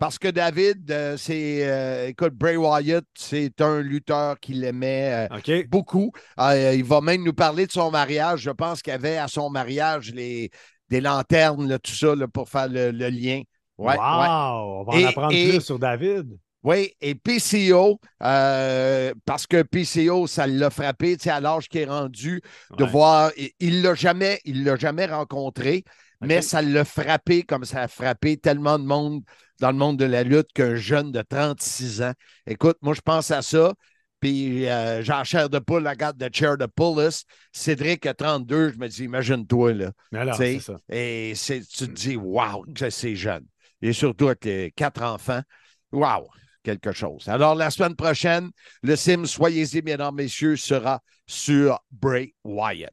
parce 0.00 0.18
que 0.18 0.28
David, 0.28 0.90
euh, 0.90 1.16
c'est, 1.16 1.60
euh, 1.68 2.08
écoute, 2.08 2.34
Bray 2.34 2.56
Wyatt, 2.56 3.04
c'est 3.16 3.60
un 3.60 3.80
lutteur 3.80 4.38
qu'il 4.40 4.64
aimait 4.64 5.28
euh, 5.30 5.62
beaucoup. 5.68 6.10
Euh, 6.40 6.72
il 6.74 6.82
va 6.84 7.00
même 7.00 7.22
nous 7.22 7.32
parler 7.32 7.66
de 7.66 7.72
son 7.72 7.90
mariage. 7.92 8.40
Je 8.40 8.50
pense 8.50 8.82
qu'il 8.82 8.90
y 8.92 8.94
avait 8.94 9.18
à 9.18 9.28
son 9.28 9.48
mariage 9.50 10.12
les, 10.12 10.50
des 10.88 11.00
lanternes, 11.00 11.68
là, 11.68 11.78
tout 11.78 11.92
ça, 11.92 12.14
là, 12.16 12.26
pour 12.26 12.48
faire 12.48 12.68
le, 12.68 12.90
le 12.90 13.08
lien. 13.10 13.42
Ouais, 13.82 13.96
wow! 13.96 14.20
ouais. 14.20 14.28
On 14.28 14.84
va 14.84 14.92
en 14.92 14.98
Et- 14.98 15.04
apprendre 15.06 15.32
et- 15.34 15.48
plus 15.50 15.60
sur 15.60 15.78
David. 15.78 16.38
Oui, 16.64 16.92
et 17.00 17.16
PCO, 17.16 17.98
euh, 18.22 19.12
parce 19.24 19.46
que 19.48 19.62
PCO, 19.62 20.28
ça 20.28 20.46
l'a 20.46 20.70
frappé, 20.70 21.16
tu 21.16 21.24
sais, 21.24 21.30
à 21.30 21.40
l'âge 21.40 21.68
qu'il 21.68 21.80
est 21.80 21.86
rendu, 21.86 22.40
de 22.78 22.84
Ouais. 22.84 22.90
voir, 22.90 23.32
il- 23.36 23.50
il 23.58 23.82
l'a 23.82 23.94
jamais, 23.94 24.40
il 24.44 24.62
l'a 24.62 24.76
jamais 24.76 25.06
rencontré, 25.06 25.82
mais 26.20 26.40
ça 26.40 26.62
l'a 26.62 26.84
frappé 26.84 27.42
comme 27.42 27.64
ça 27.64 27.82
a 27.82 27.88
frappé 27.88 28.36
tellement 28.36 28.78
de 28.78 28.84
monde 28.84 29.22
dans 29.60 29.72
le 29.72 29.76
monde 29.76 29.96
de 29.98 30.04
la 30.04 30.22
lutte 30.22 30.52
qu'un 30.54 30.76
jeune 30.76 31.10
de 31.10 31.22
36 31.22 32.00
ans. 32.00 32.12
Écoute, 32.46 32.76
moi, 32.80 32.94
je 32.94 33.00
pense 33.00 33.30
à 33.32 33.42
ça. 33.42 33.74
Puis 34.20 34.68
euh, 34.68 35.02
Jean 35.02 35.24
Cher 35.24 35.48
de 35.50 35.58
Poule, 35.58 35.82
la 35.82 35.96
garde 35.96 36.16
de 36.16 36.30
Chair 36.32 36.56
de 36.56 36.66
Poulis. 36.66 37.24
Cédric 37.50 38.06
a 38.06 38.14
32, 38.14 38.70
je 38.72 38.78
me 38.78 38.86
dis, 38.86 39.02
imagine-toi, 39.02 39.72
là. 39.74 39.90
Alors, 40.14 40.36
ça. 40.36 40.44
Et 40.88 41.32
c'est- 41.34 41.68
tu 41.68 41.88
te 41.88 41.92
dis, 41.92 42.14
waouh, 42.14 42.64
que 42.72 42.88
c'est 42.88 43.16
jeune. 43.16 43.44
Et 43.82 43.92
surtout 43.92 44.28
avec 44.28 44.44
les 44.44 44.70
quatre 44.70 45.02
enfants. 45.02 45.42
Waouh, 45.90 46.28
quelque 46.62 46.92
chose. 46.92 47.28
Alors, 47.28 47.54
la 47.54 47.70
semaine 47.70 47.96
prochaine, 47.96 48.50
le 48.82 48.96
sim, 48.96 49.24
soyez-y, 49.26 49.82
mesdames, 49.82 50.14
messieurs, 50.14 50.56
sera 50.56 51.02
sur 51.26 51.78
Bray 51.90 52.34
Wyatt. 52.44 52.92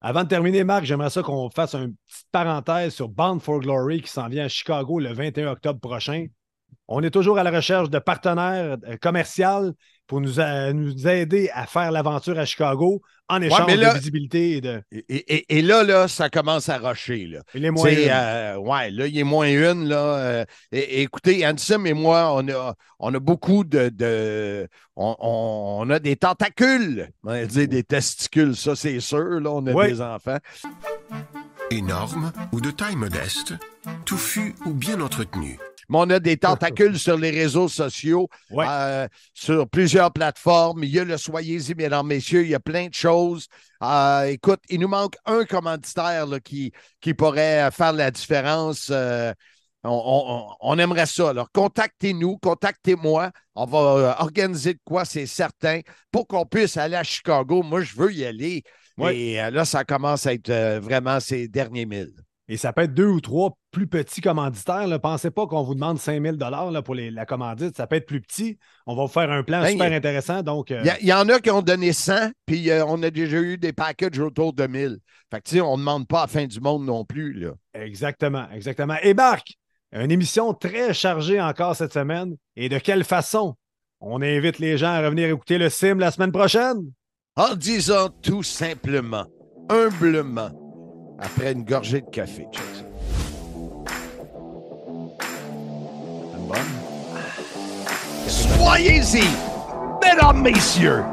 Avant 0.00 0.24
de 0.24 0.28
terminer, 0.28 0.64
Marc, 0.64 0.84
j'aimerais 0.84 1.10
ça 1.10 1.22
qu'on 1.22 1.48
fasse 1.50 1.74
une 1.74 1.94
petite 1.94 2.26
parenthèse 2.32 2.92
sur 2.94 3.08
Bound 3.08 3.40
for 3.40 3.60
Glory 3.60 4.02
qui 4.02 4.10
s'en 4.10 4.28
vient 4.28 4.46
à 4.46 4.48
Chicago 4.48 4.98
le 4.98 5.12
21 5.12 5.52
octobre 5.52 5.78
prochain. 5.78 6.26
On 6.88 7.02
est 7.04 7.10
toujours 7.10 7.38
à 7.38 7.44
la 7.44 7.52
recherche 7.52 7.88
de 7.88 8.00
partenaires 8.00 8.78
euh, 8.84 8.96
commerciaux 9.00 9.72
pour 10.06 10.20
nous, 10.20 10.40
a- 10.40 10.72
nous 10.72 11.06
aider 11.08 11.48
à 11.54 11.66
faire 11.66 11.90
l'aventure 11.90 12.38
à 12.38 12.44
Chicago 12.44 13.00
en 13.28 13.40
échange 13.40 13.64
mais 13.66 13.76
là- 13.76 13.94
de 13.94 13.98
visibilité 13.98 14.50
et 14.56 14.60
de 14.60 14.82
Et, 14.92 15.04
et- 15.08 15.58
et 15.58 15.62
là, 15.62 15.82
là, 15.84 16.06
ça 16.08 16.28
commence 16.28 16.68
à 16.68 16.76
rusher. 16.78 17.26
Là. 17.26 17.40
les 17.54 17.60
Tu 17.60 17.64
sais, 17.66 17.70
moyens. 17.70 18.10
euh, 18.12 18.56
ouais, 18.56 18.90
là, 18.90 19.06
il 19.06 19.18
est 19.18 19.24
moins 19.24 19.46
une. 19.48 19.88
Là, 19.88 19.96
euh, 20.16 20.44
et, 20.70 20.78
et 20.80 21.02
écoutez, 21.02 21.46
Ansem 21.46 21.86
et 21.86 21.94
moi, 21.94 22.32
on 22.34 22.46
a, 22.48 22.74
on 22.98 23.14
a 23.14 23.18
beaucoup 23.20 23.64
de. 23.64 23.88
de- 23.88 24.68
on, 24.96 25.16
on- 25.18 25.78
on 25.86 25.90
a 25.90 25.98
des 25.98 26.16
tentacules. 26.16 27.08
On 27.24 27.30
va 27.30 27.46
dire 27.46 27.68
des 27.68 27.84
testicules, 27.84 28.54
ça, 28.54 28.76
c'est 28.76 29.00
sûr. 29.00 29.40
Là, 29.40 29.50
on 29.50 29.66
a 29.66 29.72
Ouais. 29.72 29.88
des 29.92 30.00
enfants. 30.02 30.38
Énorme 31.70 32.32
ou 32.52 32.60
de 32.60 32.70
taille 32.70 32.96
modeste, 32.96 33.54
touffu 34.04 34.54
ou 34.66 34.74
bien 34.74 35.00
entretenu. 35.00 35.58
Mais 35.88 35.98
on 35.98 36.10
a 36.10 36.18
des 36.20 36.36
tentacules 36.36 36.98
sur 36.98 37.16
les 37.18 37.30
réseaux 37.30 37.68
sociaux, 37.68 38.28
Ouais. 38.50 38.66
euh, 38.68 39.08
sur 39.34 39.68
plusieurs 39.68 40.12
plateformes. 40.12 40.84
Il 40.84 40.90
y 40.90 40.98
a 40.98 41.04
le 41.04 41.16
Soyez-y, 41.16 41.74
mesdames, 41.74 42.06
messieurs. 42.06 42.42
Il 42.44 42.50
y 42.50 42.54
a 42.54 42.60
plein 42.60 42.88
de 42.88 42.94
choses. 42.94 43.46
Euh, 43.82 44.24
écoute, 44.24 44.60
il 44.68 44.80
nous 44.80 44.88
manque 44.88 45.16
un 45.26 45.44
commanditaire 45.44 46.26
là, 46.26 46.40
qui, 46.40 46.72
qui 47.00 47.14
pourrait 47.14 47.70
faire 47.72 47.92
la 47.92 48.10
différence. 48.10 48.88
Euh, 48.90 49.32
on, 49.84 49.90
on- 49.90 50.54
on 50.60 50.78
aimerait 50.78 51.06
ça. 51.06 51.30
Alors, 51.30 51.50
contactez-nous, 51.52 52.38
contactez-moi. 52.38 53.30
On 53.56 53.64
va 53.66 54.16
organiser 54.20 54.74
de 54.74 54.80
quoi, 54.84 55.04
c'est 55.04 55.26
certain, 55.26 55.80
pour 56.12 56.26
qu'on 56.28 56.46
puisse 56.46 56.76
aller 56.76 56.94
à 56.96 57.02
Chicago. 57.02 57.62
Moi, 57.64 57.82
je 57.82 57.96
veux 57.96 58.12
y 58.12 58.24
aller. 58.24 58.62
Ouais. 58.96 59.16
Et 59.16 59.50
là, 59.50 59.64
ça 59.64 59.84
commence 59.84 60.26
à 60.26 60.34
être 60.34 60.78
vraiment 60.78 61.18
ces 61.18 61.48
derniers 61.48 61.86
milles. 61.86 62.14
Et 62.46 62.56
ça 62.56 62.72
peut 62.72 62.82
être 62.82 62.94
deux 62.94 63.06
ou 63.06 63.20
trois 63.20 63.56
plus 63.72 63.88
petits 63.88 64.20
commanditaires. 64.20 64.86
Ne 64.86 64.98
pensez 64.98 65.30
pas 65.32 65.46
qu'on 65.48 65.62
vous 65.64 65.74
demande 65.74 65.98
5000 65.98 66.36
dollars 66.36 66.70
pour 66.84 66.94
les- 66.94 67.10
la 67.10 67.26
commandite. 67.26 67.76
Ça 67.76 67.88
peut 67.88 67.96
être 67.96 68.06
plus 68.06 68.20
petit. 68.20 68.58
On 68.86 68.94
va 68.94 69.02
vous 69.02 69.08
faire 69.08 69.30
un 69.30 69.42
plan 69.42 69.62
Ben, 69.62 69.70
super 69.72 69.90
intéressant. 69.92 70.42
Donc, 70.42 70.70
euh, 70.70 70.82
Il 70.84 70.88
y, 70.88 70.94
il 71.02 71.08
y 71.08 71.12
en 71.12 71.28
a 71.28 71.40
qui 71.40 71.50
ont 71.50 71.62
donné 71.62 71.92
100, 71.92 72.30
puis 72.46 72.70
euh, 72.70 72.84
on 72.86 73.02
a 73.02 73.10
déjà 73.10 73.38
eu 73.38 73.58
des 73.58 73.72
packages 73.72 74.20
autour 74.20 74.52
de 74.52 74.66
1000. 74.66 74.98
Fait 75.30 75.38
que, 75.40 75.48
tu 75.48 75.56
sais, 75.56 75.60
on 75.60 75.76
ne 75.76 75.80
demande 75.82 76.06
pas 76.06 76.18
à 76.18 76.22
la 76.22 76.28
fin 76.28 76.46
du 76.46 76.60
monde 76.60 76.84
non 76.84 77.04
plus, 77.04 77.32
là. 77.32 77.52
Exactement, 77.74 78.46
exactement. 78.52 78.94
Et 79.02 79.14
Marc, 79.14 79.54
une 79.92 80.10
émission 80.10 80.52
très 80.54 80.94
chargée 80.94 81.40
encore 81.40 81.74
cette 81.74 81.92
semaine. 81.94 82.36
Et 82.54 82.68
de 82.68 82.78
quelle 82.78 83.02
façon? 83.04 83.56
On 84.00 84.20
invite 84.20 84.58
les 84.58 84.76
gens 84.78 84.88
à 84.92 85.00
revenir 85.00 85.28
écouter 85.28 85.58
le 85.58 85.70
sim 85.70 85.94
la 85.98 86.10
semaine 86.10 86.32
prochaine. 86.32 86.78
En 87.36 87.54
disant 87.54 88.10
tout 88.22 88.42
simplement, 88.42 89.24
humblement, 89.70 90.50
après 91.18 91.52
une 91.52 91.64
gorgée 91.64 92.02
de 92.02 92.10
café. 92.10 92.46
Ça. 96.42 96.42
Une 96.42 96.46
bonne? 96.46 96.58
Soyez-y, 98.28 99.24
mesdames, 100.02 100.42
messieurs, 100.42 101.04